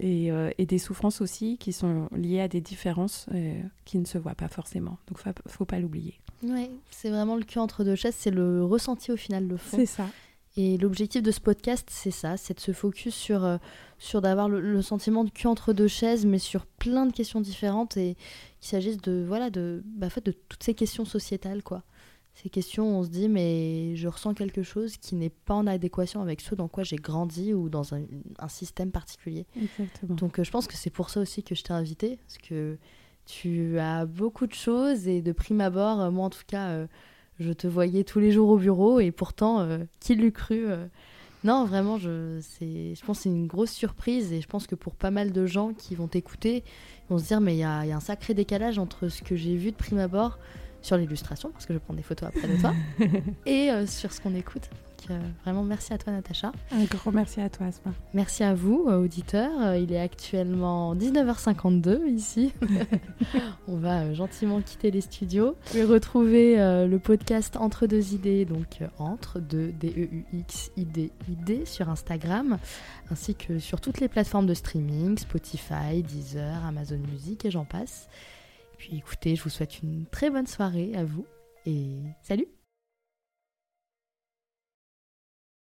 euh, 0.00 0.50
et, 0.56 0.66
des 0.66 0.78
souffrances 0.78 1.20
aussi 1.20 1.58
qui 1.58 1.72
sont 1.72 2.08
liées 2.16 2.40
à 2.40 2.48
des 2.48 2.60
différences 2.60 3.26
qui 3.84 3.98
ne 3.98 4.04
se 4.04 4.18
voient 4.18 4.34
pas 4.34 4.48
forcément. 4.48 4.98
Donc, 5.08 5.18
il 5.24 5.28
ne 5.28 5.50
faut 5.50 5.64
pas 5.64 5.78
l'oublier. 5.78 6.18
Oui, 6.42 6.70
c'est 6.90 7.10
vraiment 7.10 7.36
le 7.36 7.44
cul 7.44 7.58
entre 7.58 7.84
deux 7.84 7.94
chaises, 7.94 8.16
c'est 8.18 8.30
le 8.30 8.64
ressenti 8.64 9.12
au 9.12 9.16
final, 9.16 9.46
le 9.46 9.56
fond. 9.56 9.76
C'est 9.76 9.86
ça. 9.86 10.06
Et 10.56 10.76
l'objectif 10.76 11.22
de 11.22 11.30
ce 11.30 11.40
podcast, 11.40 11.88
c'est 11.90 12.10
ça, 12.10 12.36
c'est 12.36 12.54
de 12.54 12.60
se 12.60 12.72
focus 12.72 13.14
sur, 13.14 13.58
sur 13.98 14.20
d'avoir 14.20 14.50
le, 14.50 14.82
sentiment 14.82 15.24
de 15.24 15.30
cul 15.30 15.46
entre 15.46 15.72
deux 15.72 15.88
chaises, 15.88 16.26
mais 16.26 16.38
sur 16.38 16.66
plein 16.66 17.06
de 17.06 17.12
questions 17.12 17.40
différentes 17.40 17.96
et 17.96 18.16
qu'il 18.60 18.68
s'agisse 18.68 18.98
de, 18.98 19.24
voilà, 19.26 19.48
de, 19.48 19.82
bah, 19.86 20.10
fait, 20.10 20.24
de 20.24 20.32
toutes 20.32 20.62
ces 20.62 20.74
questions 20.74 21.06
sociétales, 21.06 21.62
quoi 21.62 21.84
ces 22.34 22.48
questions, 22.48 22.98
on 22.98 23.02
se 23.02 23.10
dit, 23.10 23.28
mais 23.28 23.94
je 23.94 24.08
ressens 24.08 24.34
quelque 24.34 24.62
chose 24.62 24.96
qui 24.96 25.14
n'est 25.14 25.30
pas 25.30 25.54
en 25.54 25.66
adéquation 25.66 26.22
avec 26.22 26.40
ce 26.40 26.54
dans 26.54 26.68
quoi 26.68 26.82
j'ai 26.82 26.96
grandi 26.96 27.52
ou 27.52 27.68
dans 27.68 27.94
un, 27.94 28.02
système 28.48 28.90
particulier. 28.90 29.46
Exactement. 29.56 30.14
Donc 30.14 30.38
euh, 30.38 30.44
je 30.44 30.50
pense 30.50 30.66
que 30.66 30.74
c'est 30.74 30.90
pour 30.90 31.10
ça 31.10 31.20
aussi 31.20 31.42
que 31.42 31.54
je 31.54 31.62
t'ai 31.62 31.72
invité, 31.72 32.18
parce 32.26 32.38
que 32.38 32.78
tu 33.26 33.78
as 33.78 34.06
beaucoup 34.06 34.46
de 34.46 34.54
choses 34.54 35.08
et 35.08 35.20
de 35.20 35.32
prime 35.32 35.60
abord, 35.60 36.00
euh, 36.00 36.10
moi 36.10 36.26
en 36.26 36.30
tout 36.30 36.42
cas, 36.46 36.68
euh, 36.68 36.86
je 37.38 37.52
te 37.52 37.66
voyais 37.66 38.02
tous 38.02 38.18
les 38.18 38.32
jours 38.32 38.48
au 38.48 38.56
bureau 38.56 38.98
et 38.98 39.10
pourtant, 39.10 39.66
qui 40.00 40.14
l'eût 40.14 40.32
cru 40.32 40.66
Non, 41.44 41.64
vraiment, 41.64 41.96
je, 41.96 42.40
je 42.60 43.04
pense 43.04 43.18
que 43.18 43.22
c'est 43.24 43.28
une 43.30 43.46
grosse 43.46 43.72
surprise 43.72 44.32
et 44.32 44.40
je 44.40 44.46
pense 44.46 44.66
que 44.66 44.74
pour 44.74 44.94
pas 44.94 45.10
mal 45.10 45.32
de 45.32 45.46
gens 45.46 45.72
qui 45.72 45.94
vont 45.94 46.08
t'écouter, 46.08 46.58
ils 46.58 47.10
vont 47.10 47.18
se 47.18 47.24
dire, 47.24 47.40
mais 47.40 47.56
il 47.56 47.60
y 47.60 47.64
a 47.64 47.80
un 47.80 48.00
sacré 48.00 48.34
décalage 48.34 48.78
entre 48.78 49.08
ce 49.08 49.22
que 49.22 49.34
j'ai 49.34 49.56
vu 49.56 49.72
de 49.72 49.76
prime 49.76 49.98
abord 49.98 50.38
sur 50.82 50.96
l'illustration, 50.96 51.50
parce 51.50 51.66
que 51.66 51.72
je 51.72 51.78
prends 51.78 51.94
des 51.94 52.02
photos 52.02 52.28
après 52.28 52.48
de 52.48 52.60
toi, 52.60 52.74
et 53.46 53.70
euh, 53.70 53.86
sur 53.86 54.12
ce 54.12 54.20
qu'on 54.20 54.34
écoute. 54.34 54.68
Euh, 55.10 55.18
vraiment, 55.42 55.64
merci 55.64 55.92
à 55.92 55.98
toi, 55.98 56.12
Natacha. 56.12 56.52
Un 56.70 56.84
grand 56.84 57.10
merci 57.10 57.40
à 57.40 57.48
toi, 57.50 57.66
Asma. 57.66 57.92
Merci 58.14 58.44
à 58.44 58.54
vous, 58.54 58.86
euh, 58.88 59.02
auditeurs. 59.02 59.74
il 59.74 59.92
est 59.92 59.98
actuellement 59.98 60.94
19h52 60.94 62.06
ici. 62.06 62.52
On 63.68 63.76
va 63.78 64.14
gentiment 64.14 64.60
quitter 64.60 64.92
les 64.92 65.00
studios. 65.00 65.56
Vous 65.64 65.70
pouvez 65.70 65.84
retrouver 65.84 66.56
le 66.86 66.98
podcast 66.98 67.56
Entre 67.56 67.88
deux 67.88 68.14
idées, 68.14 68.44
donc 68.44 68.78
entre 68.98 69.40
deux 69.40 69.72
D-E-U-X-I-D-I-D 69.72 71.64
sur 71.64 71.88
Instagram, 71.88 72.58
ainsi 73.10 73.34
que 73.34 73.58
sur 73.58 73.80
toutes 73.80 73.98
les 73.98 74.08
plateformes 74.08 74.46
de 74.46 74.54
streaming, 74.54 75.18
Spotify, 75.18 76.02
Deezer, 76.02 76.64
Amazon 76.64 76.98
Music 77.10 77.44
et 77.44 77.50
j'en 77.50 77.64
passe. 77.64 78.08
Puis 78.82 78.96
écoutez, 78.96 79.36
je 79.36 79.44
vous 79.44 79.48
souhaite 79.48 79.80
une 79.80 80.06
très 80.06 80.28
bonne 80.28 80.48
soirée 80.48 80.92
à 80.96 81.04
vous 81.04 81.24
et 81.66 82.00
salut 82.20 82.48